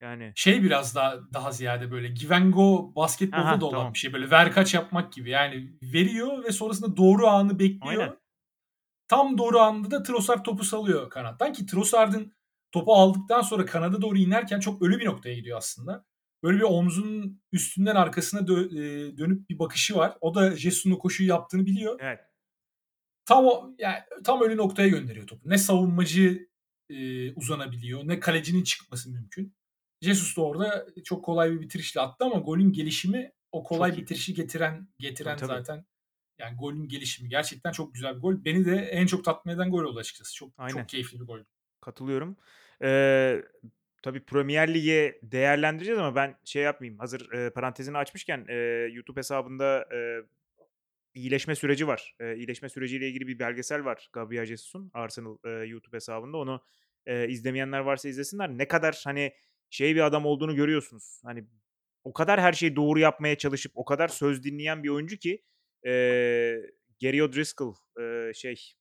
Yani 0.04 0.32
Şey 0.36 0.64
biraz 0.64 0.96
daha 0.96 1.34
daha 1.34 1.52
ziyade 1.52 1.92
böyle 1.92 2.08
Givengo 2.08 2.96
basketbolda 2.96 3.44
Aha, 3.44 3.62
da 3.62 3.66
olan 3.66 3.78
tamam. 3.78 3.94
bir 3.94 4.00
şey. 4.00 4.14
Böyle 4.14 4.32
ver 4.32 4.52
kaç 4.52 4.74
yapmak 4.74 5.14
gibi. 5.14 5.30
Yani 5.30 5.78
veriyor 5.84 6.44
ve 6.44 6.52
sonrasında 6.52 6.98
doğru 6.98 7.28
anı 7.28 7.60
bekliyor. 7.60 8.02
Aynen. 8.02 8.18
Tam 9.08 9.38
doğru 9.38 9.60
anında 9.60 9.92
da 9.92 10.04
Trossard 10.04 10.46
topu 10.46 10.64
salıyor 10.64 11.10
kanattan 11.10 11.54
ki 11.54 11.66
Trossard'ın 11.66 12.34
topu 12.72 12.94
aldıktan 12.94 13.42
sonra 13.42 13.66
kanada 13.66 14.02
doğru 14.02 14.18
inerken 14.18 14.60
çok 14.60 14.82
ölü 14.82 15.00
bir 15.00 15.06
noktaya 15.06 15.36
gidiyor 15.36 15.58
aslında. 15.58 16.06
Böyle 16.44 16.58
bir 16.58 16.64
omzunun 16.64 17.42
üstünden 17.52 17.96
arkasına 17.96 18.40
dö- 18.42 18.80
e, 18.80 19.18
dönüp 19.18 19.50
bir 19.50 19.60
bakışı 19.60 19.96
var. 19.96 20.18
O 20.22 20.36
da 20.36 20.56
Jesus'un 20.56 20.96
koşuyu 20.96 21.30
yaptığını 21.30 21.66
biliyor. 21.66 22.00
evet. 22.00 22.20
Tam 23.26 23.46
o 23.46 23.76
yani 23.80 23.98
tam 24.24 24.42
ölü 24.42 24.58
noktaya 24.58 24.88
gönderiyor 24.88 25.28
topu. 25.28 25.50
Ne 25.50 25.58
savunmacı 25.58 26.48
e, 26.90 27.34
uzanabiliyor 27.34 28.08
ne 28.08 28.20
kalecinin 28.20 28.64
çıkması 28.64 29.12
mümkün. 29.12 29.56
Jesus 30.04 30.38
da 30.38 30.42
orada 30.42 30.86
çok 31.04 31.26
kolay 31.26 31.52
bir 31.52 31.62
bitirişle 31.62 32.02
attı 32.02 32.26
ama 32.26 32.36
golün 32.40 32.72
gelişimi 32.74 33.32
o 33.52 33.64
kolay 33.64 33.90
Çok 33.90 34.00
iyi. 34.00 34.02
bitirişi 34.02 34.34
getiren 34.34 34.88
getiren 35.00 35.38
Tabii, 35.38 35.48
tabii. 35.50 35.58
zaten 35.60 35.86
yani 36.40 36.58
golün 36.58 36.88
gelişimi 36.88 37.30
gerçekten 37.30 37.72
çok 37.72 37.94
güzel 37.94 38.16
bir 38.16 38.22
gol. 38.22 38.46
Beni 38.46 38.66
de 38.66 38.76
en 38.76 39.06
çok 39.06 39.26
tatmin 39.26 39.54
eden 39.54 39.70
gol 39.72 39.84
oldu 39.84 40.00
açıkçası. 40.00 40.36
Çok 40.36 40.50
Aynen. 40.58 40.74
çok 40.78 40.90
keyifli 40.90 41.20
bir 41.20 41.26
gol. 41.26 41.40
Katılıyorum. 41.82 42.38
Ee, 42.84 43.42
tabii 44.04 44.26
Premier 44.26 44.74
Lig'e 44.74 45.20
değerlendireceğiz 45.24 46.00
ama 46.00 46.16
ben 46.16 46.36
şey 46.46 46.64
yapmayayım. 46.64 47.00
Hazır 47.00 47.32
e, 47.32 47.50
parantezini 47.50 47.98
açmışken 47.98 48.46
e, 48.50 48.56
YouTube 48.94 49.20
hesabında 49.20 49.88
e, 49.96 50.22
iyileşme 51.14 51.56
süreci 51.56 51.88
var. 51.88 52.16
E, 52.20 52.36
iyileşme 52.36 52.70
süreciyle 52.70 53.08
ilgili 53.08 53.28
bir 53.28 53.40
belgesel 53.40 53.86
var. 53.86 54.10
Gabriel 54.14 54.46
Jesus'un 54.46 54.92
Arsenal 54.94 55.38
e, 55.46 55.50
YouTube 55.50 55.96
hesabında. 55.96 56.38
Onu 56.38 56.62
e, 57.06 57.28
izlemeyenler 57.28 57.80
varsa 57.80 58.10
izlesinler. 58.10 58.50
Ne 58.50 58.68
kadar 58.68 59.02
hani 59.04 59.34
şey 59.74 59.96
bir 59.96 60.02
adam 60.02 60.26
olduğunu 60.26 60.56
görüyorsunuz. 60.56 61.22
Hani 61.26 61.48
o 62.04 62.14
kadar 62.14 62.42
her 62.42 62.54
şeyi 62.54 62.76
doğru 62.76 63.00
yapmaya 63.00 63.38
çalışıp 63.38 63.72
o 63.76 63.86
kadar 63.86 64.08
söz 64.08 64.44
dinleyen 64.44 64.84
bir 64.84 64.90
oyuncu 64.90 65.18
ki 65.18 65.44
e, 65.86 65.92
Gary 67.02 67.24
O'Driscoll 67.24 67.76
e, 68.02 68.34
şey 68.34 68.74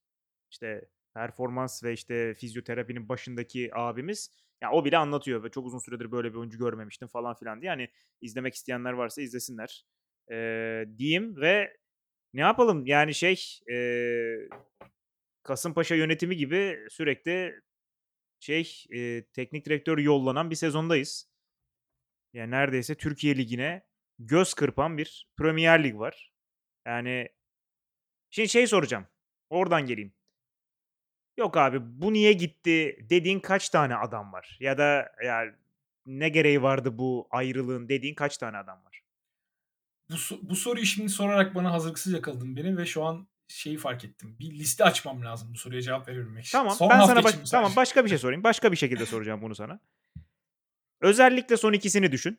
işte 0.50 0.88
performans 1.14 1.84
ve 1.84 1.92
işte 1.92 2.34
fizyoterapinin 2.34 3.08
başındaki 3.08 3.70
abimiz 3.74 4.30
ya 4.62 4.72
o 4.72 4.84
bile 4.84 4.98
anlatıyor 4.98 5.44
ve 5.44 5.50
çok 5.50 5.66
uzun 5.66 5.78
süredir 5.78 6.12
böyle 6.12 6.32
bir 6.32 6.38
oyuncu 6.38 6.58
görmemiştim 6.58 7.08
falan 7.08 7.34
filan 7.34 7.60
diye. 7.60 7.70
Yani 7.70 7.88
izlemek 8.20 8.54
isteyenler 8.54 8.92
varsa 8.92 9.22
izlesinler 9.22 9.84
ee, 10.32 10.84
diyeyim 10.98 11.36
ve 11.40 11.76
ne 12.34 12.40
yapalım 12.40 12.86
yani 12.86 13.14
şey 13.14 13.58
ee, 13.72 14.36
Kasımpaşa 15.42 15.94
yönetimi 15.94 16.36
gibi 16.36 16.78
sürekli 16.90 17.60
şey 18.42 18.84
ee, 18.94 19.24
teknik 19.32 19.66
direktör 19.66 19.98
yollanan 19.98 20.50
bir 20.50 20.56
sezondayız. 20.56 21.28
Yani 22.32 22.50
neredeyse 22.50 22.94
Türkiye 22.94 23.36
Ligi'ne 23.36 23.86
göz 24.18 24.54
kırpan 24.54 24.98
bir 24.98 25.28
Premier 25.36 25.84
Lig 25.84 25.98
var. 25.98 26.32
Yani 26.86 27.28
şimdi 28.30 28.48
şey 28.48 28.66
soracağım. 28.66 29.06
Oradan 29.50 29.86
geleyim. 29.86 30.14
Yok 31.36 31.56
abi 31.56 31.78
bu 31.82 32.12
niye 32.12 32.32
gitti 32.32 33.06
dediğin 33.10 33.40
kaç 33.40 33.68
tane 33.68 33.96
adam 33.96 34.32
var? 34.32 34.56
Ya 34.60 34.78
da 34.78 35.12
yani 35.24 35.52
ne 36.06 36.28
gereği 36.28 36.62
vardı 36.62 36.98
bu 36.98 37.28
ayrılığın 37.30 37.88
dediğin 37.88 38.14
kaç 38.14 38.38
tane 38.38 38.56
adam 38.56 38.84
var? 38.84 39.02
Bu, 40.10 40.16
bu 40.42 40.56
soruyu 40.56 40.86
şimdi 40.86 41.08
sorarak 41.08 41.54
bana 41.54 41.72
hazırlıksız 41.72 42.12
yakaladın 42.12 42.56
beni 42.56 42.76
ve 42.76 42.86
şu 42.86 43.04
an 43.04 43.28
şeyi 43.52 43.76
fark 43.76 44.04
ettim. 44.04 44.36
Bir 44.40 44.50
liste 44.50 44.84
açmam 44.84 45.24
lazım 45.24 45.48
bu 45.54 45.58
soruya 45.58 45.82
cevap 45.82 46.08
verebilmek 46.08 46.44
için. 46.44 46.58
Tamam 46.58 46.74
Son 46.76 46.90
ben 46.90 47.06
sana 47.06 47.24
baş- 47.24 47.50
tamam 47.50 47.72
başka 47.76 48.04
bir 48.04 48.08
şey 48.08 48.18
sorayım. 48.18 48.44
Başka 48.44 48.72
bir 48.72 48.76
şekilde 48.76 49.06
soracağım 49.06 49.42
bunu 49.42 49.54
sana. 49.54 49.80
Özellikle 51.00 51.56
son 51.56 51.72
ikisini 51.72 52.12
düşün. 52.12 52.38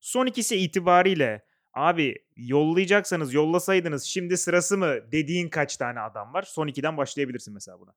Son 0.00 0.26
ikisi 0.26 0.56
itibariyle 0.56 1.44
abi 1.74 2.14
yollayacaksanız 2.36 3.34
yollasaydınız 3.34 4.04
şimdi 4.04 4.36
sırası 4.36 4.78
mı 4.78 5.12
dediğin 5.12 5.48
kaç 5.48 5.76
tane 5.76 6.00
adam 6.00 6.34
var? 6.34 6.42
Son 6.42 6.66
ikiden 6.66 6.96
başlayabilirsin 6.96 7.54
mesela 7.54 7.80
buna. 7.80 7.94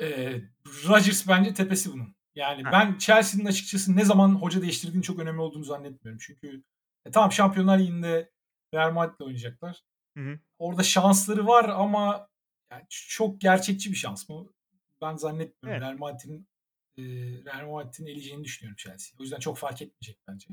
Ee, 0.00 0.40
Rodgers 0.88 1.28
bence 1.28 1.54
tepesi 1.54 1.92
bunun. 1.92 2.16
Yani 2.34 2.64
Heh. 2.64 2.72
ben 2.72 2.98
Chelsea'nin 2.98 3.46
açıkçası 3.46 3.96
ne 3.96 4.04
zaman 4.04 4.34
hoca 4.34 4.62
değiştirdiğini 4.62 5.02
çok 5.02 5.18
önemli 5.18 5.40
olduğunu 5.40 5.64
zannetmiyorum. 5.64 6.18
Çünkü 6.26 6.62
e, 7.06 7.10
tamam 7.10 7.32
Şampiyonlar 7.32 7.78
Ligi'nde 7.78 8.30
Real 8.74 8.92
Madrid'le 8.92 9.20
oynayacaklar. 9.20 9.82
Hı 10.16 10.20
hı. 10.20 10.38
Orada 10.58 10.82
şansları 10.82 11.46
var 11.46 11.68
ama 11.68 12.28
yani 12.72 12.84
çok 12.88 13.40
gerçekçi 13.40 13.90
bir 13.90 13.96
şans 13.96 14.28
mı? 14.28 14.48
Ben 15.00 15.16
zannetmiyorum. 15.16 15.82
Evet. 15.82 15.92
Real 15.92 15.98
Madrid'in 15.98 16.48
eee, 16.96 17.44
Real 17.44 17.70
Madrid'in 17.70 18.06
eleyeceğini 18.06 18.44
düşünüyorum 18.44 18.76
Chelsea'yi. 18.76 19.16
O 19.20 19.22
yüzden 19.22 19.38
çok 19.38 19.58
fark 19.58 19.82
etmeyecek 19.82 20.18
bence. 20.28 20.48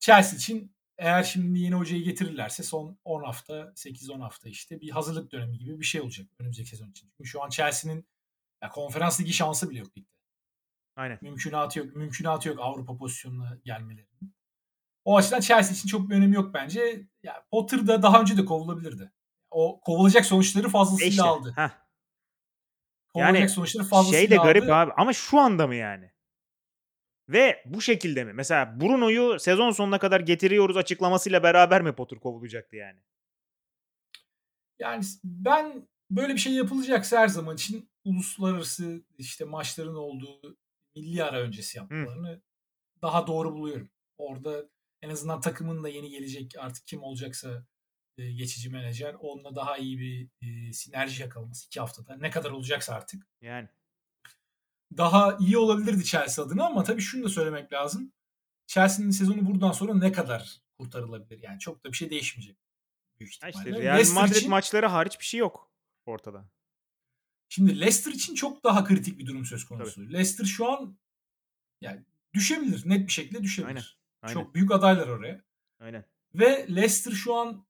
Chelsea 0.00 0.36
için 0.36 0.74
eğer 0.98 1.22
şimdi 1.22 1.60
yeni 1.60 1.74
hocayı 1.74 2.02
getirirlerse 2.04 2.62
son 2.62 2.98
10 3.04 3.22
hafta, 3.22 3.72
8-10 3.76 4.20
hafta 4.20 4.48
işte 4.48 4.80
bir 4.80 4.90
hazırlık 4.90 5.32
dönemi 5.32 5.58
gibi 5.58 5.80
bir 5.80 5.84
şey 5.84 6.00
olacak 6.00 6.26
önümüzdeki 6.38 6.68
sezon 6.68 6.90
için. 6.90 7.10
Çünkü 7.16 7.30
şu 7.30 7.42
an 7.42 7.48
Chelsea'nin 7.48 8.06
ya 8.62 8.68
konferans 8.68 9.20
ligi 9.20 9.32
şansı 9.32 9.70
bile 9.70 9.78
yok 9.78 9.98
ligde. 9.98 10.08
Aynen. 10.96 11.18
Mümkünatı 11.22 11.78
yok. 11.78 11.96
Mümkünatı 11.96 12.48
yok 12.48 12.58
Avrupa 12.60 12.96
pozisyonuna 12.96 13.58
gelmelerinin. 13.64 14.33
O 15.04 15.16
açıdan 15.16 15.40
Chelsea 15.40 15.72
için 15.72 15.88
çok 15.88 16.10
bir 16.10 16.14
önemi 16.14 16.34
yok 16.34 16.54
bence. 16.54 17.06
Ya 17.22 17.44
Potter 17.50 17.86
da 17.86 18.02
daha 18.02 18.20
önce 18.20 18.36
de 18.36 18.44
kovulabilirdi. 18.44 19.12
O 19.50 19.80
kovulacak 19.80 20.26
sonuçları 20.26 20.68
fazlasıyla 20.68 21.10
İşte. 21.10 21.22
aldı. 21.22 21.52
Heh. 21.56 21.70
Kovulacak 23.14 23.40
Yani 23.40 23.48
sonuçları 23.48 23.84
şey 23.84 23.90
fazlasıyla 23.90 24.28
de 24.28 24.36
garip 24.36 24.62
aldı. 24.62 24.74
abi 24.74 24.92
ama 24.96 25.12
şu 25.12 25.38
anda 25.38 25.66
mı 25.66 25.74
yani? 25.74 26.10
Ve 27.28 27.62
bu 27.66 27.80
şekilde 27.80 28.24
mi? 28.24 28.32
Mesela 28.32 28.80
Bruno'yu 28.80 29.40
sezon 29.40 29.70
sonuna 29.70 29.98
kadar 29.98 30.20
getiriyoruz 30.20 30.76
açıklamasıyla 30.76 31.42
beraber 31.42 31.82
mi 31.82 31.92
Potter 31.92 32.18
kovulacaktı 32.18 32.76
yani? 32.76 33.00
Yani 34.78 35.04
ben 35.24 35.88
böyle 36.10 36.34
bir 36.34 36.38
şey 36.38 36.52
yapılacaksa 36.52 37.18
her 37.18 37.28
zaman 37.28 37.54
için 37.54 37.90
uluslararası 38.04 39.02
işte 39.18 39.44
maçların 39.44 39.94
olduğu 39.94 40.56
milli 40.96 41.24
ara 41.24 41.40
öncesi 41.40 41.78
yapmalarını 41.78 42.42
daha 43.02 43.26
doğru 43.26 43.54
buluyorum. 43.54 43.90
Orada 44.18 44.64
en 45.04 45.10
azından 45.10 45.40
takımın 45.40 45.84
da 45.84 45.88
yeni 45.88 46.10
gelecek 46.10 46.54
artık 46.58 46.86
kim 46.86 47.02
olacaksa 47.02 47.66
e, 48.18 48.32
geçici 48.32 48.70
menajer 48.70 49.14
onunla 49.14 49.54
daha 49.54 49.76
iyi 49.76 49.98
bir 49.98 50.28
e, 50.42 50.72
sinerji 50.72 51.22
yakalaması 51.22 51.66
iki 51.66 51.80
haftada. 51.80 52.16
Ne 52.16 52.30
kadar 52.30 52.50
olacaksa 52.50 52.94
artık. 52.94 53.26
Yani. 53.40 53.68
Daha 54.96 55.36
iyi 55.40 55.58
olabilirdi 55.58 56.04
Chelsea 56.04 56.44
adına 56.44 56.66
ama 56.66 56.84
tabii 56.84 57.00
şunu 57.00 57.24
da 57.24 57.28
söylemek 57.28 57.72
lazım. 57.72 58.12
Chelsea'nin 58.66 59.10
sezonu 59.10 59.46
buradan 59.46 59.72
sonra 59.72 59.94
ne 59.94 60.12
kadar 60.12 60.60
kurtarılabilir? 60.78 61.42
Yani 61.42 61.58
çok 61.58 61.84
da 61.84 61.92
bir 61.92 61.96
şey 61.96 62.10
değişmeyecek. 62.10 62.56
Büyük 63.20 63.34
ihtimalle. 63.34 63.70
işte 63.70 63.82
Real 63.82 63.94
Leicester 63.94 64.22
Madrid 64.22 64.36
için- 64.36 64.50
maçları 64.50 64.86
hariç 64.86 65.20
bir 65.20 65.24
şey 65.24 65.40
yok 65.40 65.72
ortada. 66.06 66.48
Şimdi 67.48 67.80
Leicester 67.80 68.12
için 68.12 68.34
çok 68.34 68.64
daha 68.64 68.84
kritik 68.84 69.18
bir 69.18 69.26
durum 69.26 69.44
söz 69.44 69.64
konusu. 69.64 70.12
Leicester 70.12 70.44
şu 70.44 70.72
an 70.72 70.98
yani 71.80 72.04
düşebilir. 72.34 72.88
Net 72.88 73.06
bir 73.06 73.12
şekilde 73.12 73.42
düşebilir. 73.42 73.68
Aynen, 73.68 73.84
aynen. 74.24 74.34
Çok 74.34 74.54
büyük 74.54 74.72
adaylar 74.72 75.08
oraya. 75.08 75.44
Aynen. 75.80 76.04
Ve 76.34 76.66
Leicester 76.68 77.12
şu 77.12 77.34
an 77.34 77.66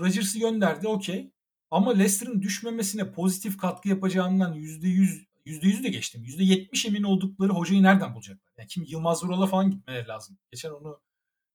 Rodgers'ı 0.00 0.38
gönderdi 0.38 0.88
okey. 0.88 1.30
Ama 1.70 1.90
Leicester'ın 1.92 2.42
düşmemesine 2.42 3.12
pozitif 3.12 3.58
katkı 3.58 3.88
yapacağından 3.88 4.54
%100 4.54 5.26
%100'ü 5.46 5.82
de 5.82 5.88
geçtim. 5.88 6.24
%70 6.24 6.88
emin 6.88 7.02
oldukları 7.02 7.52
hocayı 7.52 7.82
nereden 7.82 8.14
bulacaklar? 8.14 8.52
Yani 8.58 8.68
kim 8.68 8.84
Yılmaz 8.88 9.24
Vural'a 9.24 9.46
falan 9.46 9.70
gitmeleri 9.70 10.08
lazım. 10.08 10.38
Geçen 10.52 10.70
onu 10.70 11.00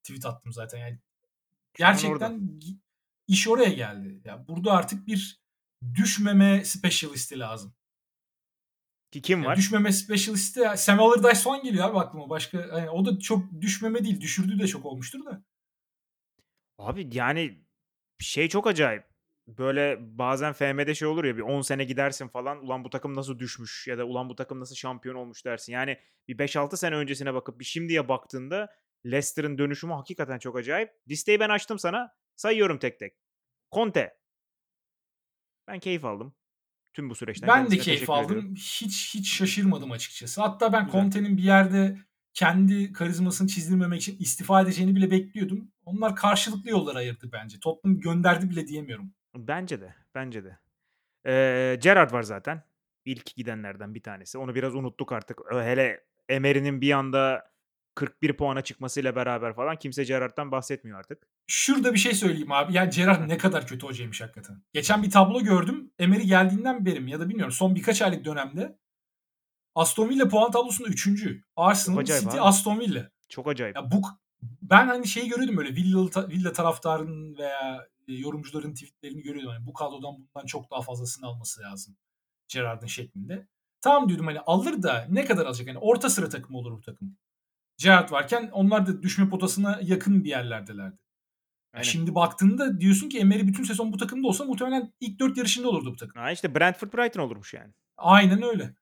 tweet 0.03 0.25
attım 0.25 0.53
zaten. 0.53 0.77
Yani 0.79 0.99
gerçekten 1.77 2.31
gi- 2.59 2.77
iş 3.27 3.47
oraya 3.47 3.69
geldi. 3.69 4.21
Yani 4.25 4.47
burada 4.47 4.71
artık 4.71 5.07
bir 5.07 5.41
düşmeme 5.93 6.65
specialist'i 6.65 7.39
lazım. 7.39 7.73
Ki 9.11 9.21
kim 9.21 9.39
Yani 9.39 9.47
var? 9.47 9.57
düşmeme 9.57 9.91
specialist'i 9.91 10.61
Sam 10.75 10.99
Allardyce 10.99 11.41
falan 11.41 11.63
geliyor 11.63 11.89
abi 11.89 11.99
aklıma. 11.99 12.29
Başka 12.29 12.67
hani 12.71 12.89
o 12.89 13.05
da 13.05 13.19
çok 13.19 13.61
düşmeme 13.61 14.03
değil, 14.03 14.21
düşürdüğü 14.21 14.59
de 14.59 14.67
çok 14.67 14.85
olmuştur 14.85 15.25
da. 15.25 15.43
Abi 16.77 17.09
yani 17.13 17.65
şey 18.19 18.49
çok 18.49 18.67
acayip. 18.67 19.03
Böyle 19.47 19.97
bazen 20.17 20.53
FM'de 20.53 20.95
şey 20.95 21.07
olur 21.07 21.23
ya 21.23 21.37
bir 21.37 21.41
10 21.41 21.61
sene 21.61 21.83
gidersin 21.83 22.27
falan 22.27 22.63
ulan 22.65 22.83
bu 22.83 22.89
takım 22.89 23.15
nasıl 23.15 23.39
düşmüş 23.39 23.87
ya 23.87 23.97
da 23.97 24.05
ulan 24.05 24.29
bu 24.29 24.35
takım 24.35 24.59
nasıl 24.59 24.75
şampiyon 24.75 25.15
olmuş 25.15 25.45
dersin. 25.45 25.73
Yani 25.73 25.97
bir 26.27 26.37
5-6 26.37 26.77
sene 26.77 26.95
öncesine 26.95 27.33
bakıp 27.33 27.59
bir 27.59 27.65
şimdiye 27.65 28.07
baktığında 28.07 28.75
Leicester'ın 29.05 29.57
dönüşümü 29.57 29.93
hakikaten 29.93 30.39
çok 30.39 30.57
acayip. 30.57 30.91
Listeyi 31.09 31.39
ben 31.39 31.49
açtım 31.49 31.79
sana. 31.79 32.15
Sayıyorum 32.35 32.79
tek 32.79 32.99
tek. 32.99 33.13
Conte. 33.71 34.17
Ben 35.67 35.79
keyif 35.79 36.05
aldım. 36.05 36.35
Tüm 36.93 37.09
bu 37.09 37.15
süreçten. 37.15 37.47
Ben 37.47 37.71
de 37.71 37.77
keyif 37.77 38.09
aldım. 38.09 38.25
ediyorum. 38.25 38.55
Hiç 38.55 39.15
hiç 39.15 39.33
şaşırmadım 39.33 39.91
açıkçası. 39.91 40.41
Hatta 40.41 40.73
ben 40.73 40.85
Güzel. 40.85 41.01
Conte'nin 41.01 41.37
bir 41.37 41.43
yerde 41.43 41.97
kendi 42.33 42.93
karizmasını 42.93 43.47
çizdirmemek 43.47 44.01
için 44.01 44.17
istifa 44.19 44.61
edeceğini 44.61 44.95
bile 44.95 45.11
bekliyordum. 45.11 45.71
Onlar 45.85 46.15
karşılıklı 46.15 46.69
yollar 46.69 46.95
ayırdı 46.95 47.29
bence. 47.33 47.59
Tottenham 47.59 47.99
gönderdi 47.99 48.49
bile 48.49 48.67
diyemiyorum. 48.67 49.13
Bence 49.35 49.81
de. 49.81 49.95
Bence 50.15 50.43
de. 50.43 50.57
Ee, 51.25 51.77
Gerrard 51.81 52.11
var 52.11 52.23
zaten. 52.23 52.63
İlk 53.05 53.35
gidenlerden 53.35 53.95
bir 53.95 54.03
tanesi. 54.03 54.37
Onu 54.37 54.55
biraz 54.55 54.75
unuttuk 54.75 55.11
artık. 55.11 55.39
Hele 55.51 56.03
Emery'nin 56.29 56.81
bir 56.81 56.91
anda 56.91 57.51
41 57.95 58.37
puana 58.37 58.61
çıkmasıyla 58.61 59.15
beraber 59.15 59.55
falan 59.55 59.75
kimse 59.75 60.03
Gerrard'dan 60.03 60.51
bahsetmiyor 60.51 60.99
artık. 60.99 61.27
Şurada 61.47 61.93
bir 61.93 61.99
şey 61.99 62.13
söyleyeyim 62.13 62.51
abi. 62.51 62.73
Yani 62.73 62.89
Gerrard 62.89 63.29
ne 63.29 63.37
kadar 63.37 63.67
kötü 63.67 63.87
hocaymış 63.87 64.21
hakikaten. 64.21 64.63
Geçen 64.73 65.03
bir 65.03 65.11
tablo 65.11 65.41
gördüm. 65.41 65.91
Emery 65.99 66.23
geldiğinden 66.23 66.85
beri 66.85 66.99
mi 66.99 67.11
ya 67.11 67.19
da 67.19 67.29
bilmiyorum 67.29 67.51
son 67.51 67.75
birkaç 67.75 68.01
aylık 68.01 68.25
dönemde 68.25 68.77
Aston 69.75 70.09
Villa 70.09 70.27
puan 70.27 70.51
tablosunda 70.51 70.89
3. 70.89 71.07
Arsenal, 71.55 72.03
City, 72.03 72.29
abi. 72.29 72.41
Aston 72.41 72.79
Villa. 72.79 73.11
Çok 73.29 73.47
acayip. 73.47 73.75
Ya 73.75 73.91
bu 73.91 74.01
ben 74.61 74.87
hani 74.87 75.07
şeyi 75.07 75.29
görüyordum 75.29 75.57
böyle 75.57 75.75
Villa, 75.75 76.29
Villa 76.29 76.53
taraftarının 76.53 77.37
veya 77.37 77.87
e, 78.07 78.13
yorumcuların 78.13 78.73
tweetlerini 78.73 79.21
görüyordum. 79.21 79.51
Hani 79.51 79.65
bu 79.65 79.73
kadrodan 79.73 80.15
bundan 80.17 80.45
çok 80.45 80.71
daha 80.71 80.81
fazlasını 80.81 81.27
alması 81.27 81.61
lazım. 81.61 81.97
Gerrard'ın 82.47 82.87
şeklinde. 82.87 83.47
Tamam 83.81 84.09
diyordum 84.09 84.27
hani 84.27 84.39
alır 84.39 84.83
da 84.83 85.07
ne 85.09 85.25
kadar 85.25 85.45
alacak? 85.45 85.67
Hani 85.67 85.77
orta 85.77 86.09
sıra 86.09 86.29
takım 86.29 86.55
olur 86.55 86.71
bu 86.71 86.81
takım. 86.81 87.17
Gerrard 87.83 88.11
varken 88.11 88.49
onlar 88.51 88.87
da 88.87 89.03
düşme 89.03 89.29
potasına 89.29 89.79
yakın 89.83 90.23
bir 90.23 90.29
yerlerdelerdi. 90.29 90.97
Aynen. 91.73 91.83
şimdi 91.83 92.15
baktığında 92.15 92.79
diyorsun 92.79 93.09
ki 93.09 93.19
Emery 93.19 93.47
bütün 93.47 93.63
sezon 93.63 93.93
bu 93.93 93.97
takımda 93.97 94.27
olsa 94.27 94.45
muhtemelen 94.45 94.93
ilk 94.99 95.19
dört 95.19 95.37
yarışında 95.37 95.69
olurdu 95.69 95.91
bu 95.91 95.95
takım. 95.95 96.21
Ha 96.21 96.31
işte 96.31 96.55
Brentford 96.55 96.93
Brighton 96.93 97.21
olurmuş 97.21 97.53
yani. 97.53 97.73
Aynen 97.97 98.41
öyle. 98.41 98.75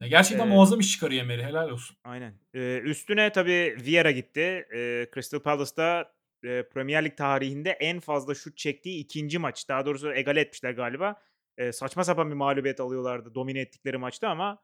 Ya 0.00 0.08
gerçekten 0.08 0.46
Ee, 0.46 0.50
muazzam 0.50 0.80
iş 0.80 0.92
çıkarıyor 0.92 1.22
Emery. 1.22 1.42
Helal 1.42 1.68
olsun. 1.70 1.96
Aynen. 2.04 2.34
Ee, 2.54 2.78
üstüne 2.78 3.32
tabii 3.32 3.76
Vieira 3.80 4.10
gitti. 4.10 4.66
Ee, 4.74 5.06
Crystal 5.14 5.40
Palace'da 5.40 6.12
e, 6.44 6.68
Premier 6.68 7.04
Lig 7.04 7.16
tarihinde 7.16 7.70
en 7.70 8.00
fazla 8.00 8.34
şut 8.34 8.56
çektiği 8.56 9.04
ikinci 9.04 9.38
maç. 9.38 9.68
Daha 9.68 9.86
doğrusu 9.86 10.14
egale 10.14 10.40
etmişler 10.40 10.72
galiba. 10.72 11.16
Ee, 11.58 11.72
saçma 11.72 12.04
sapan 12.04 12.28
bir 12.28 12.34
mağlubiyet 12.34 12.80
alıyorlardı 12.80 13.34
domine 13.34 13.60
ettikleri 13.60 13.98
maçta 13.98 14.28
ama 14.28 14.58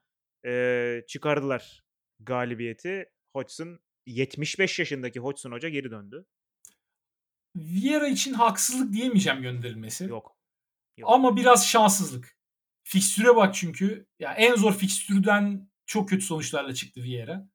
e, 0.46 1.03
çıkardılar 1.09 1.83
galibiyeti. 2.20 3.07
Hodgson 3.33 3.81
75 4.07 4.79
yaşındaki 4.79 5.21
Hodgson 5.21 5.53
Hoca 5.53 5.68
geri 5.68 5.90
döndü. 5.90 6.27
Vieira 7.57 8.09
için 8.09 8.35
haksızlık 8.35 8.92
diyemeyeceğim 8.92 9.42
gönderilmesi. 9.42 10.05
Yok. 10.05 10.37
Yok. 10.97 11.11
Ama 11.12 11.37
biraz 11.37 11.68
şanssızlık. 11.68 12.38
Fikstüre 12.85 13.37
bak 13.37 13.55
çünkü. 13.55 14.07
Ya 14.18 14.33
en 14.35 14.55
zor 14.55 14.75
fikstürden 14.75 15.71
çok 15.87 16.09
kötü 16.09 16.25
sonuçlarla 16.25 16.75
çıktı 16.75 17.03
Vieira. 17.03 17.49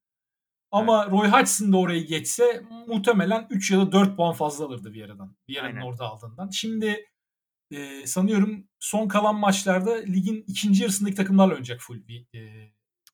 Ama 0.72 1.12
Roy 1.12 1.28
Hodgson 1.28 1.74
da 1.74 1.78
orayı 1.78 2.08
geçse 2.08 2.64
muhtemelen 2.88 3.48
3 3.50 3.72
ya 3.72 3.80
da 3.80 3.92
4 3.92 4.18
puan 4.18 4.34
fazla 4.34 4.66
alırdı 4.66 4.94
Vieira'dan. 4.94 5.36
Vieira'nın 5.50 5.82
orada 5.82 6.06
aldığından. 6.06 6.50
Şimdi 6.50 7.06
e, 7.72 8.08
sanıyorum 8.08 8.68
son 8.80 9.08
kalan 9.08 9.36
maçlarda 9.36 9.96
ligin 9.96 10.44
ikinci 10.48 10.82
yarısındaki 10.82 11.16
takımlarla 11.16 11.52
oynayacak 11.52 11.82
full 11.82 12.08
bir 12.08 12.28
e, 12.36 12.72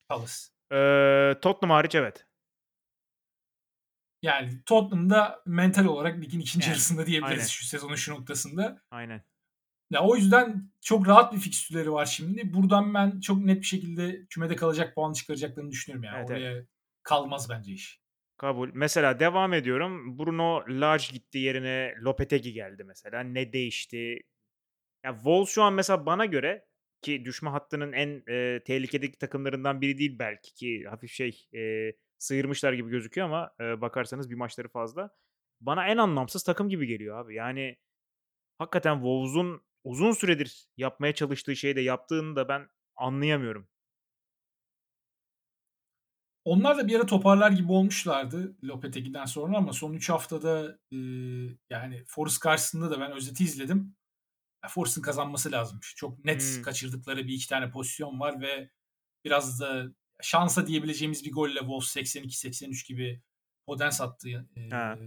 Palace. 0.09 0.33
Ee, 0.71 1.35
Tottenham 1.41 1.75
hariç 1.75 1.95
evet. 1.95 2.25
Yani 4.23 4.63
Tottenham'da 4.65 5.41
mental 5.45 5.85
olarak 5.85 6.21
ligin 6.21 6.39
ikinci 6.39 6.65
Yani, 6.65 6.71
yarısında 6.71 7.05
diyebiliriz 7.05 7.39
aynen. 7.39 7.47
şu 7.47 7.65
sezonun 7.65 7.95
şu 7.95 8.13
noktasında. 8.13 8.81
Aynen. 8.91 9.23
Ya 9.91 10.01
o 10.01 10.15
yüzden 10.15 10.71
çok 10.81 11.07
rahat 11.07 11.33
bir 11.33 11.39
fikstürleri 11.39 11.91
var 11.91 12.05
şimdi. 12.05 12.53
Buradan 12.53 12.93
ben 12.93 13.19
çok 13.19 13.37
net 13.37 13.61
bir 13.61 13.65
şekilde 13.65 14.25
kümede 14.29 14.55
kalacak 14.55 14.95
puan 14.95 15.13
çıkaracaklarını 15.13 15.71
düşünüyorum 15.71 16.03
yani. 16.03 16.17
Evet, 16.17 16.29
Oraya 16.29 16.65
kalmaz 17.03 17.49
bence 17.49 17.71
iş. 17.71 18.03
Kabul. 18.37 18.69
Mesela 18.73 19.19
devam 19.19 19.53
ediyorum. 19.53 20.19
Bruno 20.19 20.63
Lage 20.69 21.05
gitti 21.11 21.37
yerine 21.37 21.95
Lopetegui 22.01 22.53
geldi 22.53 22.83
mesela. 22.83 23.23
Ne 23.23 23.53
değişti? 23.53 24.19
Ya 25.03 25.13
Wolves 25.15 25.49
şu 25.49 25.63
an 25.63 25.73
mesela 25.73 26.05
bana 26.05 26.25
göre 26.25 26.65
ki 27.01 27.25
düşme 27.25 27.49
hattının 27.49 27.93
en 27.93 28.23
e, 28.27 28.63
tehlikedeki 28.63 29.17
takımlarından 29.17 29.81
biri 29.81 29.97
değil 29.97 30.19
belki 30.19 30.53
ki 30.53 30.85
hafif 30.89 31.11
şey 31.11 31.47
e, 31.55 31.93
sıyırmışlar 32.23 32.73
gibi 32.73 32.89
gözüküyor 32.89 33.27
ama 33.27 33.51
e, 33.59 33.81
bakarsanız 33.81 34.29
bir 34.29 34.35
maçları 34.35 34.69
fazla. 34.69 35.09
Bana 35.61 35.87
en 35.87 35.97
anlamsız 35.97 36.43
takım 36.43 36.69
gibi 36.69 36.87
geliyor 36.87 37.19
abi. 37.19 37.35
Yani 37.35 37.77
hakikaten 38.57 38.95
Wolves'un 38.95 39.61
uzun 39.83 40.11
süredir 40.11 40.67
yapmaya 40.77 41.15
çalıştığı 41.15 41.55
şeyi 41.55 41.75
de 41.75 41.81
yaptığını 41.81 42.35
da 42.35 42.47
ben 42.49 42.69
anlayamıyorum. 42.95 43.67
Onlar 46.45 46.77
da 46.77 46.87
bir 46.87 46.95
ara 46.95 47.05
toparlar 47.05 47.51
gibi 47.51 47.71
olmuşlardı 47.71 48.55
Lopetegui'den 48.63 49.25
sonra 49.25 49.57
ama 49.57 49.73
son 49.73 49.93
3 49.93 50.09
haftada 50.09 50.79
e, 50.91 50.97
yani 51.69 52.03
Forest 52.07 52.39
karşısında 52.39 52.91
da 52.91 52.99
ben 52.99 53.11
özeti 53.11 53.43
izledim. 53.43 53.95
Ya 54.63 54.69
kazanması 55.03 55.51
lazımmış. 55.51 55.95
Çok 55.95 56.25
net 56.25 56.55
Hmm. 56.55 56.63
kaçırdıkları 56.63 57.27
bir 57.27 57.33
iki 57.33 57.49
tane 57.49 57.69
pozisyon 57.71 58.19
var 58.19 58.41
ve 58.41 58.69
biraz 59.25 59.59
da 59.61 59.85
şansa 60.21 60.67
diyebileceğimiz 60.67 61.25
bir 61.25 61.31
golle 61.31 61.59
Wolves 61.59 61.95
82-83 61.95 62.87
gibi 62.87 63.21
Podence 63.65 64.03
attı 64.03 64.47
Ha. 64.71 64.97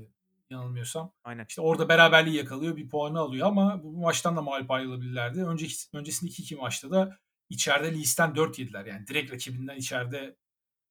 yanılmıyorsam. 0.50 1.12
Aynen. 1.24 1.46
İşte 1.48 1.60
orada 1.60 1.88
beraberliği 1.88 2.36
yakalıyor, 2.36 2.76
bir 2.76 2.88
puanı 2.88 3.18
alıyor 3.18 3.46
ama 3.46 3.82
bu, 3.82 3.92
maçtan 3.92 4.36
da 4.36 4.42
mağlup 4.42 4.70
ayrılabilirlerdi. 4.70 5.44
Önceki, 5.44 5.74
öncesindeki 5.92 6.42
iki 6.42 6.56
maçta 6.56 6.90
da 6.90 7.18
içeride 7.50 7.94
Lee'sten 7.94 8.34
4 8.34 8.58
yediler. 8.58 8.86
Yani 8.86 9.06
direkt 9.06 9.32
rakibinden 9.32 9.76
içeride 9.76 10.36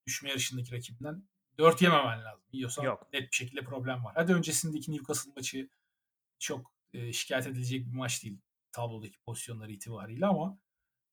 düşme 0.06 0.28
yarışındaki 0.28 0.72
rakibinden 0.72 1.28
4 1.58 1.82
yememen 1.82 2.24
lazım. 2.24 2.44
Yiyorsan 2.52 2.84
Yok. 2.84 3.08
net 3.12 3.22
bir 3.22 3.36
şekilde 3.36 3.60
problem 3.64 4.04
var. 4.04 4.12
Hadi 4.16 4.32
öncesindeki 4.34 4.92
Newcastle 4.92 5.32
maçı 5.36 5.68
çok 6.38 6.72
e, 6.92 7.12
şikayet 7.12 7.46
edilecek 7.46 7.86
bir 7.86 7.92
maç 7.96 8.24
değil 8.24 8.38
tablodaki 8.72 9.18
pozisyonları 9.20 9.72
itibariyle 9.72 10.26
ama 10.26 10.58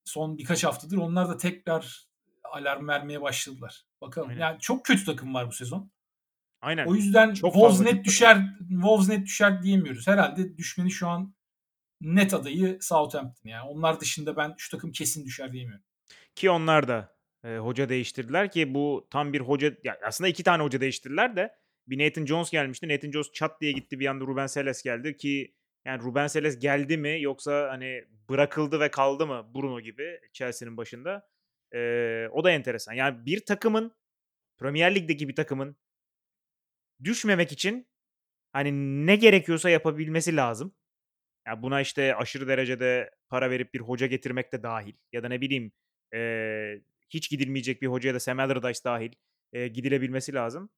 son 0.05 0.37
birkaç 0.37 0.63
haftadır 0.63 0.97
onlar 0.97 1.29
da 1.29 1.37
tekrar 1.37 2.07
alarm 2.43 2.87
vermeye 2.87 3.21
başladılar. 3.21 3.83
Bakalım. 4.01 4.29
Aynen. 4.29 4.41
Yani 4.41 4.59
çok 4.59 4.85
kötü 4.85 5.05
takım 5.05 5.33
var 5.33 5.47
bu 5.47 5.51
sezon. 5.51 5.91
Aynen. 6.61 6.85
O 6.85 6.95
yüzden 6.95 7.33
Çok 7.33 7.53
Wolves 7.53 7.79
net 7.79 8.05
düşer, 8.05 8.41
Wolves 8.69 9.09
net 9.09 9.25
düşer 9.25 9.63
diyemiyoruz. 9.63 10.07
Herhalde 10.07 10.57
düşmeni 10.57 10.91
şu 10.91 11.07
an 11.07 11.35
net 12.01 12.33
adayı 12.33 12.77
Southampton 12.81 13.49
yani. 13.49 13.69
Onlar 13.69 13.99
dışında 13.99 14.37
ben 14.37 14.53
şu 14.57 14.71
takım 14.71 14.91
kesin 14.91 15.25
düşer 15.25 15.51
diyemiyorum. 15.51 15.85
Ki 16.35 16.49
onlar 16.49 16.87
da 16.87 17.15
e, 17.43 17.57
hoca 17.57 17.89
değiştirdiler 17.89 18.51
ki 18.51 18.73
bu 18.73 19.07
tam 19.11 19.33
bir 19.33 19.41
hoca 19.41 19.73
ya 19.83 19.97
aslında 20.05 20.27
iki 20.27 20.43
tane 20.43 20.63
hoca 20.63 20.81
değiştirdiler 20.81 21.35
de 21.35 21.55
bir 21.87 22.05
Nathan 22.05 22.25
Jones 22.25 22.51
gelmişti. 22.51 22.89
Nathan 22.89 23.11
Jones 23.11 23.31
çat 23.31 23.61
diye 23.61 23.71
gitti 23.71 23.99
bir 23.99 24.07
anda 24.07 24.25
Ruben 24.25 24.47
Seles 24.47 24.83
geldi 24.83 25.17
ki 25.17 25.55
yani 25.85 26.03
Ruben 26.03 26.27
Seles 26.27 26.59
geldi 26.59 26.97
mi 26.97 27.21
yoksa 27.21 27.67
hani 27.71 28.03
bırakıldı 28.29 28.79
ve 28.79 28.91
kaldı 28.91 29.27
mı 29.27 29.51
Bruno 29.55 29.81
gibi 29.81 30.19
Chelsea'nin 30.33 30.77
başında. 30.77 31.27
E, 31.73 32.27
o 32.31 32.43
da 32.43 32.51
enteresan. 32.51 32.93
Yani 32.93 33.25
bir 33.25 33.45
takımın 33.45 33.91
Premier 34.59 34.95
Lig'deki 34.95 35.29
bir 35.29 35.35
takımın 35.35 35.77
düşmemek 37.03 37.51
için 37.51 37.87
hani 38.53 38.71
ne 39.07 39.15
gerekiyorsa 39.15 39.69
yapabilmesi 39.69 40.35
lazım. 40.35 40.75
Ya 41.47 41.63
buna 41.63 41.81
işte 41.81 42.15
aşırı 42.15 42.47
derecede 42.47 43.11
para 43.29 43.51
verip 43.51 43.73
bir 43.73 43.79
hoca 43.81 44.07
getirmek 44.07 44.53
de 44.53 44.63
dahil 44.63 44.93
ya 45.13 45.23
da 45.23 45.27
ne 45.29 45.41
bileyim 45.41 45.71
eee, 46.13 46.83
hiç 47.09 47.29
gidilmeyecek 47.31 47.81
bir 47.81 47.87
hocaya 47.87 48.13
da 48.15 48.19
Sam 48.19 48.39
Allardyce 48.39 48.81
dahil 48.85 49.11
eee, 49.53 49.67
gidilebilmesi 49.67 50.33
lazım. 50.33 50.71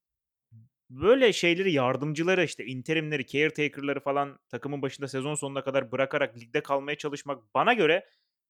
Böyle 0.90 1.34
şeyleri 1.34 1.72
yardımcıları 1.74 2.44
işte 2.44 2.66
interimleri, 2.66 3.26
caretaker'ları 3.28 4.00
falan 4.00 4.40
takımın 4.50 4.82
başında 4.82 5.08
sezon 5.08 5.36
sonuna 5.36 5.64
kadar 5.64 5.92
bırakarak 5.92 6.38
ligde 6.38 6.64
kalmaya 6.64 6.98
çalışmak 6.98 7.54
bana 7.56 7.74
göre 7.74 8.06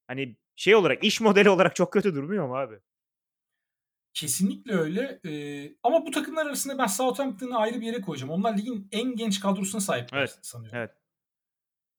hani 0.08 0.36
şey 0.56 0.76
olarak 0.76 1.04
iş 1.04 1.22
modeli 1.22 1.50
olarak 1.50 1.76
çok 1.76 1.94
kötü 1.94 2.16
durmuyor 2.16 2.48
mu 2.48 2.58
abi? 2.58 2.76
Kesinlikle 4.14 4.74
öyle. 4.74 5.20
Ee, 5.26 5.76
ama 5.84 6.06
bu 6.06 6.12
takımlar 6.12 6.46
arasında 6.46 6.78
ben 6.78 6.86
Southampton'ı 6.88 7.58
ayrı 7.58 7.82
bir 7.82 7.86
yere 7.86 8.02
koyacağım. 8.02 8.32
Onlar 8.32 8.58
ligin 8.58 8.88
en 8.92 9.16
genç 9.16 9.40
kadrosuna 9.40 9.82
sahipler 9.82 10.18
Evet, 10.20 10.40
sanıyorum. 10.42 10.78
Evet. 10.80 10.92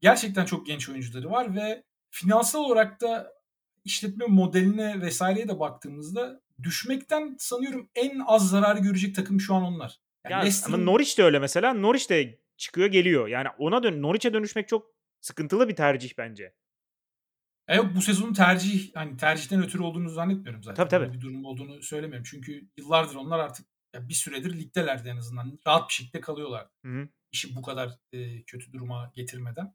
Gerçekten 0.00 0.44
çok 0.44 0.66
genç 0.66 0.88
oyuncuları 0.88 1.30
var 1.30 1.54
ve 1.57 1.84
finansal 2.11 2.61
olarak 2.64 3.00
da 3.00 3.32
işletme 3.84 4.26
modeline 4.26 5.00
vesaireye 5.00 5.48
de 5.48 5.61
baktığımızda 5.61 6.40
düşmekten 6.62 7.36
sanıyorum 7.38 7.88
en 7.94 8.22
az 8.26 8.50
zarar 8.50 8.76
görecek 8.76 9.14
takım 9.14 9.40
şu 9.40 9.54
an 9.54 9.62
onlar. 9.62 10.00
Yani 10.24 10.32
Ya 10.32 10.36
ama 10.36 10.44
Leicester'ın- 10.44 10.86
Norwich 10.86 11.18
de 11.18 11.22
öyle 11.24 11.38
mesela. 11.38 11.74
Norwich 11.74 12.11
de 12.11 12.38
çıkıyor 12.57 12.86
geliyor. 12.88 13.28
Yani 13.28 13.48
ona 13.59 13.82
dön 13.82 14.02
Norwich'e 14.02 14.32
dönüşmek 14.34 14.68
çok 14.68 14.90
sıkıntılı 15.20 15.68
bir 15.68 15.76
tercih 15.76 16.12
bence. 16.18 16.54
E 17.68 17.76
yok 17.76 17.86
bu 17.96 18.02
sezonun 18.02 18.32
tercih 18.32 18.94
hani 18.94 19.16
tercihten 19.16 19.62
ötürü 19.62 19.82
olduğunu 19.82 20.08
zannetmiyorum 20.08 20.62
zaten. 20.62 20.76
Tabii, 20.76 20.88
tabii. 20.90 21.04
Böyle 21.06 21.14
bir 21.14 21.20
durum 21.20 21.44
olduğunu 21.44 21.82
söylemiyorum. 21.82 22.26
Çünkü 22.30 22.68
yıllardır 22.76 23.14
onlar 23.14 23.38
artık 23.38 23.66
ya 23.94 24.08
bir 24.08 24.14
süredir 24.14 24.58
ligdelerdi 24.58 25.08
en 25.08 25.16
azından. 25.16 25.58
Rahat 25.66 25.88
bir 25.88 25.94
şekilde 25.94 26.20
kalıyorlar. 26.20 26.68
Hı 26.84 26.92
hı. 26.92 27.08
İşi 27.32 27.56
bu 27.56 27.62
kadar 27.62 27.90
e, 28.12 28.42
kötü 28.42 28.72
duruma 28.72 29.12
getirmeden. 29.14 29.74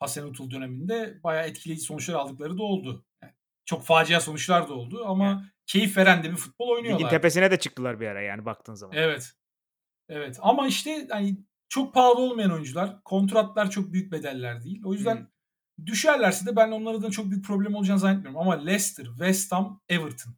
Hasenhuttl 0.00 0.50
döneminde 0.50 1.20
bayağı 1.24 1.46
etkileyici 1.46 1.84
sonuçlar 1.84 2.14
aldıkları 2.14 2.58
da 2.58 2.62
oldu. 2.62 3.06
Yani 3.22 3.32
çok 3.64 3.84
facia 3.84 4.20
sonuçlar 4.20 4.68
da 4.68 4.74
oldu 4.74 5.04
ama 5.06 5.24
Yani. 5.24 5.42
keyif 5.66 5.96
veren 5.96 6.22
de 6.22 6.30
bir 6.30 6.36
futbol 6.36 6.66
Ligin 6.66 6.76
oynuyorlar. 6.76 7.10
tepesine 7.10 7.50
de 7.50 7.58
çıktılar 7.58 8.00
bir 8.00 8.06
ara 8.06 8.22
yani 8.22 8.44
baktığın 8.44 8.74
zaman. 8.74 8.96
Evet. 8.96 9.32
Evet 10.08 10.38
ama 10.42 10.66
işte 10.66 11.06
hani 11.10 11.36
çok 11.68 11.94
pahalı 11.94 12.20
olmayan 12.20 12.52
oyuncular, 12.52 13.02
kontratlar 13.04 13.70
çok 13.70 13.92
büyük 13.92 14.12
bedeller 14.12 14.62
değil. 14.62 14.82
O 14.84 14.92
yüzden 14.92 15.16
Hı. 15.16 15.28
Düşerlerse 15.86 16.46
de 16.46 16.56
ben 16.56 16.70
onların 16.70 17.02
da 17.02 17.10
çok 17.10 17.30
büyük 17.30 17.44
problem 17.44 17.74
olacağını 17.74 18.00
zannetmiyorum. 18.00 18.40
Ama 18.40 18.64
Leicester, 18.64 19.04
West 19.04 19.52
Ham, 19.52 19.80
Everton. 19.88 20.34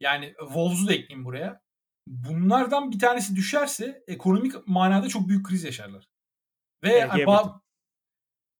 Yani 0.00 0.34
Wolves'u 0.38 0.88
da 0.88 0.92
ekleyeyim 0.92 1.24
buraya. 1.24 1.60
Bunlardan 2.06 2.90
bir 2.90 2.98
tanesi 2.98 3.36
düşerse 3.36 4.04
ekonomik 4.06 4.66
manada 4.66 5.08
çok 5.08 5.28
büyük 5.28 5.46
kriz 5.46 5.64
yaşarlar. 5.64 6.08
Ve 6.84 6.90
Everton. 6.90 7.62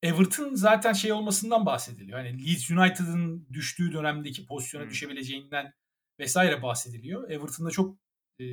Everton 0.03 0.55
zaten 0.55 0.93
şey 0.93 1.11
olmasından 1.11 1.65
bahsediliyor. 1.65 2.19
Hani 2.19 2.47
Leeds 2.47 2.71
United'ın 2.71 3.47
düştüğü 3.53 3.93
dönemdeki 3.93 4.45
pozisyona 4.45 4.83
Hmm. 4.83 4.91
düşebileceğinden 4.91 5.73
vesaire 6.19 6.63
bahsediliyor. 6.63 7.29
Everton'da 7.29 7.71
çok 7.71 7.97
e, 8.41 8.45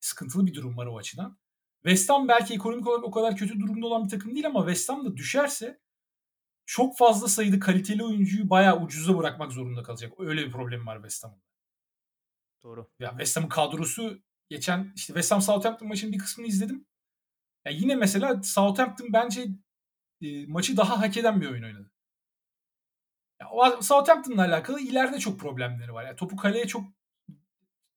sıkıntılı 0.00 0.46
bir 0.46 0.54
durum 0.54 0.76
var 0.76 0.86
o 0.86 0.98
açıdan. 0.98 1.38
West 1.82 2.10
Ham 2.10 2.28
belki 2.28 2.54
ekonomik 2.54 2.86
olarak 2.86 3.04
o 3.04 3.10
kadar 3.10 3.36
kötü 3.36 3.60
durumda 3.60 3.86
olan 3.86 4.04
bir 4.04 4.10
takım 4.10 4.34
değil 4.34 4.46
ama 4.46 4.60
West 4.60 4.88
Ham 4.88 5.04
da 5.04 5.16
düşerse 5.16 5.80
çok 6.70 6.98
fazla 6.98 7.28
sayıda 7.28 7.58
kaliteli 7.58 8.04
oyuncuyu 8.04 8.50
bayağı 8.50 8.82
ucuza 8.82 9.18
bırakmak 9.18 9.52
zorunda 9.52 9.82
kalacak. 9.82 10.12
Öyle 10.18 10.46
bir 10.46 10.52
problem 10.52 10.86
var 10.86 10.96
West 10.96 11.24
Ham'ın. 11.24 11.42
Doğru. 12.62 12.90
Ya 12.98 13.10
West 13.10 13.36
Ham'ın 13.36 13.48
kadrosu 13.48 14.22
geçen 14.48 14.92
işte 14.96 15.06
West 15.06 15.32
Ham 15.32 15.42
Southampton 15.42 15.88
maçının 15.88 16.12
bir 16.12 16.18
kısmını 16.18 16.46
izledim. 16.46 16.86
Ya 17.64 17.72
yine 17.72 17.96
mesela 17.96 18.42
Southampton 18.42 19.12
bence 19.12 19.46
e, 20.22 20.46
maçı 20.46 20.76
daha 20.76 21.00
hak 21.00 21.16
eden 21.16 21.40
bir 21.40 21.50
oyun 21.50 21.62
oynadı. 21.62 21.90
Ya, 23.40 23.48
Southampton'la 23.82 24.42
alakalı 24.42 24.80
ileride 24.80 25.18
çok 25.18 25.40
problemleri 25.40 25.94
var. 25.94 26.04
Ya, 26.04 26.16
topu 26.16 26.36
kaleye 26.36 26.66
çok 26.66 26.84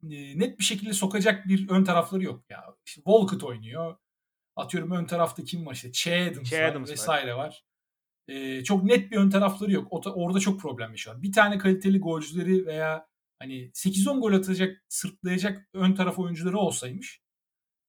e, 0.03 0.39
net 0.39 0.59
bir 0.59 0.63
şekilde 0.63 0.93
sokacak 0.93 1.47
bir 1.47 1.69
ön 1.69 1.83
tarafları 1.83 2.23
yok. 2.23 2.43
Ya 2.49 2.75
işte 2.85 3.01
Walcott 3.01 3.43
oynuyor. 3.43 3.97
Atıyorum 4.55 4.91
ön 4.91 5.05
tarafta 5.05 5.43
kim 5.43 5.65
var 5.65 5.73
işte 5.73 5.91
Che 5.91 6.31
Adams, 6.31 6.49
Che 6.49 6.65
Adams 6.65 6.89
var. 6.89 6.93
vesaire 6.93 7.35
var. 7.35 7.63
E, 8.27 8.63
çok 8.63 8.83
net 8.83 9.11
bir 9.11 9.17
ön 9.17 9.29
tarafları 9.29 9.71
yok. 9.71 9.87
O, 9.91 10.01
orada 10.11 10.39
çok 10.39 10.61
problem 10.61 10.91
yaşıyor. 10.91 11.21
Bir 11.21 11.31
tane 11.31 11.57
kaliteli 11.57 11.99
golcüleri 11.99 12.65
veya 12.65 13.07
hani 13.39 13.53
8-10 13.53 14.19
gol 14.19 14.33
atacak, 14.33 14.83
sırtlayacak 14.89 15.69
ön 15.73 15.93
taraf 15.93 16.19
oyuncuları 16.19 16.57
olsaymış 16.57 17.23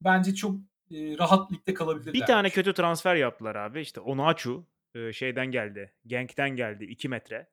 bence 0.04 0.34
çok 0.34 0.56
e, 0.90 1.18
rahat 1.18 1.50
kalabilirler. 1.74 2.14
Bir 2.14 2.26
tane 2.26 2.50
kötü 2.50 2.74
transfer 2.74 3.16
yaptılar 3.16 3.54
abi. 3.54 3.80
İşte 3.80 4.00
Onaçu 4.00 4.66
e, 4.94 5.12
şeyden 5.12 5.46
geldi. 5.46 5.92
Genk'ten 6.06 6.50
geldi 6.56 6.84
2 6.84 7.08
metre. 7.08 7.48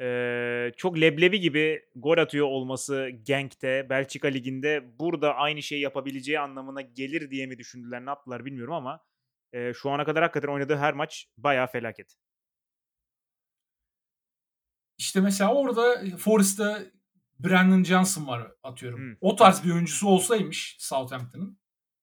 E, 0.00 0.72
çok 0.76 1.00
leblebi 1.00 1.40
gibi 1.40 1.84
gol 1.96 2.18
atıyor 2.18 2.46
olması 2.46 3.08
Genk'te, 3.22 3.86
Belçika 3.90 4.28
Ligi'nde 4.28 4.98
burada 4.98 5.34
aynı 5.34 5.62
şeyi 5.62 5.80
yapabileceği 5.80 6.40
anlamına 6.40 6.80
gelir 6.80 7.30
diye 7.30 7.46
mi 7.46 7.58
düşündüler, 7.58 8.06
ne 8.06 8.10
yaptılar 8.10 8.44
bilmiyorum 8.44 8.74
ama 8.74 9.00
e, 9.52 9.74
şu 9.74 9.90
ana 9.90 10.04
kadar 10.04 10.22
hakikaten 10.22 10.48
oynadığı 10.48 10.76
her 10.76 10.94
maç 10.94 11.26
bayağı 11.38 11.66
felaket. 11.66 12.14
İşte 14.98 15.20
mesela 15.20 15.54
orada 15.54 16.16
Forest'ta 16.18 16.82
Brandon 17.38 17.84
Johnson 17.84 18.26
var 18.26 18.52
atıyorum. 18.62 18.98
Hmm. 19.00 19.16
O 19.20 19.36
tarz 19.36 19.64
bir 19.64 19.70
oyuncusu 19.70 20.08
olsaymış 20.08 20.76
Southampton'ın 20.80 21.58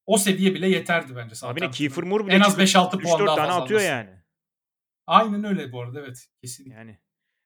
o 0.05 0.17
seviye 0.17 0.53
bile 0.53 0.69
yeterdi 0.69 1.15
bence 1.15 1.35
Southampton'ın. 1.35 1.71
Kiefer 1.71 2.03
Moore 2.03 2.25
bile 2.25 2.33
En 2.35 2.39
az 2.39 2.51
çıkıp 2.51 2.67
5-6 2.67 2.91
puan 3.01 3.21
3-4 3.21 3.27
daha 3.27 3.35
tane 3.35 3.47
fazla 3.47 3.63
atıyor 3.63 3.79
alması. 3.79 3.91
yani. 3.91 4.23
Aynen 5.07 5.43
öyle 5.43 5.71
bu 5.71 5.81
arada 5.81 5.99
evet 5.99 6.27
kesinlikle. 6.41 6.75
Yani. 6.75 6.99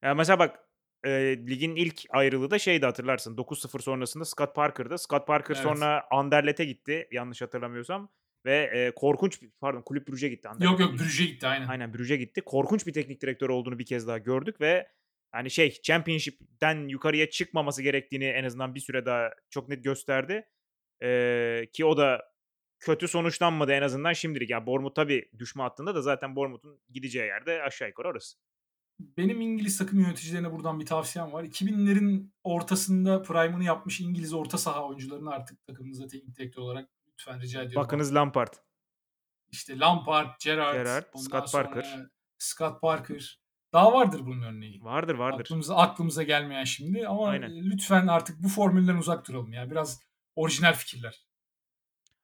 Ya 0.03 0.13
mesela 0.13 0.39
bak 0.39 0.59
e, 1.05 1.09
ligin 1.47 1.75
ilk 1.75 2.01
ayrılığı 2.09 2.51
da 2.51 2.59
şeydi 2.59 2.85
hatırlarsın. 2.85 3.35
9-0 3.37 3.81
sonrasında 3.81 4.25
Scott 4.25 4.55
Parker'dı. 4.55 4.97
Scott 4.97 5.27
Parker 5.27 5.55
Evet. 5.55 5.63
sonra 5.63 6.03
Anderlet'e 6.11 6.65
gitti 6.65 7.07
yanlış 7.11 7.41
hatırlamıyorsam. 7.41 8.09
Ve 8.47 8.69
e, 8.73 8.91
korkunç 8.95 9.41
bir- 9.41 9.49
pardon 9.59 9.81
kulüp 9.81 10.07
Brugge'ye 10.07 10.33
gitti. 10.33 10.49
Anderlet'e 10.49 10.83
Yok 10.83 10.91
yok. 10.91 10.99
Brüj'e 10.99 11.25
gitti 11.25 11.47
aynen. 11.47 11.67
Aynen 11.67 11.93
Brugge'ye 11.93 12.19
gitti. 12.19 12.41
Korkunç 12.41 12.87
bir 12.87 12.93
teknik 12.93 13.21
direktör 13.21 13.49
olduğunu 13.49 13.79
bir 13.79 13.85
kez 13.85 14.07
daha 14.07 14.17
gördük 14.17 14.61
ve 14.61 14.87
hani 15.31 15.51
şey 15.51 15.71
Championship'ten 15.83 16.87
yukarıya 16.87 17.29
çıkmaması 17.29 17.81
gerektiğini 17.83 18.25
en 18.25 18.43
azından 18.43 18.75
bir 18.75 18.79
süre 18.79 19.05
daha 19.05 19.29
çok 19.49 19.69
net 19.69 19.83
gösterdi. 19.83 20.45
E, 21.03 21.67
ki 21.73 21.85
o 21.85 21.97
da 21.97 22.21
kötü 22.79 23.07
sonuçlanmadı 23.07 23.71
en 23.71 23.81
azından 23.81 24.13
şimdilik. 24.13 24.49
Yani 24.49 24.65
Bournemouth 24.65 24.95
tabii 24.95 25.29
düşme 25.39 25.63
hattında 25.63 25.95
da 25.95 26.01
zaten 26.01 26.35
Bournemouth'un 26.35 26.79
gideceği 26.89 27.25
yerde 27.25 27.63
aşağı 27.63 27.87
yukarı 27.87 28.07
orası. 28.07 28.37
Benim 28.99 29.41
İngiliz 29.41 29.77
takım 29.77 29.99
yöneticilerine 29.99 30.51
buradan 30.51 30.79
bir 30.79 30.85
tavsiyem 30.85 31.33
var. 31.33 31.43
2000'lerin 31.43 32.29
ortasında 32.43 33.21
prime'ını 33.21 33.63
yapmış 33.63 33.99
İngiliz 33.99 34.33
orta 34.33 34.57
saha 34.57 34.87
oyuncularını 34.87 35.31
artık 35.31 35.67
takımınıza 35.67 36.07
teknik 36.07 36.37
direktör 36.37 36.61
olarak 36.61 36.89
lütfen 37.17 37.41
rica 37.41 37.61
ediyorum. 37.61 37.83
Bakınız 37.83 38.15
Lampard. 38.15 38.53
İşte 39.49 39.79
Lampard, 39.79 40.27
Gerrard, 40.43 40.73
Gerrard, 40.73 41.05
Scott 41.15 41.51
Parker. 41.51 41.99
Scott 42.37 42.81
Parker. 42.81 43.39
Daha 43.73 43.93
vardır 43.93 44.21
bunun 44.25 44.41
örneği. 44.43 44.83
Vardır, 44.83 45.15
vardır. 45.15 45.39
Aklımıza 45.39 45.75
aklımıza 45.75 46.23
gelmeyen 46.23 46.63
şimdi 46.63 47.07
ama 47.07 47.27
Aynen. 47.29 47.71
lütfen 47.71 48.07
artık 48.07 48.43
bu 48.43 48.49
formülden 48.49 48.95
uzak 48.95 49.27
duralım 49.27 49.53
ya. 49.53 49.71
Biraz 49.71 50.01
orijinal 50.35 50.73
fikirler. 50.73 51.25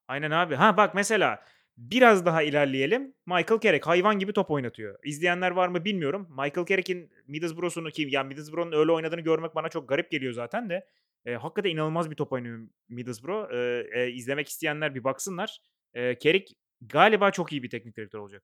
Aynen 0.08 0.32
abi. 0.32 0.56
Ha 0.56 0.78
bak 0.78 0.96
mesela 0.96 1.46
biraz 1.78 2.26
daha 2.26 2.42
ilerleyelim. 2.42 3.14
Michael 3.26 3.60
Carrick 3.60 3.86
hayvan 3.86 4.20
gibi 4.20 4.34
top 4.34 4.52
oynatıyor. 4.52 5.00
İzleyenler 5.04 5.52
var 5.52 5.68
mı 5.68 5.86
bilmiyorum. 5.86 6.28
Michael 6.30 6.66
Carrick'in 6.66 7.12
Middlesbrough'sunu 7.28 7.92
kim? 7.92 8.10
Yani 8.10 8.28
Middlesbrough'un 8.28 8.80
öyle 8.80 8.92
oynadığını 8.92 9.22
görmek 9.22 9.56
bana 9.56 9.70
çok 9.70 9.90
garip 9.90 10.12
geliyor 10.12 10.34
zaten 10.34 10.70
de. 10.70 10.88
E, 11.26 11.36
hakikaten 11.36 11.70
inanılmaz 11.70 12.12
bir 12.12 12.16
top 12.16 12.32
oynuyor 12.32 12.68
Middlesbrough. 12.90 13.52
E, 13.54 13.88
e, 14.02 14.12
izlemek 14.12 14.48
isteyenler 14.48 14.96
bir 14.96 15.04
baksınlar. 15.04 15.58
E, 15.94 16.20
Carrick 16.20 16.54
galiba 16.82 17.32
çok 17.32 17.52
iyi 17.52 17.64
bir 17.64 17.70
teknik 17.70 17.98
direktör 17.98 18.20
olacak. 18.20 18.44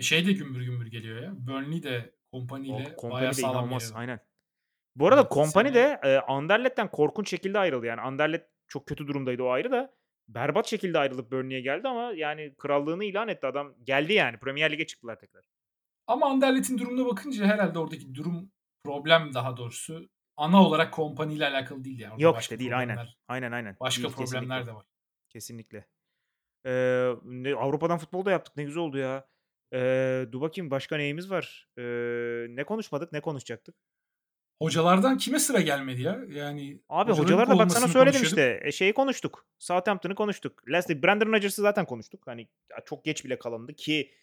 Şey 0.00 0.26
de 0.26 0.32
gümbür 0.32 0.62
gümbür 0.62 0.86
geliyor 0.86 1.22
ya. 1.22 1.32
Burnley 1.46 1.82
de 1.82 2.14
Kompany 2.32 2.68
ile 2.68 2.94
O 2.96 3.10
bayağı 3.10 3.30
de 3.30 3.34
sağlam 3.34 3.54
inanılmaz. 3.54 3.82
geliyor. 3.82 4.00
Aynen. 4.00 4.20
Bu 4.96 5.06
arada 5.08 5.20
Evet, 5.20 5.30
Kompany 5.30 5.68
sene- 5.68 5.74
de 5.74 6.00
e, 6.08 6.16
Anderlet'ten 6.18 6.90
korkunç 6.90 7.30
şekilde 7.30 7.58
ayrıldı. 7.58 7.86
Yani 7.86 8.00
Anderlet 8.00 8.46
çok 8.68 8.86
kötü 8.86 9.06
durumdaydı 9.06 9.42
o 9.42 9.48
ayrı 9.50 9.70
da. 9.70 9.94
Berbat 10.28 10.66
şekilde 10.66 10.98
ayrılıp 10.98 11.32
Burnley'e 11.32 11.60
geldi 11.60 11.88
ama 11.88 12.12
yani 12.16 12.54
krallığını 12.58 13.04
ilan 13.04 13.28
etti 13.28 13.46
adam. 13.46 13.74
Geldi 13.84 14.12
yani. 14.12 14.38
Premier 14.38 14.72
Lig'e 14.72 14.86
çıktılar 14.86 15.18
tekrar. 15.18 15.44
Ama 16.06 16.26
Anderlet'in 16.30 16.78
durumuna 16.78 17.06
bakınca 17.06 17.46
herhalde 17.46 17.78
oradaki 17.78 18.14
durum 18.14 18.52
problem 18.84 19.34
daha 19.34 19.56
doğrusu 19.56 20.08
ana 20.40 20.66
olarak 20.66 20.92
Kompany 20.92 21.34
ile 21.34 21.46
alakalı 21.46 21.84
değil 21.84 21.98
yani. 21.98 22.12
Orada 22.12 22.22
Yok 22.22 22.40
işte 22.40 22.58
değil 22.58 22.78
aynen. 22.78 22.98
Aynen 23.28 23.52
aynen. 23.52 23.76
Başka 23.80 24.02
Değil, 24.02 24.14
problemler 24.14 24.40
kesinlikle. 24.40 24.66
de 24.66 24.74
var. 24.74 24.86
Kesinlikle. 25.28 25.86
Ee, 26.66 27.12
ne- 27.24 27.54
Avrupa'dan 27.54 27.98
futbol 27.98 28.24
da 28.24 28.30
yaptık. 28.30 28.56
Ne 28.56 28.64
güzel 28.64 28.82
oldu 28.82 28.98
ya. 28.98 29.26
Ee, 29.72 30.26
dur 30.32 30.40
bakayım 30.40 30.70
başka 30.70 30.96
neyimiz 30.96 31.30
var? 31.30 31.68
Ee, 31.78 31.82
ne 32.48 32.64
konuşmadık? 32.64 33.12
Ne 33.12 33.20
konuşacaktık? 33.20 33.74
Hocalardan 34.62 35.16
kime 35.16 35.38
sıra 35.38 35.60
gelmedi 35.60 36.02
ya? 36.02 36.20
Yani 36.28 36.82
Abi 36.88 37.12
hocaların 37.12 37.24
hocalar 37.24 37.48
da 37.48 37.58
bak 37.58 37.72
sana 37.72 37.88
söyledim 37.88 38.22
işte. 38.22 38.60
E, 38.62 38.72
şeyi 38.72 38.92
konuştuk. 38.92 39.46
Southampton'ı 39.58 40.14
konuştuk. 40.14 40.68
Leslie 40.68 41.02
Brandon 41.02 41.32
Rodgers'ı 41.32 41.62
zaten 41.62 41.86
konuştuk. 41.86 42.26
Hani 42.26 42.48
çok 42.84 43.04
geç 43.04 43.24
bile 43.24 43.38
kalındı 43.38 43.74
ki 43.74 44.14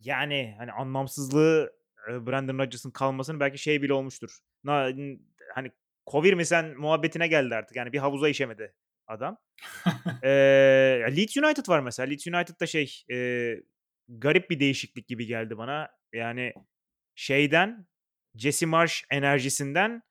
yani 0.00 0.54
hani 0.58 0.72
anlamsızlığı 0.72 1.72
Brandon 2.08 2.58
Rodgers'ın 2.58 2.90
kalmasının 2.90 3.40
belki 3.40 3.58
şey 3.58 3.82
bile 3.82 3.92
olmuştur. 3.92 4.38
Na, 4.64 4.90
hani 5.54 5.72
Kovir 6.06 6.32
mi 6.32 6.46
sen 6.46 6.78
muhabbetine 6.78 7.26
geldi 7.26 7.54
artık. 7.54 7.76
Yani 7.76 7.92
bir 7.92 7.98
havuza 7.98 8.28
işemedi 8.28 8.74
adam. 9.06 9.38
Ee, 10.22 10.28
Leeds 11.16 11.36
United 11.36 11.68
var 11.68 11.80
mesela. 11.80 12.06
Leeds 12.06 12.26
United'da 12.26 12.66
şey 12.66 13.02
e, 13.12 13.16
garip 14.08 14.50
bir 14.50 14.60
değişiklik 14.60 15.08
gibi 15.08 15.26
geldi 15.26 15.58
bana. 15.58 15.90
Yani 16.12 16.52
şeyden 17.14 17.86
Jesse 18.34 18.66
Marsh 18.66 19.04
enerjisinden 19.10 20.02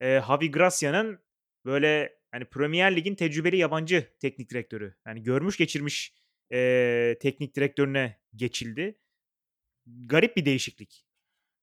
e, 0.00 0.20
Javi 0.26 0.50
Gracia'nın 0.50 1.24
böyle 1.64 2.18
hani 2.32 2.44
Premier 2.44 2.96
Lig'in 2.96 3.14
tecrübeli 3.14 3.56
yabancı 3.56 4.12
teknik 4.20 4.50
direktörü. 4.50 4.94
Yani 5.06 5.22
görmüş 5.22 5.56
geçirmiş 5.56 6.14
e, 6.52 7.16
teknik 7.20 7.56
direktörüne 7.56 8.20
geçildi. 8.36 8.98
Garip 9.86 10.36
bir 10.36 10.44
değişiklik. 10.44 11.06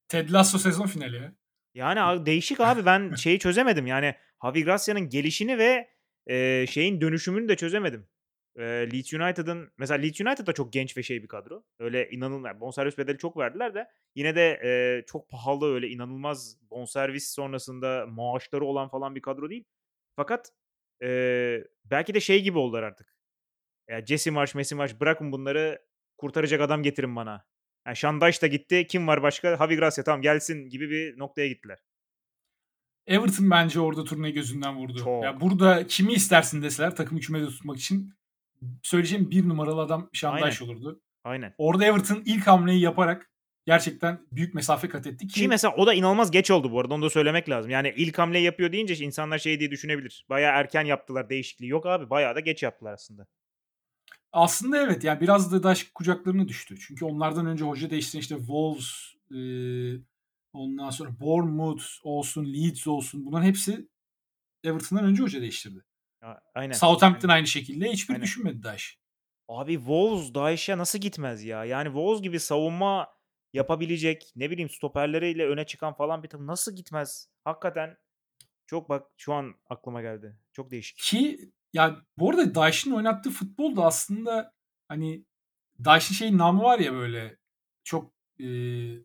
Ted 0.07 0.29
Lasso 0.29 0.57
sezon 0.57 0.87
finali 0.87 1.15
ya. 1.15 1.35
Yani 1.73 2.01
abi 2.01 2.25
değişik 2.25 2.59
abi 2.59 2.85
ben 2.85 3.15
şeyi 3.15 3.39
çözemedim. 3.39 3.87
Yani 3.87 4.15
Javi 4.43 4.63
Gracia'nın 4.63 5.09
gelişini 5.09 5.57
ve 5.57 5.89
e, 6.27 6.65
şeyin 6.67 7.01
dönüşümünü 7.01 7.49
de 7.49 7.55
çözemedim. 7.55 8.07
E, 8.55 8.63
Leeds 8.63 9.13
United'ın 9.13 9.71
mesela 9.77 10.01
Leeds 10.01 10.21
United 10.21 10.47
da 10.47 10.53
çok 10.53 10.73
genç 10.73 10.97
ve 10.97 11.03
şey 11.03 11.23
bir 11.23 11.27
kadro. 11.27 11.63
Öyle 11.79 12.09
inanılmaz 12.09 12.59
bonservis 12.59 12.97
bedeli 12.97 13.17
çok 13.17 13.37
verdiler 13.37 13.75
de 13.75 13.87
yine 14.15 14.35
de 14.35 14.59
e, 14.63 15.05
çok 15.05 15.29
pahalı 15.29 15.73
öyle 15.73 15.87
inanılmaz 15.89 16.57
bonservis 16.69 17.33
sonrasında 17.33 18.05
maaşları 18.07 18.65
olan 18.65 18.89
falan 18.89 19.15
bir 19.15 19.21
kadro 19.21 19.49
değil. 19.49 19.63
Fakat 20.15 20.51
e, 21.03 21.63
belki 21.85 22.13
de 22.13 22.19
şey 22.19 22.43
gibi 22.43 22.57
oldular 22.57 22.83
artık. 22.83 23.15
Ya 23.89 24.05
Jesse 24.05 24.31
Marsh, 24.31 24.55
Messi 24.55 24.75
Marsh 24.75 24.99
bırakın 24.99 25.31
bunları 25.31 25.81
kurtaracak 26.17 26.61
adam 26.61 26.83
getirin 26.83 27.15
bana. 27.15 27.45
Yani 27.85 27.95
Şandaş 27.95 28.41
da 28.41 28.47
gitti. 28.47 28.87
Kim 28.87 29.07
var 29.07 29.23
başka? 29.23 29.57
Javi 29.57 29.75
Gracia 29.75 30.03
tamam 30.03 30.21
gelsin 30.21 30.69
gibi 30.69 30.89
bir 30.89 31.19
noktaya 31.19 31.47
gittiler. 31.47 31.79
Everton 33.07 33.51
bence 33.51 33.79
orada 33.79 34.03
turnayı 34.03 34.33
gözünden 34.33 34.75
vurdu. 34.75 34.99
Çok. 35.03 35.23
Ya 35.23 35.41
burada 35.41 35.87
kimi 35.87 36.13
istersin 36.13 36.63
deseler 36.63 36.95
takımı 36.95 37.19
kümede 37.19 37.45
tutmak 37.45 37.77
için 37.77 38.13
söyleyeceğim 38.83 39.31
bir 39.31 39.49
numaralı 39.49 39.81
adam 39.81 40.09
Şandaş 40.13 40.61
olurdu. 40.61 41.01
Aynen. 41.23 41.53
Orada 41.57 41.85
Everton 41.85 42.23
ilk 42.25 42.47
hamleyi 42.47 42.81
yaparak 42.81 43.29
gerçekten 43.65 44.19
büyük 44.31 44.53
mesafe 44.53 44.89
kat 44.89 45.07
etti 45.07 45.27
ki 45.27 45.33
Ki 45.33 45.47
mesela 45.47 45.75
o 45.75 45.87
da 45.87 45.93
inanılmaz 45.93 46.31
geç 46.31 46.51
oldu 46.51 46.71
bu 46.71 46.79
arada. 46.79 46.93
Onu 46.93 47.03
da 47.03 47.09
söylemek 47.09 47.49
lazım. 47.49 47.71
Yani 47.71 47.93
ilk 47.97 48.19
hamle 48.19 48.39
yapıyor 48.39 48.71
deyince 48.71 48.95
insanlar 48.95 49.37
şey 49.37 49.59
diye 49.59 49.71
düşünebilir. 49.71 50.25
Bayağı 50.29 50.59
erken 50.59 50.85
yaptılar 50.85 51.29
değişikliği. 51.29 51.67
Yok 51.67 51.85
abi 51.85 52.09
bayağı 52.09 52.35
da 52.35 52.39
geç 52.39 52.63
yaptılar 52.63 52.93
aslında. 52.93 53.27
Aslında 54.31 54.77
evet 54.77 55.03
yani 55.03 55.21
biraz 55.21 55.51
da 55.51 55.63
Daş 55.63 55.83
kucaklarına 55.83 56.47
düştü. 56.47 56.79
Çünkü 56.79 57.05
onlardan 57.05 57.45
önce 57.45 57.65
hoca 57.65 57.89
değiştiren 57.89 58.21
işte 58.21 58.37
Wolves, 58.37 59.15
e, 59.31 59.39
ondan 60.53 60.89
sonra 60.89 61.19
Bournemouth 61.19 61.83
olsun, 62.03 62.53
Leeds 62.53 62.87
olsun 62.87 63.25
bunların 63.25 63.45
hepsi 63.45 63.87
Everton'dan 64.63 65.05
önce 65.05 65.23
hoca 65.23 65.41
değiştirdi. 65.41 65.83
Aynen. 66.55 66.73
Southampton 66.73 67.29
aynı 67.29 67.47
şekilde 67.47 67.91
hiçbir 67.91 68.13
Aynen. 68.13 68.23
düşünmedi 68.23 68.63
Daş. 68.63 68.99
Abi 69.47 69.73
Wolves 69.73 70.33
Daesh'e 70.33 70.77
nasıl 70.77 70.99
gitmez 70.99 71.43
ya? 71.43 71.65
Yani 71.65 71.85
Wolves 71.85 72.21
gibi 72.21 72.39
savunma 72.39 73.07
yapabilecek 73.53 74.31
ne 74.35 74.51
bileyim 74.51 74.69
stoperleriyle 74.69 75.47
öne 75.47 75.65
çıkan 75.65 75.93
falan 75.93 76.23
bir 76.23 76.27
takım 76.27 76.47
nasıl 76.47 76.75
gitmez? 76.75 77.29
Hakikaten 77.43 77.97
çok 78.67 78.89
bak 78.89 79.07
şu 79.17 79.33
an 79.33 79.55
aklıma 79.69 80.01
geldi. 80.01 80.37
Çok 80.53 80.71
değişik. 80.71 80.97
Ki 80.97 81.51
ya 81.73 82.01
bu 82.17 82.29
arada 82.29 82.55
Daesh'in 82.55 82.91
oynattığı 82.91 83.29
futbol 83.29 83.75
da 83.75 83.85
aslında 83.85 84.53
hani 84.87 85.25
Daesh'in 85.85 86.15
şey 86.15 86.37
namı 86.37 86.63
var 86.63 86.79
ya 86.79 86.93
böyle 86.93 87.37
çok 87.83 88.13
e, 88.39 88.47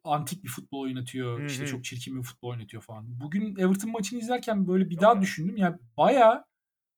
antik 0.05 0.45
bir 0.45 0.49
futbol 0.49 0.81
oynatıyor. 0.81 1.41
Hı 1.41 1.47
işte 1.47 1.67
çok 1.67 1.85
çirkin 1.85 2.19
bir 2.19 2.23
futbol 2.23 2.49
oynatıyor 2.49 2.83
falan. 2.83 3.21
Bugün 3.21 3.57
Everton 3.57 3.91
maçını 3.91 4.19
izlerken 4.19 4.69
böyle 4.69 4.91
bir 4.91 5.01
daha 5.01 5.21
düşündüm. 5.21 5.57
Yani 5.57 5.77
bayağı 5.97 6.45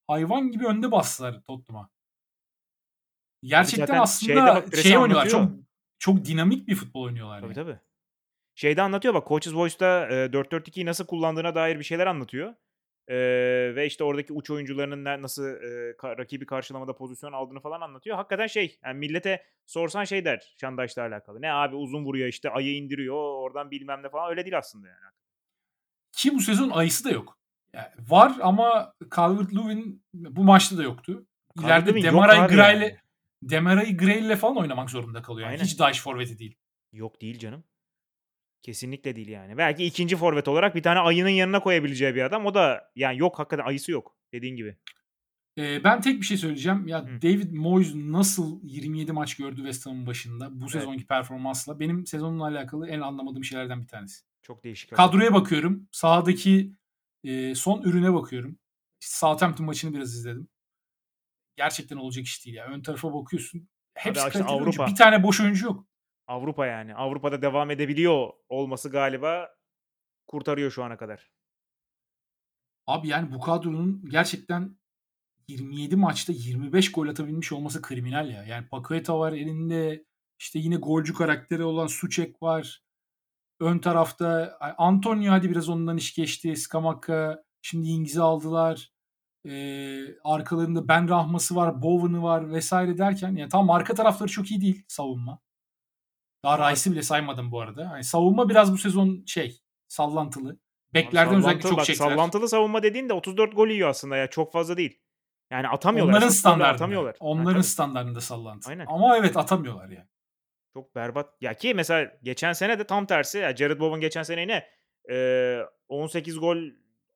hayvan 0.07 0.51
gibi 0.51 0.67
önde 0.67 0.93
bastılar 0.93 1.43
Tottenham'a. 1.43 1.91
Gerçekten 3.43 3.87
zaten 3.87 4.05
şeyde 4.05 4.43
aslında 4.43 4.67
bak, 4.67 4.77
şey 4.77 4.99
oynuyorlar. 4.99 5.29
Çok 5.29 5.51
çok 5.99 6.25
dinamik 6.25 6.69
bir 6.69 6.75
futbol 6.75 7.03
oynuyorlar. 7.03 7.41
Tabii 7.41 7.47
yani. 7.47 7.55
tabii. 7.55 7.79
Şeyde 8.55 8.83
anlatıyor 8.83 9.15
bak 9.15 9.29
Coach's 9.29 9.55
Voice'da 9.55 10.09
e, 10.09 10.27
4-4-2'yi 10.27 10.87
nasıl 10.87 11.07
kullandığına 11.07 11.55
dair 11.55 11.79
bir 11.79 11.85
şeyler 11.85 12.07
anlatıyor. 12.07 12.55
E, 13.09 13.17
ve 13.77 13.87
işte 13.87 14.05
oradaki 14.05 14.33
uç 14.33 14.51
oyuncularının 14.51 15.23
nasıl 15.23 15.45
e, 15.47 15.91
ka- 15.91 16.19
rakibi 16.19 16.47
karşılamada 16.47 16.97
pozisyon 16.97 17.33
aldığını 17.33 17.61
falan 17.61 17.81
anlatıyor. 17.81 18.17
Hakikaten 18.17 18.47
şey 18.47 18.79
yani 18.85 18.99
millete 18.99 19.45
sorsan 19.67 20.05
şey 20.05 20.25
der 20.25 20.55
Şandaş'la 20.61 21.03
alakalı. 21.03 21.43
Ne 21.43 21.53
abi 21.53 21.77
uzun 21.77 22.05
vuruyor 22.05 22.29
işte 22.29 22.51
ayı 22.51 22.77
indiriyor 22.77 23.17
oradan 23.17 23.71
bilmem 23.71 24.03
ne 24.03 24.09
falan 24.09 24.31
öyle 24.31 24.45
değil 24.45 24.59
aslında 24.59 24.89
yani. 24.89 24.99
Ki 26.13 26.35
bu 26.35 26.41
sezon 26.41 26.71
ayısı 26.71 27.05
da 27.05 27.11
yok. 27.11 27.39
Yani 27.73 27.89
var 28.09 28.33
ama 28.41 28.93
Calvert-Lewin 29.11 30.01
bu 30.15 30.45
maçta 30.45 30.79
da 30.79 30.83
yoktu. 30.83 31.27
İleride 31.61 31.91
Calvert-Lewin 31.91 32.03
Demaray 32.03 32.39
abi 32.41 32.55
Gray'le 32.55 32.81
yani. 32.81 32.97
Demaray 33.43 33.97
Gray'le 33.97 34.37
falan 34.37 34.57
oynamak 34.57 34.91
zorunda 34.91 35.23
kalıyor. 35.23 35.47
Yani. 35.49 35.55
Aynen. 35.55 35.65
Hiç 35.65 35.79
Daesh 35.79 36.03
forveti 36.03 36.39
değil. 36.39 36.57
Yok 36.93 37.21
değil 37.21 37.39
canım. 37.39 37.65
Kesinlikle 38.67 39.17
değil 39.17 39.29
yani. 39.29 39.59
Belki 39.59 39.85
ikinci 39.85 40.17
forvet 40.17 40.49
olarak 40.49 40.75
bir 40.75 40.83
tane 40.83 40.99
ayının 40.99 41.29
yanına 41.29 41.61
koyabileceği 41.61 42.15
bir 42.15 42.23
adam. 42.23 42.47
O 42.47 42.55
da 42.55 42.91
yani 42.97 43.19
yok 43.19 43.39
hakikaten 43.39 43.65
ayısı 43.65 43.93
yok 43.93 44.17
dediğin 44.33 44.57
gibi. 44.57 44.77
Ee, 45.59 45.85
ben 45.85 46.01
tek 46.01 46.21
bir 46.21 46.27
şey 46.27 46.37
söyleyeceğim. 46.37 46.89
Ya 46.89 47.03
Hı. 47.03 47.23
David 47.23 47.53
Moyes 47.53 47.95
nasıl 47.95 48.61
27 48.63 49.13
maç 49.13 49.37
gördü 49.37 49.57
West 49.57 49.87
Ham'ın 49.87 50.07
başında 50.07 50.61
bu 50.61 50.65
Evet. 50.65 50.71
sezonki 50.71 51.07
performansla 51.07 51.81
benim 51.81 52.07
sezonla 52.07 52.45
alakalı 52.47 52.89
en 52.89 53.01
anlamadığım 53.01 53.45
şeylerden 53.45 53.83
bir 53.83 53.89
tanesi. 53.89 54.25
Çok 54.43 54.65
değişik. 54.65 54.91
Kadroya 54.91 55.35
bakıyorum. 55.35 55.89
Sahadaki 55.93 56.73
e, 57.25 57.55
son 57.55 57.83
ürüne 57.83 58.15
bakıyorum. 58.15 58.59
Southampton 59.01 59.67
maçını 59.67 59.95
biraz 59.95 60.15
izledim. 60.15 60.49
Gerçekten 61.57 61.97
olacak 61.97 62.25
iş 62.25 62.47
değil 62.47 62.57
ya. 62.57 62.67
Ön 62.67 62.83
tarafa 62.83 63.15
bakıyorsun. 63.15 63.69
Hepsi 63.95 64.19
işte 64.19 64.31
kaliteli 64.31 64.55
oyuncu. 64.55 64.83
Avrupa. 64.83 64.87
Bir 64.87 64.97
tane 64.97 65.23
boş 65.23 65.41
oyuncu 65.41 65.67
yok. 65.67 65.87
Avrupa 66.27 66.67
yani. 66.67 66.95
Avrupa'da 66.95 67.43
devam 67.43 67.71
edebiliyor 67.71 68.33
olması 68.49 68.91
galiba 68.91 69.49
kurtarıyor 70.27 70.71
şu 70.71 70.85
ana 70.85 70.97
kadar. 70.97 71.31
Abi 72.87 73.09
yani 73.09 73.33
bu 73.33 73.41
kadronun 73.41 74.05
gerçekten 74.11 74.77
27 75.49 75.97
maçta 75.97 76.33
25 76.33 76.93
gol 76.93 77.09
atabilmiş 77.09 77.53
olması 77.53 77.83
kriminal 77.83 78.31
ya. 78.31 78.45
Yani 78.45 78.69
Paqueta 78.69 79.19
var 79.19 79.33
elinde. 79.33 80.05
İşte 80.39 80.59
yine 80.59 80.77
golcü 80.77 81.15
karakteri 81.15 81.65
olan 81.65 81.87
Suçek 81.87 82.43
var. 82.43 82.83
Ön 83.61 83.79
tarafta 83.79 84.59
Antonio 84.79 85.33
hadi 85.33 85.51
biraz 85.51 85.69
ondan 85.69 85.97
iş 85.97 86.15
geçti. 86.15 86.57
Skamaka 86.57 87.45
şimdi 87.63 87.89
İngiliz'i 87.89 88.23
aldılar. 88.23 88.93
Ee, 89.47 90.05
arkalarında 90.25 90.89
Ben 90.89 91.09
Rahması 91.09 91.57
var, 91.57 91.83
Bowen'ı 91.83 92.23
var 92.23 92.53
vesaire 92.53 92.99
derken 92.99 93.37
yani 93.37 93.49
tam 93.49 93.71
arka 93.71 93.95
tarafları 93.95 94.29
çok 94.31 94.51
iyi 94.51 94.61
değil 94.61 94.85
savunma. 94.89 95.41
Daha 96.47 96.73
Rice'ı 96.73 96.93
bile 96.93 97.03
saymadım 97.03 97.53
bu 97.53 97.61
arada. 97.61 97.91
Hani 97.91 98.05
savunma 98.05 98.49
biraz 98.49 98.73
bu 98.73 98.79
sezon 98.79 99.25
şey 99.27 99.61
sallantılı. 99.89 100.59
Beklerden 100.95 101.31
Abi 101.31 101.37
özellikle 101.37 101.69
çok 101.69 101.79
bak, 101.79 101.85
çektiler. 101.85 102.09
Sallantılı 102.09 102.49
savunma 102.49 102.83
dediğin 102.83 103.09
de 103.09 103.13
34 103.13 103.57
gol 103.57 103.69
yiyor 103.69 103.89
aslında 103.89 104.17
ya. 104.17 104.31
Çok 104.31 104.53
fazla 104.53 104.77
değil. 104.77 105.01
Yani 105.51 105.69
atamıyorlar. 105.69 106.13
Onların 106.13 106.29
standartında. 106.29 106.75
Atamıyorlar. 106.75 107.17
Onların 107.21 107.53
tabii. 107.53 107.65
standartında 107.65 108.21
sallantı. 108.21 108.71
Aynen. 108.71 108.87
Ama 108.89 109.17
evet 109.17 109.37
atamıyorlar 109.37 109.89
yani. 109.89 110.09
Çok 110.75 110.95
berbat. 110.95 111.35
Ya 111.41 111.55
ki 111.55 111.75
mesela 111.75 112.13
geçen 112.23 112.53
sene 112.53 112.79
de 112.79 112.85
tam 112.85 113.07
tersi. 113.07 113.39
Ya 113.39 113.57
Jared 113.57 113.81
Bowen 113.81 114.01
geçen 114.01 114.23
sene 114.23 114.49
ne? 114.49 114.67
Ee, 115.11 115.61
18 115.89 116.39
gol 116.39 116.57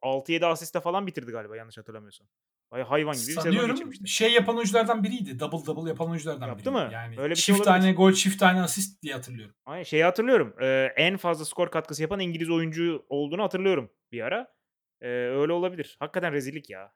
6-7 0.03 0.47
asiste 0.47 0.81
falan 0.81 1.07
bitirdi 1.07 1.31
galiba 1.33 1.57
yanlış 1.57 1.79
hatırlamıyorsam. 1.79 2.27
Hay- 2.71 2.83
Hayvan 2.83 3.15
gibi 3.15 3.21
bir 3.23 3.27
sezon 3.27 3.43
Sanıyorum 3.43 3.71
geçirmişti. 3.71 4.09
şey 4.09 4.33
yapan 4.33 4.57
oyunculardan 4.57 5.05
biriydi. 5.05 5.39
Double 5.41 5.67
double 5.67 5.89
yapan 5.89 6.09
oyunculardan 6.11 6.47
Yaptı 6.47 6.65
biriydi. 6.65 6.85
mı? 6.85 6.89
Yani 6.93 7.21
Öyle 7.21 7.31
bir 7.31 7.37
şey 7.37 7.55
çift 7.55 7.67
olabilir. 7.67 7.83
tane 7.83 7.93
gol, 7.93 8.13
çift 8.13 8.39
tane 8.41 8.63
asist 8.63 9.03
diye 9.03 9.15
hatırlıyorum. 9.15 9.55
Aynen 9.67 9.83
şeyi 9.83 10.05
hatırlıyorum. 10.05 10.55
Ee, 10.61 10.93
en 10.97 11.17
fazla 11.17 11.45
skor 11.45 11.71
katkısı 11.71 12.03
yapan 12.03 12.21
İngiliz 12.21 12.51
oyuncu 12.51 13.07
olduğunu 13.09 13.43
hatırlıyorum 13.43 13.91
bir 14.13 14.21
ara. 14.21 14.55
Ee, 15.01 15.09
öyle 15.09 15.53
olabilir. 15.53 15.97
Hakikaten 15.99 16.33
rezillik 16.33 16.71
ya. 16.71 16.93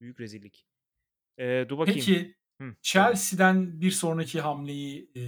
Büyük 0.00 0.20
rezillik. 0.20 0.66
Ee, 1.38 1.66
dur 1.68 1.78
bakayım. 1.78 1.98
Peki 2.00 2.34
Hı. 2.60 2.74
Chelsea'den 2.82 3.80
bir 3.80 3.90
sonraki 3.90 4.40
hamleyi 4.40 5.10
e, 5.14 5.22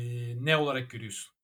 ne 0.44 0.56
olarak 0.56 0.90
görüyorsun? 0.90 1.34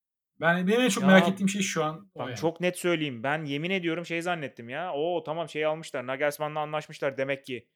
Ben 0.40 0.66
benim 0.66 0.80
en 0.80 0.88
çok 0.88 1.02
Ya, 1.02 1.08
merak 1.08 1.28
ettiğim 1.28 1.48
şey 1.48 1.62
şu 1.62 1.84
an 1.84 2.10
o 2.14 2.20
Bak 2.20 2.28
yani. 2.28 2.38
çok 2.38 2.60
net 2.60 2.78
söyleyeyim. 2.78 3.22
Ben 3.22 3.44
yemin 3.44 3.70
ediyorum 3.70 4.06
şey 4.06 4.22
zannettim 4.22 4.68
ya. 4.68 4.92
Oo 4.92 5.22
tamam 5.22 5.48
şey 5.48 5.64
almışlar. 5.66 6.06
Nagelsmann'la 6.06 6.60
anlaşmışlar 6.60 7.16
demek 7.16 7.44
ki. 7.44 7.68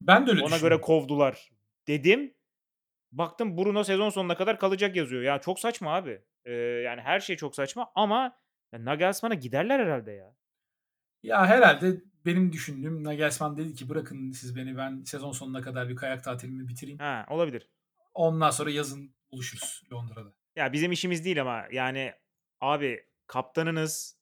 Ben 0.00 0.26
de 0.26 0.30
öyle 0.30 0.42
Ona 0.42 0.58
göre 0.58 0.80
kovdular 0.80 1.50
dedim. 1.88 2.34
Baktım 3.12 3.56
Bruno 3.58 3.84
sezon 3.84 4.10
sonuna 4.10 4.36
kadar 4.36 4.58
kalacak 4.58 4.96
yazıyor. 4.96 5.22
Ya 5.22 5.38
çok 5.40 5.58
saçma 5.60 5.94
abi. 5.94 6.22
Ee, 6.44 6.52
yani 6.52 7.00
her 7.00 7.20
şey 7.20 7.36
çok 7.36 7.54
saçma 7.54 7.92
ama 7.94 8.36
Nagelsmann'a 8.72 9.34
giderler 9.34 9.80
herhalde 9.80 10.12
ya. 10.12 10.34
Ya 11.22 11.46
herhalde 11.46 12.02
benim 12.26 12.52
düşündüğüm 12.52 13.04
Nagelsmann 13.04 13.56
dedi 13.56 13.74
ki 13.74 13.88
bırakın 13.88 14.30
siz 14.30 14.56
beni 14.56 14.76
ben 14.76 15.02
sezon 15.02 15.32
sonuna 15.32 15.62
kadar 15.62 15.88
bir 15.88 15.96
kayak 15.96 16.24
tatilimi 16.24 16.68
bitireyim. 16.68 16.98
Ha 16.98 17.26
olabilir. 17.30 17.68
Ondan 18.14 18.50
sonra 18.50 18.70
yazın 18.70 19.14
buluşuruz 19.32 19.82
Londra'da. 19.92 20.32
Ya 20.56 20.72
bizim 20.72 20.92
işimiz 20.92 21.24
değil 21.24 21.40
ama 21.40 21.64
yani 21.72 22.12
abi 22.60 23.04
kaptanınız 23.26 24.16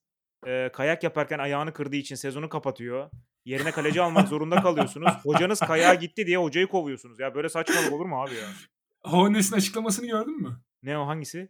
e, 0.47 0.71
kayak 0.73 1.03
yaparken 1.03 1.39
ayağını 1.39 1.73
kırdığı 1.73 1.97
için 1.97 2.15
sezonu 2.15 2.49
kapatıyor. 2.49 3.11
Yerine 3.45 3.71
kaleci 3.71 4.03
almak 4.03 4.29
zorunda 4.29 4.63
kalıyorsunuz. 4.63 5.13
Hocanız 5.23 5.61
kayağa 5.61 5.95
gitti 5.95 6.27
diye 6.27 6.37
hocayı 6.37 6.67
kovuyorsunuz. 6.67 7.21
Ya 7.21 7.35
böyle 7.35 7.49
saçmalık 7.49 7.93
olur 7.93 8.07
mu 8.07 8.23
abi 8.23 8.35
ya? 8.35 8.49
Hoeneß'in 9.05 9.57
açıklamasını 9.57 10.07
gördün 10.07 10.43
mü? 10.43 10.61
Ne 10.83 10.99
o 10.99 11.07
hangisi? 11.07 11.49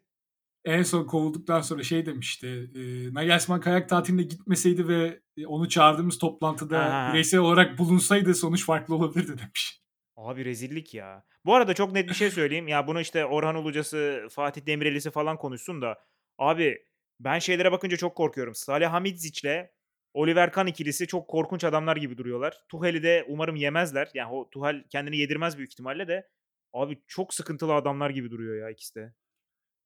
En 0.65 0.83
son 0.83 1.07
kovulduktan 1.07 1.61
sonra 1.61 1.83
şey 1.83 2.07
demişti. 2.07 2.71
E, 2.75 3.15
Nagelsmann 3.15 3.61
kayak 3.61 3.89
tatiline 3.89 4.23
gitmeseydi 4.23 4.89
ve 4.89 5.21
onu 5.47 5.69
çağırdığımız 5.69 6.19
toplantıda 6.19 6.79
Ha. 6.79 7.11
bireysel 7.13 7.41
olarak 7.41 7.79
bulunsaydı 7.79 8.35
sonuç 8.35 8.65
farklı 8.65 8.95
olabilirdi 8.95 9.39
demiş. 9.43 9.82
Abi 10.23 10.45
rezillik 10.45 10.95
ya. 10.95 11.25
Bu 11.45 11.55
arada 11.55 11.75
çok 11.75 11.93
net 11.93 12.09
bir 12.09 12.15
şey 12.15 12.31
söyleyeyim. 12.31 12.69
Ya 12.69 12.87
bunu 12.87 13.01
işte 13.01 13.25
Orhan 13.25 13.55
Ulucası, 13.55 14.29
Fatih 14.31 14.67
Demirelisi 14.67 15.11
falan 15.11 15.37
konuşsun 15.37 15.83
da. 15.83 15.99
Abi 16.39 16.85
ben 17.21 17.39
şeylere 17.39 17.73
bakınca 17.73 17.97
çok 17.97 18.17
korkuyorum. 18.17 18.55
Salih 18.55 18.89
Hamidic'le 18.89 19.71
Oliver 20.15 20.53
Kahn 20.53 20.67
ikilisi 20.67 21.07
çok 21.07 21.29
korkunç 21.29 21.65
adamlar 21.65 21.97
gibi 21.97 22.19
duruyorlar. 22.19 22.61
Tuhel'i 22.69 23.03
de 23.03 23.25
umarım 23.29 23.57
yemezler. 23.57 24.11
Yani 24.15 24.33
o 24.33 24.51
Tuhel 24.51 24.85
kendini 24.91 25.17
yedirmez 25.17 25.59
büyük 25.59 25.73
ihtimalle 25.73 26.09
de. 26.09 26.29
Abi 26.73 27.03
çok 27.07 27.35
sıkıntılı 27.35 27.75
adamlar 27.75 28.11
gibi 28.11 28.31
duruyor 28.31 28.57
ya 28.57 28.71
ikisi 28.71 28.95
de. 28.95 29.15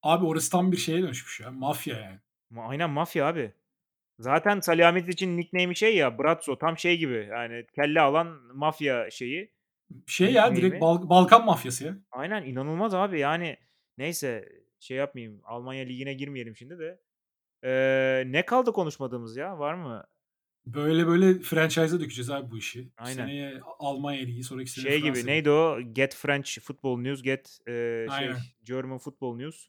Abi 0.03 0.26
orası 0.26 0.51
tam 0.51 0.72
bir 0.72 0.76
şeye 0.76 1.03
dönüşmüş 1.03 1.41
ya. 1.41 1.51
Mafya 1.51 2.01
yani. 2.01 2.18
Aynen 2.57 2.91
mafya 2.91 3.26
abi. 3.26 3.53
Zaten 4.18 4.61
Salihamidzic'in 4.61 5.37
nickname'i 5.37 5.76
şey 5.76 5.97
ya 5.97 6.18
Bratzo 6.18 6.59
tam 6.59 6.78
şey 6.78 6.99
gibi 6.99 7.28
yani 7.30 7.66
kelle 7.74 8.01
alan 8.01 8.26
mafya 8.55 9.11
şeyi. 9.11 9.56
Şey 10.07 10.32
ya 10.32 10.57
direkt 10.57 10.80
Bal- 10.80 11.09
Balkan 11.09 11.45
mafyası 11.45 11.84
ya. 11.84 11.97
Aynen 12.11 12.43
inanılmaz 12.43 12.95
abi 12.95 13.20
yani 13.20 13.57
neyse 13.99 14.49
şey 14.80 14.97
yapmayayım 14.97 15.41
Almanya 15.45 15.84
ligine 15.84 16.14
girmeyelim 16.14 16.57
şimdi 16.57 16.78
de. 16.78 17.01
Ee, 17.64 18.22
ne 18.26 18.47
kaldı 18.47 18.72
konuşmadığımız 18.72 19.37
ya 19.37 19.59
var 19.59 19.74
mı? 19.74 20.05
Böyle 20.66 21.07
böyle 21.07 21.39
franchise'a 21.41 22.01
dökeceğiz 22.01 22.30
abi 22.30 22.51
bu 22.51 22.59
işi. 22.59 22.91
Aynen. 22.97 23.16
seneye 23.16 23.61
Almanya 23.78 24.20
ligi, 24.20 24.43
sonraki 24.43 24.70
sene 24.70 24.82
Şey 24.84 24.97
gibi 24.97 25.07
Fransa 25.07 25.20
ligi. 25.20 25.30
neydi 25.30 25.51
o? 25.51 25.80
Get 25.93 26.14
French 26.14 26.61
Football 26.61 26.99
News, 26.99 27.22
Get 27.22 27.59
e, 27.66 27.70
şey 27.72 28.07
Aynen. 28.11 28.37
German 28.62 28.99
Football 28.99 29.37
News. 29.37 29.66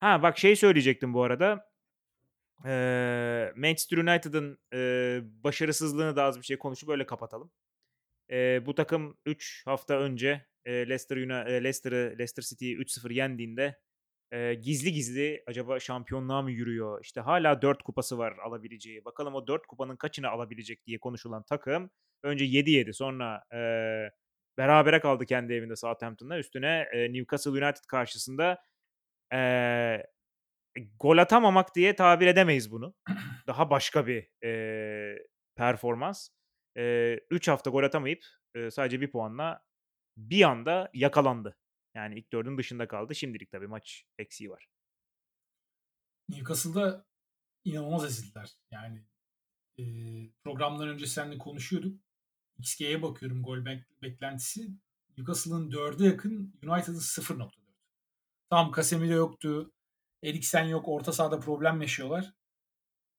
Ha 0.00 0.22
bak 0.22 0.38
şey 0.38 0.56
söyleyecektim 0.56 1.14
bu 1.14 1.22
arada. 1.22 1.68
Ee, 2.66 3.52
Manchester 3.56 3.98
United'ın 3.98 4.58
e, 4.74 5.20
başarısızlığını 5.44 6.16
da 6.16 6.24
az 6.24 6.38
bir 6.38 6.44
şey 6.44 6.58
konuşup 6.58 6.88
öyle 6.88 7.06
kapatalım. 7.06 7.50
Ee, 8.30 8.66
bu 8.66 8.74
takım 8.74 9.18
3 9.26 9.62
hafta 9.66 9.94
önce 9.94 10.46
e, 10.64 10.72
Leicester 10.72 11.16
e, 11.16 11.64
Leicester'ı 11.64 12.14
Leicester 12.18 12.42
City'yi 12.42 12.76
3-0 12.78 13.12
yendiğinde 13.12 13.78
e, 14.32 14.54
gizli 14.54 14.92
gizli 14.92 15.42
acaba 15.46 15.80
şampiyonluğa 15.80 16.42
mı 16.42 16.50
yürüyor? 16.50 17.00
İşte 17.02 17.20
hala 17.20 17.62
4 17.62 17.82
kupası 17.82 18.18
var 18.18 18.34
alabileceği. 18.38 19.04
Bakalım 19.04 19.34
o 19.34 19.46
4 19.46 19.66
kupanın 19.66 19.96
kaçını 19.96 20.28
alabilecek 20.28 20.86
diye 20.86 20.98
konuşulan 20.98 21.42
takım 21.42 21.90
önce 22.22 22.44
7-7 22.44 22.92
sonra 22.92 23.44
e, 23.52 23.58
berabere 24.58 25.00
kaldı 25.00 25.26
kendi 25.26 25.52
evinde 25.52 25.76
Southampton'la. 25.76 26.38
Üstüne 26.38 26.88
e, 26.92 27.12
Newcastle 27.12 27.50
United 27.50 27.84
karşısında 27.88 28.62
e, 29.32 30.02
gol 31.00 31.18
atamamak 31.18 31.74
diye 31.74 31.96
tabir 31.96 32.26
edemeyiz 32.26 32.72
bunu. 32.72 32.94
Daha 33.46 33.70
başka 33.70 34.06
bir 34.06 34.28
e, 34.44 35.18
performans. 35.56 36.28
3 36.76 37.48
hafta 37.48 37.70
gol 37.70 37.82
atamayıp 37.82 38.24
e, 38.54 38.70
sadece 38.70 39.00
bir 39.00 39.10
puanla 39.10 39.64
bir 40.16 40.42
anda 40.42 40.90
yakalandı. 40.94 41.58
Yani 41.94 42.18
ilk 42.18 42.32
dördün 42.32 42.58
dışında 42.58 42.88
kaldı. 42.88 43.14
Şimdilik 43.14 43.50
tabii 43.50 43.66
maç 43.66 44.04
eksiği 44.18 44.50
var. 44.50 44.68
Newcastle'da 46.28 47.06
inanılmaz 47.64 48.04
ezildiler. 48.04 48.50
Yani 48.70 49.04
e, 49.78 49.84
programdan 50.44 50.88
önce 50.88 51.06
seninle 51.06 51.38
konuşuyorduk. 51.38 52.00
XG'ye 52.58 53.02
bakıyorum 53.02 53.42
gol 53.42 53.58
bek- 53.58 54.02
beklentisi. 54.02 54.70
Newcastle'ın 55.16 55.70
4'e 55.70 56.06
yakın 56.06 56.54
United'ın 56.62 56.98
0.4. 56.98 57.50
Tam 58.50 58.72
Casemiro 58.72 59.14
yoktu. 59.14 59.72
Eriksen 60.22 60.64
yok. 60.64 60.88
Orta 60.88 61.12
sahada 61.12 61.40
problem 61.40 61.80
yaşıyorlar. 61.80 62.32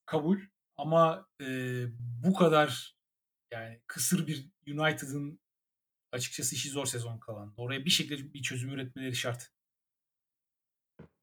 Kabul. 0.06 0.40
Ama 0.78 1.28
e, 1.42 1.46
bu 2.24 2.34
kadar 2.34 2.99
yani 3.52 3.82
kısır 3.88 4.28
bir 4.28 4.50
United'ın 4.68 5.40
açıkçası 6.12 6.56
işi 6.56 6.70
zor 6.70 6.86
sezon 6.86 7.20
kalan. 7.20 7.54
Oraya 7.58 7.86
bir 7.86 7.90
şekilde 7.90 8.34
bir 8.34 8.42
çözüm 8.42 8.70
üretmeleri 8.70 9.16
şart. 9.16 9.52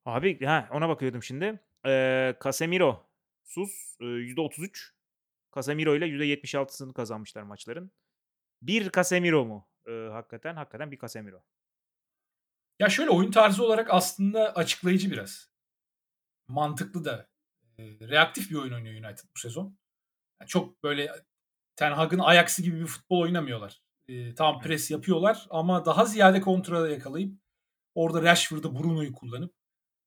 Abi 0.04 0.44
ha, 0.44 0.68
ona 0.72 0.88
bakıyordum 0.88 1.22
şimdi. 1.22 1.60
Ee, 1.86 2.36
Casemiro 2.44 3.10
sus 3.44 3.96
e, 4.00 4.04
%33. 4.04 4.92
Casemiro 5.54 5.96
ile 5.96 6.06
%76'sını 6.06 6.92
kazanmışlar 6.92 7.42
maçların. 7.42 7.92
Bir 8.62 8.90
Casemiro 8.90 9.44
mu? 9.44 9.68
Ee, 9.88 10.08
hakikaten 10.12 10.56
hakikaten 10.56 10.92
bir 10.92 10.98
Casemiro. 10.98 11.44
Ya 12.78 12.88
şöyle 12.88 13.10
oyun 13.10 13.30
tarzı 13.30 13.64
olarak 13.64 13.90
aslında 13.90 14.54
açıklayıcı 14.54 15.10
biraz. 15.10 15.50
Mantıklı 16.48 17.04
da. 17.04 17.28
E, 17.78 17.82
reaktif 17.84 18.50
bir 18.50 18.56
oyun 18.56 18.72
oynuyor 18.72 19.04
United 19.04 19.24
bu 19.36 19.38
sezon. 19.38 19.78
Yani 20.40 20.48
çok 20.48 20.82
böyle 20.82 21.12
Ten 21.76 21.92
Hag'ın 21.92 22.18
Ajax'ı 22.18 22.62
gibi 22.62 22.80
bir 22.80 22.86
futbol 22.86 23.20
oynamıyorlar. 23.20 23.82
E, 24.08 24.34
tamam 24.34 24.60
pres 24.60 24.90
yapıyorlar 24.90 25.46
ama 25.50 25.84
daha 25.84 26.04
ziyade 26.04 26.40
kontra 26.40 26.88
yakalayıp 26.88 27.38
orada 27.94 28.22
Rashford'u 28.22 28.74
Bruno'yu 28.74 29.12
kullanıp 29.12 29.54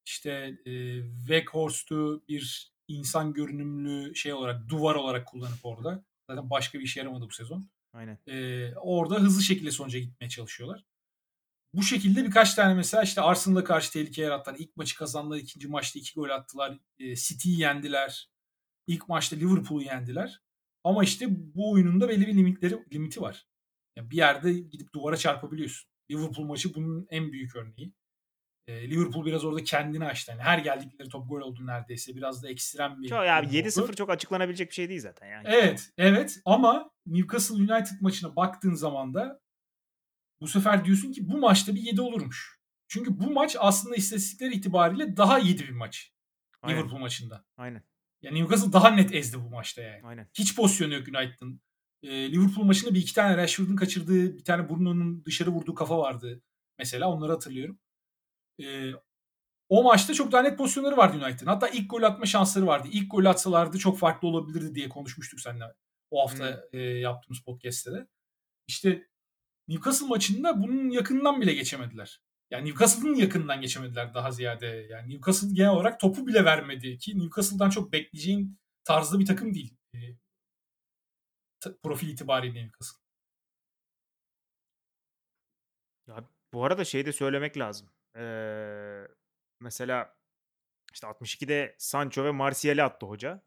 işte 0.06 0.30
e, 0.66 1.02
Weghorst'u 1.18 2.24
bir 2.28 2.72
insan 2.88 3.32
görünümlü 3.32 4.14
şey 4.14 4.32
olarak 4.32 4.68
duvar 4.68 4.94
olarak 4.94 5.26
kullanıp 5.26 5.58
orada. 5.62 6.04
Zaten 6.30 6.50
başka 6.50 6.78
bir 6.78 6.84
işe 6.84 7.00
yaramadı 7.00 7.24
bu 7.24 7.30
sezon. 7.30 7.70
Aynen. 7.92 8.18
E, 8.26 8.72
orada 8.76 9.14
hızlı 9.14 9.42
şekilde 9.42 9.70
sonuca 9.70 9.98
gitmeye 9.98 10.28
çalışıyorlar. 10.28 10.84
Bu 11.74 11.82
şekilde 11.82 12.24
birkaç 12.24 12.54
tane 12.54 12.74
mesela 12.74 13.02
işte 13.02 13.20
Arsenal'a 13.20 13.64
karşı 13.64 13.92
tehlike 13.92 14.22
yarattılar. 14.22 14.56
İlk 14.58 14.76
maçı 14.76 14.96
kazandılar. 14.96 15.36
ikinci 15.38 15.68
maçta 15.68 15.98
iki 15.98 16.14
gol 16.14 16.28
attılar. 16.28 16.78
E, 16.98 17.16
City'yi 17.16 17.60
yendiler. 17.60 18.30
İlk 18.86 19.08
maçta 19.08 19.36
Liverpool'u 19.36 19.82
yendiler. 19.82 20.40
Ama 20.84 21.04
işte 21.04 21.26
bu 21.30 21.72
oyunun 21.72 22.00
da 22.00 22.08
belli 22.08 22.26
bir 22.26 22.34
limitleri 22.34 22.78
limiti 22.92 23.20
var. 23.20 23.46
Yani 23.96 24.10
bir 24.10 24.16
yerde 24.16 24.52
gidip 24.52 24.92
duvara 24.94 25.16
çarpabiliyorsun. 25.16 25.90
Liverpool 26.10 26.46
maçı 26.46 26.74
bunun 26.74 27.06
en 27.10 27.32
büyük 27.32 27.56
örneği. 27.56 27.92
E, 28.66 28.90
Liverpool 28.90 29.26
biraz 29.26 29.44
orada 29.44 29.64
kendini 29.64 30.04
açtı. 30.04 30.32
Yani 30.32 30.42
her 30.42 30.58
geldikleri 30.58 31.08
top 31.08 31.28
gol 31.28 31.40
oldu 31.40 31.66
neredeyse. 31.66 32.16
Biraz 32.16 32.42
da 32.42 32.48
ekstrem 32.48 33.02
bir 33.02 33.08
Çok, 33.08 33.26
ya 33.26 33.40
oyun 33.40 33.48
oldu. 33.48 33.56
7-0 33.56 33.94
çok 33.94 34.10
açıklanabilecek 34.10 34.68
bir 34.68 34.74
şey 34.74 34.88
değil 34.88 35.00
zaten 35.00 35.26
yani. 35.26 35.48
Evet, 35.48 35.90
evet 35.98 36.40
ama 36.44 36.90
Newcastle 37.06 37.54
United 37.54 38.00
maçına 38.00 38.36
baktığın 38.36 38.74
zaman 38.74 39.14
da 39.14 39.40
bu 40.40 40.48
sefer 40.48 40.84
diyorsun 40.84 41.12
ki 41.12 41.28
bu 41.28 41.38
maçta 41.38 41.74
bir 41.74 41.80
7 41.80 42.00
olurmuş. 42.00 42.60
Çünkü 42.88 43.20
bu 43.20 43.30
maç 43.30 43.56
aslında 43.58 43.96
istatistikler 43.96 44.50
itibariyle 44.50 45.16
daha 45.16 45.38
iyiydi 45.38 45.62
bir 45.62 45.74
maç. 45.74 46.12
Aynen. 46.62 46.78
Liverpool 46.78 47.00
maçında. 47.00 47.44
Aynen. 47.56 47.82
Yani 48.22 48.40
Newcastle 48.40 48.72
daha 48.72 48.90
net 48.90 49.14
ezdi 49.14 49.38
bu 49.44 49.50
maçta 49.50 49.82
yani. 49.82 50.00
Aynen. 50.04 50.28
Hiç 50.34 50.56
pozisyonu 50.56 50.94
yok 50.94 51.08
United'ın. 51.08 51.60
Ee, 52.02 52.32
Liverpool 52.32 52.64
maçında 52.64 52.94
bir 52.94 53.00
iki 53.00 53.14
tane 53.14 53.36
Rashford'un 53.36 53.76
kaçırdığı, 53.76 54.38
bir 54.38 54.44
tane 54.44 54.68
Bruno'nun 54.68 55.24
dışarı 55.24 55.50
vurduğu 55.50 55.74
kafa 55.74 55.98
vardı. 55.98 56.42
Mesela 56.78 57.08
onları 57.08 57.32
hatırlıyorum. 57.32 57.78
Ee, 58.62 58.90
o 59.68 59.82
maçta 59.82 60.14
çok 60.14 60.32
daha 60.32 60.42
net 60.42 60.58
pozisyonları 60.58 60.96
vardı 60.96 61.16
United'ın. 61.16 61.46
Hatta 61.46 61.68
ilk 61.68 61.90
gol 61.90 62.02
atma 62.02 62.26
şansları 62.26 62.66
vardı. 62.66 62.88
İlk 62.92 63.10
gol 63.10 63.24
atsalardı 63.24 63.78
çok 63.78 63.98
farklı 63.98 64.28
olabilirdi 64.28 64.74
diye 64.74 64.88
konuşmuştuk 64.88 65.40
seninle 65.40 65.64
o 66.10 66.22
hafta 66.22 66.64
e, 66.72 66.80
yaptığımız 66.80 67.40
podcast'te 67.40 67.92
de. 67.92 68.06
İşte 68.66 69.08
Newcastle 69.68 70.06
maçında 70.06 70.62
bunun 70.62 70.90
yakından 70.90 71.40
bile 71.40 71.54
geçemediler. 71.54 72.20
Yani 72.50 72.68
Newcastle'ın 72.68 73.14
yakından 73.14 73.60
geçemediler 73.60 74.14
daha 74.14 74.30
ziyade. 74.30 74.66
Yani 74.66 75.14
Newcastle 75.14 75.48
genel 75.52 75.70
olarak 75.70 76.00
topu 76.00 76.26
bile 76.26 76.44
vermedi 76.44 76.98
ki 76.98 77.18
Newcastle'dan 77.18 77.70
çok 77.70 77.92
bekleyeceğin 77.92 78.58
tarzda 78.84 79.18
bir 79.18 79.26
takım 79.26 79.54
değil. 79.54 79.76
E, 79.94 79.98
profil 81.82 82.08
itibariyle 82.08 82.64
Newcastle. 82.64 83.00
Ya 86.08 86.28
bu 86.52 86.64
arada 86.64 86.84
şey 86.84 87.06
de 87.06 87.12
söylemek 87.12 87.58
lazım. 87.58 87.90
Ee, 88.16 89.06
mesela 89.60 90.16
işte 90.92 91.06
62'de 91.06 91.74
Sancho 91.78 92.24
ve 92.24 92.30
Martial'i 92.30 92.82
attı 92.82 93.06
hoca. 93.06 93.42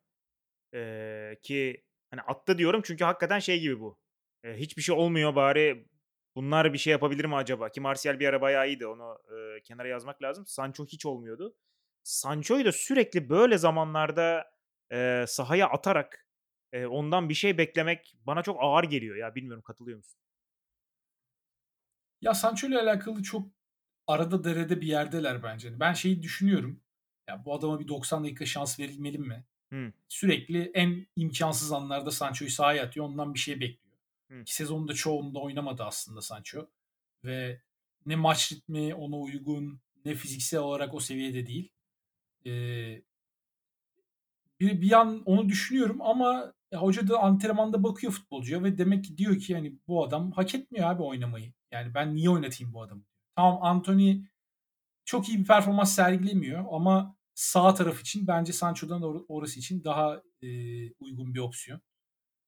Ee, 0.74 1.38
ki 1.44 1.84
hani 2.12 2.22
attı 2.22 2.58
diyorum 2.58 2.82
çünkü 2.86 3.04
hakikaten 3.04 3.40
şey 3.40 3.60
gibi 3.60 3.80
bu. 3.80 4.00
Ee, 4.44 4.54
hiçbir 4.58 4.82
şey 4.82 4.96
olmuyor 4.96 5.36
bari 5.36 5.88
bunlar 6.36 6.74
bir 6.74 6.78
şey 6.78 6.92
yapabilir 6.92 7.26
mi 7.26 7.36
acaba? 7.36 7.70
Ki 7.70 7.82
Martial 7.82 8.20
bir 8.20 8.28
ara 8.28 8.42
bayağı 8.42 8.68
iyiydi 8.68 8.88
onu 8.88 9.18
e, 9.32 9.62
kenara 9.64 9.88
yazmak 9.88 10.24
lazım. 10.24 10.46
Sancho 10.46 10.86
hiç 10.86 11.06
olmuyordu. 11.06 11.56
Sancho'yu 12.04 12.66
da 12.66 12.72
sürekli 12.72 13.30
böyle 13.30 13.58
zamanlarda 13.58 14.52
e, 14.92 15.26
sahaya 15.28 15.70
atarak 15.70 16.28
e, 16.72 16.86
ondan 16.86 17.30
bir 17.30 17.34
şey 17.34 17.58
beklemek 17.58 18.16
bana 18.28 18.44
çok 18.44 18.58
ağır 18.60 18.84
geliyor 18.84 19.16
ya 19.16 19.36
bilmiyorum 19.36 19.64
katılıyor 19.64 19.98
musun? 19.98 20.20
Ya 22.22 22.34
Sancho 22.34 22.68
ile 22.68 22.80
alakalı 22.80 23.24
çok 23.24 23.48
arada 24.08 24.44
derede 24.44 24.82
bir 24.82 24.88
yerdeler 24.88 25.44
bence. 25.44 25.80
Ben 25.80 25.94
şeyi 25.94 26.22
düşünüyorum. 26.24 26.82
Ya 27.30 27.46
bu 27.46 27.54
adama 27.54 27.80
bir 27.80 27.88
90 27.88 28.24
dakika 28.24 28.46
şans 28.46 28.80
verilmeli 28.80 29.18
mi? 29.18 29.46
Hı. 29.74 29.94
Sürekli 30.10 30.72
en 30.74 31.08
imkansız 31.16 31.72
anlarda 31.72 32.12
Sancho'yu 32.12 32.52
sahaya 32.52 32.84
atıyor. 32.84 33.06
Ondan 33.06 33.34
bir 33.34 33.40
şey 33.40 33.60
bekliyor. 33.60 33.83
Hı. 34.34 34.42
İki 34.42 34.56
sezonunda 34.56 34.94
çoğunda 34.94 35.40
oynamadı 35.40 35.84
aslında 35.84 36.22
Sancho. 36.22 36.68
Ve 37.24 37.62
ne 38.06 38.16
maç 38.16 38.52
ritmi 38.52 38.96
ona 38.96 39.18
uygun 39.18 39.82
ne 40.06 40.16
fiziksel 40.16 40.60
olarak 40.60 40.94
o 40.94 41.00
seviyede 41.00 41.48
değil. 41.48 41.70
Ee, 42.46 43.02
bir, 44.60 44.82
bir 44.82 44.92
an 44.92 45.24
onu 45.26 45.50
düşünüyorum 45.50 46.02
ama 46.02 46.54
ya 46.72 46.82
hoca 46.82 47.08
da 47.08 47.20
antrenmanda 47.20 47.84
bakıyor 47.84 48.14
futbolcuya 48.14 48.64
ve 48.64 48.78
demek 48.78 49.06
ki 49.06 49.18
diyor 49.18 49.40
ki 49.40 49.54
yani 49.54 49.78
bu 49.88 50.04
adam 50.06 50.32
hak 50.32 50.56
etmiyor 50.56 50.90
abi 50.90 51.04
oynamayı. 51.04 51.54
Yani 51.72 51.94
ben 51.94 52.16
niye 52.16 52.30
oynatayım 52.30 52.74
bu 52.74 52.82
adamı? 52.82 53.04
Tamam 53.36 53.60
Anthony 53.64 54.22
çok 55.06 55.30
iyi 55.30 55.40
bir 55.40 55.46
performans 55.46 55.96
sergilemiyor 55.96 56.66
ama 56.72 57.18
sağ 57.34 57.74
taraf 57.74 58.02
için 58.02 58.28
bence 58.28 58.54
Sancho'dan 58.54 59.02
or- 59.02 59.26
orası 59.28 59.60
için 59.60 59.84
daha 59.84 60.22
e, 60.42 60.48
uygun 60.94 61.34
bir 61.34 61.40
opsiyon. 61.40 61.82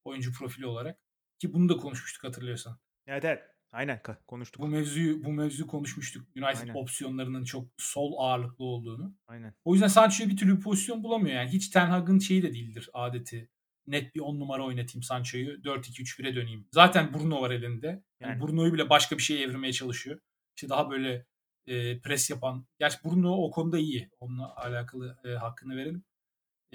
Oyuncu 0.06 0.34
profili 0.34 0.66
olarak. 0.68 1.05
Ki 1.40 1.54
bunu 1.54 1.70
da 1.70 1.78
konuşmuştuk 1.78 2.24
hatırlıyorsan. 2.24 2.80
Evet 3.08 3.26
evet. 3.26 3.44
Aynen 3.72 4.02
konuştuk. 4.28 4.62
Bu 4.62 4.68
mevzuyu 4.68 5.24
bu 5.24 5.32
mevzuyu 5.32 5.68
konuşmuştuk. 5.68 6.28
United 6.36 6.62
Aynen. 6.62 6.74
opsiyonlarının 6.74 7.44
çok 7.44 7.68
sol 7.78 8.14
ağırlıklı 8.18 8.66
olduğunu. 8.66 9.16
Aynen. 9.28 9.54
O 9.66 9.74
yüzden 9.74 9.88
Sancho'ya 9.88 10.30
bir 10.30 10.38
türlü 10.38 10.58
bir 10.58 10.62
pozisyon 10.62 11.04
bulamıyor. 11.04 11.36
Yani 11.36 11.50
hiç 11.50 11.70
Ten 11.70 11.86
Hag'ın 11.88 12.20
şeyi 12.20 12.44
de 12.44 12.54
değildir 12.54 12.90
adeti. 12.94 13.50
Net 13.88 14.16
bir 14.16 14.20
10 14.20 14.40
numara 14.40 14.66
oynatayım 14.66 15.04
Sancho'yu 15.04 15.62
4-2-3-1'e 15.62 16.36
döneyim. 16.36 16.68
Zaten 16.72 17.14
Bruno 17.14 17.42
var 17.42 17.52
elinde. 17.52 17.88
Yani, 17.88 18.04
Yani. 18.32 18.42
Bruno'yu 18.42 18.74
bile 18.74 18.90
başka 18.90 19.18
bir 19.18 19.24
şeye 19.24 19.44
evirmeye 19.46 19.74
çalışıyor. 19.74 20.20
İşte 20.56 20.70
daha 20.70 20.92
böyle 20.92 21.26
e, 21.68 22.00
pres 22.02 22.30
yapan. 22.30 22.66
Gerçi 22.80 22.98
Bruno 23.04 23.32
o 23.32 23.52
konuda 23.52 23.78
iyi. 23.78 24.10
Onunla 24.20 24.56
alakalı 24.56 25.18
e, 25.26 25.30
hakkını 25.30 25.76
verelim. 25.76 26.04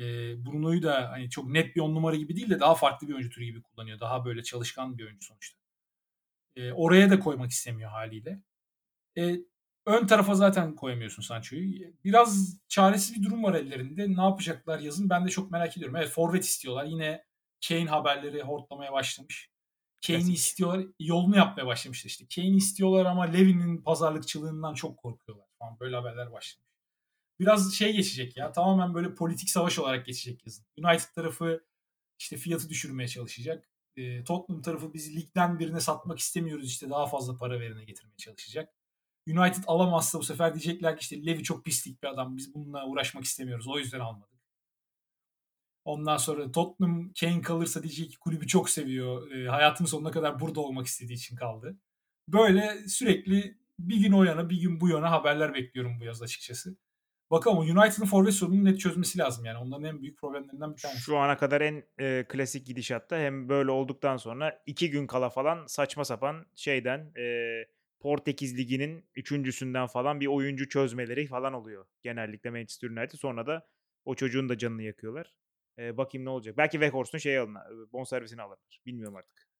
E, 0.00 0.04
Bruno'yu 0.46 0.82
da 0.82 1.10
hani 1.10 1.30
çok 1.30 1.46
net 1.48 1.76
bir 1.76 1.80
10 1.80 1.94
numara 1.94 2.16
gibi 2.16 2.36
değil 2.36 2.50
de 2.50 2.60
daha 2.60 2.74
farklı 2.74 3.08
bir 3.08 3.12
oyuncu 3.14 3.30
türü 3.30 3.44
gibi 3.44 3.62
kullanıyor. 3.62 4.00
Daha 4.00 4.24
böyle 4.24 4.42
çalışkan 4.42 4.98
bir 4.98 5.04
oyuncu 5.04 5.26
sonuçta. 5.26 5.58
E, 6.56 6.72
oraya 6.72 7.10
da 7.10 7.20
koymak 7.20 7.50
istemiyor 7.50 7.90
haliyle. 7.90 8.42
E, 9.18 9.36
ön 9.86 10.06
tarafa 10.06 10.34
zaten 10.34 10.74
koyamıyorsun 10.74 11.22
Sancho'yu. 11.22 11.94
Biraz 12.04 12.58
çaresiz 12.68 13.16
bir 13.16 13.22
durum 13.26 13.44
var 13.44 13.54
ellerinde. 13.54 14.16
Ne 14.16 14.22
yapacaklar 14.22 14.78
yazın 14.78 15.10
ben 15.10 15.26
de 15.26 15.30
çok 15.30 15.50
merak 15.50 15.76
ediyorum. 15.76 15.96
Evet 15.96 16.08
forvet 16.08 16.44
istiyorlar. 16.44 16.84
Yine 16.84 17.24
Kane 17.68 17.86
haberleri 17.86 18.42
hortlamaya 18.42 18.92
başlamış. 18.92 19.50
Kane'i 20.06 20.32
istiyorlar. 20.32 20.86
Yolunu 20.98 21.36
yapmaya 21.36 21.66
başlamışlar 21.66 22.10
işte. 22.10 22.24
Kane'i 22.34 22.56
istiyorlar 22.56 23.06
ama 23.06 23.24
Levin'in 23.24 23.82
pazarlıkçılığından 23.82 24.74
çok 24.74 24.96
korkuyorlar 24.96 25.46
falan. 25.58 25.80
Böyle 25.80 25.96
haberler 25.96 26.32
başlamış. 26.32 26.69
Biraz 27.40 27.74
şey 27.74 27.92
geçecek 27.92 28.36
ya. 28.36 28.52
Tamamen 28.52 28.94
böyle 28.94 29.14
politik 29.14 29.50
savaş 29.50 29.78
olarak 29.78 30.06
geçecek 30.06 30.46
yazın. 30.46 30.66
United 30.78 31.14
tarafı 31.14 31.64
işte 32.18 32.36
fiyatı 32.36 32.68
düşürmeye 32.68 33.08
çalışacak. 33.08 33.68
E, 33.96 34.24
Tottenham 34.24 34.62
tarafı 34.62 34.94
biz 34.94 35.16
ligden 35.16 35.58
birine 35.58 35.80
satmak 35.80 36.18
istemiyoruz 36.18 36.66
işte 36.66 36.90
daha 36.90 37.06
fazla 37.06 37.36
para 37.36 37.60
verine 37.60 37.84
getirmeye 37.84 38.16
çalışacak. 38.16 38.74
United 39.28 39.64
alamazsa 39.66 40.18
bu 40.18 40.22
sefer 40.22 40.54
diyecekler 40.54 40.96
ki 40.96 41.02
işte 41.02 41.26
Levi 41.26 41.42
çok 41.42 41.64
pislik 41.64 42.02
bir 42.02 42.08
adam. 42.08 42.36
Biz 42.36 42.54
bununla 42.54 42.86
uğraşmak 42.86 43.24
istemiyoruz. 43.24 43.68
O 43.68 43.78
yüzden 43.78 44.00
almadık. 44.00 44.40
Ondan 45.84 46.16
sonra 46.16 46.52
Tottenham 46.52 47.12
Kane 47.20 47.42
kalırsa 47.42 47.82
diyecek 47.82 48.10
ki 48.10 48.18
kulübü 48.18 48.46
çok 48.46 48.70
seviyor. 48.70 49.30
E, 49.30 49.48
hayatının 49.48 49.88
sonuna 49.88 50.10
kadar 50.10 50.40
burada 50.40 50.60
olmak 50.60 50.86
istediği 50.86 51.14
için 51.14 51.36
kaldı. 51.36 51.76
Böyle 52.28 52.88
sürekli 52.88 53.58
bir 53.78 53.96
gün 53.96 54.12
o 54.12 54.24
yana 54.24 54.50
bir 54.50 54.60
gün 54.60 54.80
bu 54.80 54.88
yana 54.88 55.10
haberler 55.10 55.54
bekliyorum 55.54 56.00
bu 56.00 56.04
yaz 56.04 56.22
açıkçası. 56.22 56.76
Bakalım 57.30 57.58
United'ın 57.58 58.06
forvet 58.06 58.34
sorununu 58.34 58.64
net 58.64 58.80
çözmesi 58.80 59.18
lazım 59.18 59.44
yani. 59.44 59.58
Onların 59.58 59.84
en 59.84 60.02
büyük 60.02 60.18
problemlerinden 60.18 60.76
bir 60.76 60.80
tanesi. 60.80 61.00
Şu 61.00 61.16
ana 61.16 61.36
kadar 61.36 61.60
en 61.60 61.84
e, 61.98 62.24
klasik 62.28 62.66
gidişatta 62.66 63.18
hem 63.18 63.48
böyle 63.48 63.70
olduktan 63.70 64.16
sonra 64.16 64.62
iki 64.66 64.90
gün 64.90 65.06
kala 65.06 65.30
falan 65.30 65.66
saçma 65.66 66.04
sapan 66.04 66.46
şeyden 66.54 67.12
e, 67.18 67.24
Portekiz 68.00 68.58
Ligi'nin 68.58 69.04
üçüncüsünden 69.14 69.86
falan 69.86 70.20
bir 70.20 70.26
oyuncu 70.26 70.68
çözmeleri 70.68 71.26
falan 71.26 71.52
oluyor. 71.52 71.86
Genellikle 72.02 72.50
Manchester 72.50 72.88
United. 72.88 73.18
Sonra 73.18 73.46
da 73.46 73.68
o 74.04 74.14
çocuğun 74.14 74.48
da 74.48 74.58
canını 74.58 74.82
yakıyorlar. 74.82 75.34
E, 75.78 75.96
bakayım 75.96 76.24
ne 76.24 76.30
olacak. 76.30 76.56
Belki 76.56 76.72
Weghorst'un 76.72 77.18
şey 77.18 77.38
alırlar. 77.38 77.92
Bonservisini 77.92 78.42
alırlar. 78.42 78.80
Bilmiyorum 78.86 79.16
artık. 79.16 79.50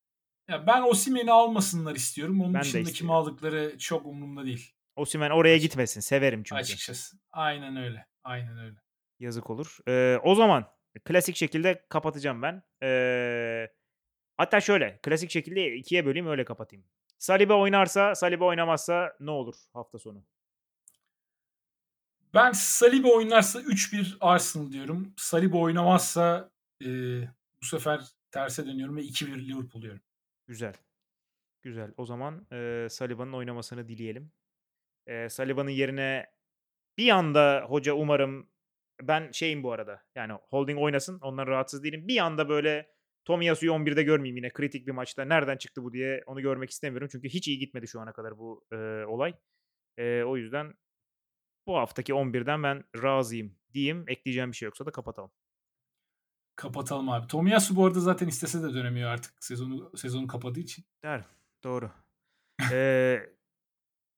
Ya 0.49 0.66
ben 0.66 0.83
Osimhen'i 0.83 1.33
almasınlar 1.33 1.97
istiyorum. 1.97 2.41
Onun 2.41 2.55
Ben 2.55 2.62
dışında 2.62 2.91
kim 2.91 3.11
aldıkları 3.11 3.79
çok 3.79 4.07
umurumda 4.07 4.45
değil. 4.45 4.75
Osimhen 5.01 5.31
oraya 5.31 5.55
Açık- 5.55 5.63
gitmesin. 5.63 6.01
Severim 6.01 6.43
çünkü. 6.43 6.61
Açıkçası. 6.61 7.17
Aynen 7.33 7.77
öyle. 7.77 8.07
Aynen 8.25 8.59
öyle. 8.59 8.77
Yazık 9.19 9.51
olur. 9.51 9.79
Ee, 9.89 10.19
o 10.23 10.35
zaman 10.35 10.67
klasik 11.05 11.37
şekilde 11.37 11.87
kapatacağım 11.89 12.43
ben. 12.43 12.63
Ee, 12.83 13.69
hatta 14.37 14.61
şöyle 14.61 14.99
klasik 15.03 15.31
şekilde 15.31 15.75
ikiye 15.77 16.07
böleyim 16.07 16.27
öyle 16.27 16.45
kapatayım. 16.45 16.85
Saliba 17.19 17.55
oynarsa, 17.55 18.15
Saliba 18.15 18.45
oynamazsa 18.45 19.17
ne 19.21 19.31
olur 19.31 19.55
hafta 19.73 19.99
sonu? 19.99 20.25
Ben 22.35 22.53
Saliba 22.53 23.09
oynarsa 23.09 23.61
3-1 23.61 24.17
Arsenal 24.21 24.73
diyorum. 24.73 25.15
Saliba 25.17 25.59
oynamazsa 25.59 26.51
e, 26.85 26.89
bu 27.63 27.67
sefer 27.67 28.01
terse 28.31 28.67
dönüyorum 28.67 28.97
ve 28.97 29.03
2-1 29.03 29.49
Liverpool 29.49 29.83
diyorum. 29.83 30.01
Güzel. 30.47 30.75
Güzel. 31.63 31.93
O 31.97 32.07
zaman 32.07 32.47
e, 32.53 32.87
Saliba'nın 32.91 33.33
oynamasını 33.33 33.89
dileyelim. 33.89 34.33
E, 35.07 35.29
Saliba'nın 35.29 35.71
yerine 35.71 36.27
bir 36.99 37.11
anda 37.11 37.65
hoca 37.69 37.93
umarım 37.93 38.51
ben 39.03 39.31
şeyim 39.33 39.63
bu 39.63 39.73
arada. 39.73 40.03
Yani 40.15 40.33
holding 40.33 40.81
oynasın. 40.81 41.19
Ondan 41.21 41.47
rahatsız 41.47 41.85
değilim. 41.85 42.09
Bir 42.09 42.19
anda 42.19 42.49
böyle 42.49 42.91
Tomiyasu'yu 43.25 43.73
11'de 43.73 44.03
görmeyeyim 44.03 44.37
yine 44.37 44.51
kritik 44.51 44.87
bir 44.87 44.93
maçta. 44.93 45.25
Nereden 45.25 45.57
çıktı 45.57 45.83
bu 45.83 45.93
diye 45.93 46.23
onu 46.27 46.41
görmek 46.41 46.71
istemiyorum. 46.71 47.09
Çünkü 47.13 47.29
hiç 47.29 47.49
iyi 47.49 47.59
gitmedi 47.59 47.89
şu 47.89 48.01
ana 48.01 48.13
kadar 48.13 48.39
bu 48.39 48.65
e, 48.73 48.77
olay. 49.05 49.35
E, 49.99 50.23
o 50.23 50.37
yüzden 50.37 50.75
bu 51.67 51.77
haftaki 51.77 52.13
11'den 52.13 52.63
ben 52.63 52.85
razıyım 53.03 53.57
diyeyim. 53.73 54.05
Ekleyeceğim 54.09 54.51
bir 54.51 54.57
şey 54.57 54.67
yoksa 54.67 54.87
da 54.87 54.91
kapatalım. 54.91 55.31
Kapatalım 56.57 57.09
abi. 57.09 57.27
Tomiyasu 57.27 57.77
bu 57.77 57.87
arada 57.87 58.01
zaten 58.01 58.29
istese 58.29 58.63
de 58.63 58.75
dönemiyor 58.75 59.11
artık 59.11 59.45
sezonu 59.45 59.97
sezonu 59.97 60.27
kapadığı 60.27 60.61
için. 60.61 60.85
Der. 61.03 61.25
Doğru. 61.65 61.91
Ee, 62.73 63.21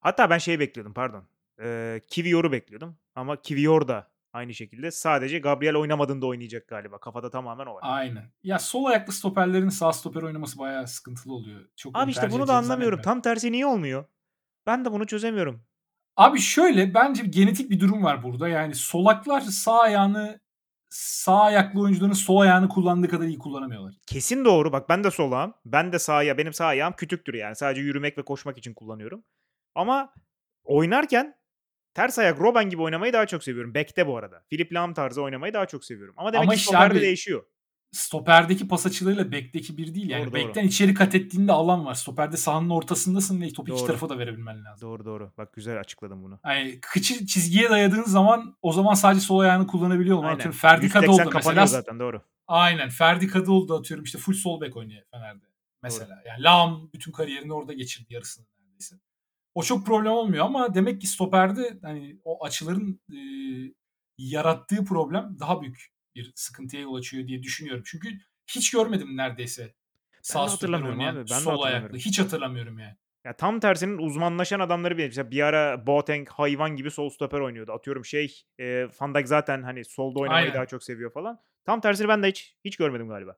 hatta 0.02 0.30
ben 0.30 0.38
şeyi 0.38 0.60
bekliyordum 0.60 0.94
pardon. 0.94 1.24
Ee, 1.62 2.00
Kivior'u 2.08 2.52
bekliyordum. 2.52 2.96
Ama 3.14 3.42
Kivior 3.42 3.88
da 3.88 4.10
aynı 4.32 4.54
şekilde. 4.54 4.90
Sadece 4.90 5.38
Gabriel 5.38 5.76
oynamadığında 5.76 6.26
oynayacak 6.26 6.68
galiba. 6.68 6.98
Kafada 6.98 7.30
tamamen 7.30 7.66
o 7.66 7.74
var. 7.74 7.80
Aynen. 7.82 8.30
Ya 8.42 8.58
sol 8.58 8.84
ayaklı 8.84 9.12
stoperlerin 9.12 9.68
sağ 9.68 9.92
stoper 9.92 10.22
oynaması 10.22 10.58
bayağı 10.58 10.86
sıkıntılı 10.86 11.34
oluyor. 11.34 11.60
Çok 11.76 11.98
Abi 11.98 12.10
işte 12.10 12.30
bunu 12.30 12.48
da 12.48 12.56
anlamıyorum. 12.56 13.02
Tam 13.02 13.20
tersi 13.20 13.52
niye 13.52 13.66
olmuyor? 13.66 14.04
Ben 14.66 14.84
de 14.84 14.92
bunu 14.92 15.06
çözemiyorum. 15.06 15.62
Abi 16.16 16.40
şöyle, 16.40 16.94
bence 16.94 17.22
genetik 17.22 17.70
bir 17.70 17.80
durum 17.80 18.04
var 18.04 18.22
burada. 18.22 18.48
Yani 18.48 18.74
solaklar 18.74 19.40
sağ 19.40 19.80
ayağını 19.80 20.40
sağ 20.88 21.40
ayaklı 21.40 21.80
oyuncuların 21.80 22.12
sol 22.12 22.38
ayağını 22.40 22.68
kullandığı 22.68 23.08
kadar 23.08 23.26
iyi 23.26 23.38
kullanamıyorlar. 23.38 23.94
Kesin 24.06 24.44
doğru. 24.44 24.72
Bak 24.72 24.88
ben 24.88 25.04
de 25.04 25.10
solağım. 25.10 25.54
Ben 25.64 25.92
de 25.92 25.98
sağ 25.98 26.14
aya 26.14 26.38
benim 26.38 26.52
sağ 26.52 26.66
ayağım 26.66 26.92
kütüktür 26.92 27.34
yani. 27.34 27.56
Sadece 27.56 27.80
yürümek 27.80 28.18
ve 28.18 28.22
koşmak 28.22 28.58
için 28.58 28.74
kullanıyorum. 28.74 29.24
Ama 29.74 30.14
oynarken 30.64 31.34
ters 31.94 32.18
ayak 32.18 32.40
Robben 32.40 32.70
gibi 32.70 32.82
oynamayı 32.82 33.12
daha 33.12 33.26
çok 33.26 33.44
seviyorum. 33.44 33.74
Bekte 33.74 34.06
bu 34.06 34.16
arada. 34.16 34.42
Philip 34.50 34.72
Lahm 34.72 34.92
tarzı 34.92 35.22
oynamayı 35.22 35.54
daha 35.54 35.66
çok 35.66 35.84
seviyorum. 35.84 36.14
Ama 36.16 36.32
demek 36.32 36.44
Ama 36.44 36.54
ki 36.54 36.60
stoperde 36.62 36.94
abi 36.94 37.00
değişiyor. 37.00 37.44
stoperdeki 37.92 38.68
pas 38.68 38.86
açılarıyla 38.86 39.32
bekteki 39.32 39.76
bir 39.76 39.94
değil. 39.94 40.10
Yani 40.10 40.22
Doğru 40.24 40.32
doğru. 40.32 40.34
bekten 40.48 40.64
içeri 40.64 40.94
kat 40.94 41.14
ettiğinde 41.14 41.52
alan 41.52 41.86
var. 41.86 41.94
Stoperde 41.94 42.36
sahanın 42.36 42.70
ortasındasın 42.70 43.40
ve 43.40 43.52
topu 43.52 43.70
iki 43.72 43.78
Doğru. 43.80 43.86
tarafa 43.86 44.08
da 44.08 44.18
verebilmen 44.18 44.64
lazım. 44.64 44.88
Doğru 44.88 45.04
doğru. 45.04 45.32
Bak 45.38 45.52
güzel 45.52 45.80
açıkladın 45.80 46.22
bunu. 46.22 46.40
Yani 46.44 46.78
kıçı 46.82 47.26
çizgiye 47.26 47.70
dayadığın 47.70 48.02
zaman 48.04 48.56
o 48.62 48.72
zaman 48.72 48.94
sadece 48.94 49.20
sol 49.20 49.38
ayağını 49.38 49.66
kullanabiliyor. 49.66 50.24
Aynen. 50.24 50.34
Atıyorum 50.34 50.58
Ferdi 50.58 50.84
180 50.84 51.00
Kadıoğlu 51.16 51.30
mesela. 51.34 51.66
zaten 51.66 51.98
doğru. 52.00 52.22
Aynen. 52.46 52.88
Ferdi 52.88 53.26
Kadıoğlu 53.26 53.68
da 53.68 53.74
atıyorum 53.74 54.04
işte 54.04 54.18
full 54.18 54.34
sol 54.34 54.60
bek 54.60 54.76
oynuyor 54.76 55.02
Fener'de. 55.10 55.44
Mesela. 55.82 56.22
Yani 56.26 56.42
Lahm 56.42 56.74
bütün 56.94 57.12
kariyerini 57.12 57.52
orada 57.52 57.72
geçirdi 57.72 58.14
yarısını. 58.14 58.46
O 59.54 59.62
çok 59.62 59.86
problem 59.86 60.12
olmuyor 60.12 60.44
ama 60.44 60.74
demek 60.74 61.00
ki 61.00 61.06
stoperde 61.06 61.78
hani 61.82 62.20
o 62.24 62.44
açıların 62.44 63.00
e, 63.10 63.18
yarattığı 64.18 64.84
problem 64.84 65.36
daha 65.40 65.62
büyük 65.62 65.92
bir 66.14 66.32
sıkıntıya 66.34 66.82
yol 66.82 66.94
açıyor 66.94 67.28
diye 67.28 67.42
düşünüyorum. 67.42 67.82
Çünkü 67.86 68.08
hiç 68.46 68.70
görmedim 68.70 69.16
neredeyse 69.16 69.62
Ben 69.62 69.68
de 70.18 70.22
sağ 70.22 70.48
stoper 70.48 70.72
hatırlamıyorum 70.72 71.00
abi. 71.00 71.30
Ben 71.30 71.38
sol 71.38 71.62
ayaklı. 71.62 71.98
Hiç 71.98 72.18
hatırlamıyorum 72.18 72.78
yani. 72.78 72.96
Ya 73.24 73.36
tam 73.36 73.60
tersinin 73.60 73.98
uzmanlaşan 73.98 74.60
adamları 74.60 74.98
bir 74.98 75.06
mesela 75.06 75.30
bir 75.30 75.42
ara 75.42 75.86
Boateng 75.86 76.28
hayvan 76.28 76.76
gibi 76.76 76.90
sol 76.90 77.10
stoper 77.10 77.40
oynuyordu. 77.40 77.72
Atıyorum 77.72 78.04
şey 78.04 78.44
e, 78.58 78.88
Van 79.00 79.14
Dijk 79.14 79.28
zaten 79.28 79.62
hani 79.62 79.84
solda 79.84 80.20
oynamayı 80.20 80.44
Aynen. 80.44 80.54
daha 80.54 80.66
çok 80.66 80.84
seviyor 80.84 81.12
falan. 81.12 81.40
Tam 81.64 81.80
tersini 81.80 82.08
ben 82.08 82.22
de 82.22 82.28
hiç 82.28 82.56
hiç 82.64 82.76
görmedim 82.76 83.08
galiba. 83.08 83.36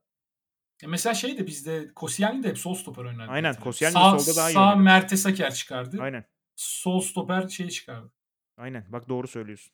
E 0.85 0.87
mesela 0.87 1.14
şey 1.14 1.39
de 1.39 1.47
bizde 1.47 1.95
Koscielny 1.95 2.43
de 2.43 2.49
hep 2.49 2.59
sol 2.59 2.74
stoper 2.74 3.05
oynardı. 3.05 3.32
Aynen. 3.32 3.55
Koscielny 3.55 3.93
sağ, 3.93 4.18
solda 4.18 4.37
daha 4.37 4.51
iyi 4.51 4.55
Sağ 4.55 4.68
oynadı. 4.68 4.82
Mertesaker 4.82 5.55
çıkardı. 5.55 5.97
Aynen. 6.01 6.24
Sol 6.57 7.01
stoper 7.01 7.49
şey 7.49 7.68
çıkardı. 7.68 8.12
Aynen. 8.57 8.85
Bak 8.89 9.09
doğru 9.09 9.28
söylüyorsun. 9.28 9.72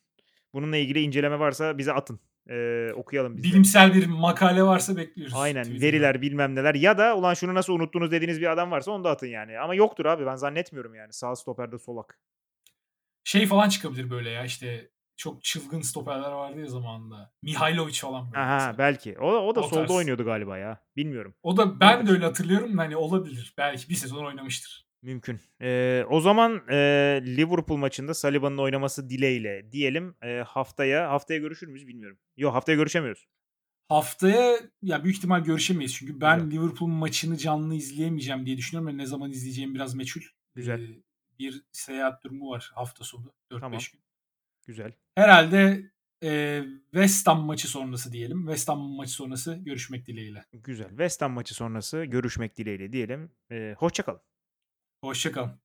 Bununla 0.53 0.77
ilgili 0.77 1.01
inceleme 1.01 1.39
varsa 1.39 1.77
bize 1.77 1.93
atın. 1.93 2.19
Ee, 2.49 2.91
okuyalım 2.95 3.37
biz. 3.37 3.43
Bilimsel 3.43 3.93
bir 3.93 4.07
makale 4.07 4.63
varsa 4.63 4.97
bekliyoruz. 4.97 5.33
Aynen. 5.37 5.63
Twitter'da. 5.63 5.85
Veriler 5.85 6.21
bilmem 6.21 6.55
neler. 6.55 6.75
Ya 6.75 6.97
da 6.97 7.17
ulan 7.17 7.33
şunu 7.33 7.53
nasıl 7.53 7.73
unuttunuz 7.73 8.11
dediğiniz 8.11 8.41
bir 8.41 8.51
adam 8.51 8.71
varsa 8.71 8.91
onu 8.91 9.03
da 9.03 9.09
atın 9.09 9.27
yani. 9.27 9.59
Ama 9.59 9.75
yoktur 9.75 10.05
abi 10.05 10.25
ben 10.25 10.35
zannetmiyorum 10.35 10.95
yani. 10.95 11.13
Sağ 11.13 11.35
stoperde 11.35 11.77
solak. 11.77 12.19
Şey 13.23 13.47
falan 13.47 13.69
çıkabilir 13.69 14.09
böyle 14.09 14.29
ya 14.29 14.45
işte 14.45 14.89
çok 15.17 15.43
çılgın 15.43 15.81
stoperler 15.81 16.31
vardı 16.31 16.59
ya 16.59 16.67
zamanında. 16.67 17.33
Mihailovic 17.43 17.93
falan 17.93 18.31
Aha 18.35 18.53
mesela. 18.55 18.77
belki. 18.77 19.19
O, 19.19 19.27
o 19.27 19.55
da 19.55 19.59
O 19.59 19.63
solda 19.63 19.79
tarz. 19.81 19.91
oynuyordu 19.91 20.25
galiba 20.25 20.57
ya. 20.57 20.81
Bilmiyorum. 20.95 21.35
O 21.43 21.57
da 21.57 21.79
ben 21.79 21.91
de 21.93 21.95
Olabilir. 21.97 22.11
öyle 22.13 22.25
hatırlıyorum 22.25 22.77
hani 22.77 22.97
olabilir. 22.97 23.53
Belki 23.57 23.89
bir 23.89 23.95
sezon 23.95 24.25
oynamıştır. 24.25 24.87
Mümkün. 25.01 25.39
Ee, 25.61 26.05
o 26.09 26.19
zaman 26.21 26.61
e, 26.69 26.75
Liverpool 27.25 27.77
maçında 27.77 28.13
Saliba'nın 28.13 28.57
oynaması 28.57 29.09
dileğiyle 29.09 29.71
diyelim. 29.71 30.15
E, 30.23 30.37
haftaya 30.47 31.09
haftaya 31.09 31.39
görüşür 31.39 31.67
müyüz 31.67 31.87
bilmiyorum. 31.87 32.17
Yok 32.37 32.53
haftaya 32.53 32.75
görüşemiyoruz. 32.75 33.27
Haftaya 33.89 34.57
ya 34.81 35.03
büyük 35.03 35.17
ihtimal 35.17 35.43
görüşemeyiz 35.43 35.93
çünkü 35.95 36.21
ben 36.21 36.39
Güzel. 36.49 36.51
Liverpool 36.51 36.89
maçını 36.89 37.37
canlı 37.37 37.75
izleyemeyeceğim 37.75 38.45
diye 38.45 38.57
düşünüyorum 38.57 38.93
ve 38.93 38.97
ne 39.01 39.05
zaman 39.05 39.31
izleyeceğim 39.31 39.75
biraz 39.75 39.95
meçhul. 39.95 40.21
Güzel. 40.55 40.81
Ee, 40.81 41.03
bir 41.39 41.63
seyahat 41.71 42.23
durumu 42.23 42.49
var 42.49 42.71
hafta 42.75 43.03
sonu 43.03 43.33
4-5 43.51 43.59
Tamam. 43.59 43.79
gün. 43.91 44.01
Güzel. 44.67 44.93
Herhalde 45.15 45.91
e, 46.23 46.61
West 46.91 47.27
Ham 47.27 47.45
maçı 47.45 47.67
sonrası 47.67 48.11
diyelim. 48.11 48.39
West 48.39 48.69
Ham 48.69 48.79
maçı 48.79 49.11
sonrası 49.11 49.55
görüşmek 49.55 50.07
dileğiyle. 50.07 50.45
Güzel. 50.53 50.89
West 50.89 51.21
Ham 51.21 51.31
maçı 51.31 51.53
sonrası 51.53 52.03
görüşmek 52.03 52.57
dileğiyle 52.57 52.93
diyelim. 52.93 53.31
E, 53.51 53.75
hoşça 53.77 54.03
kalın. 54.03 54.21
Hoşçakalın. 55.03 55.61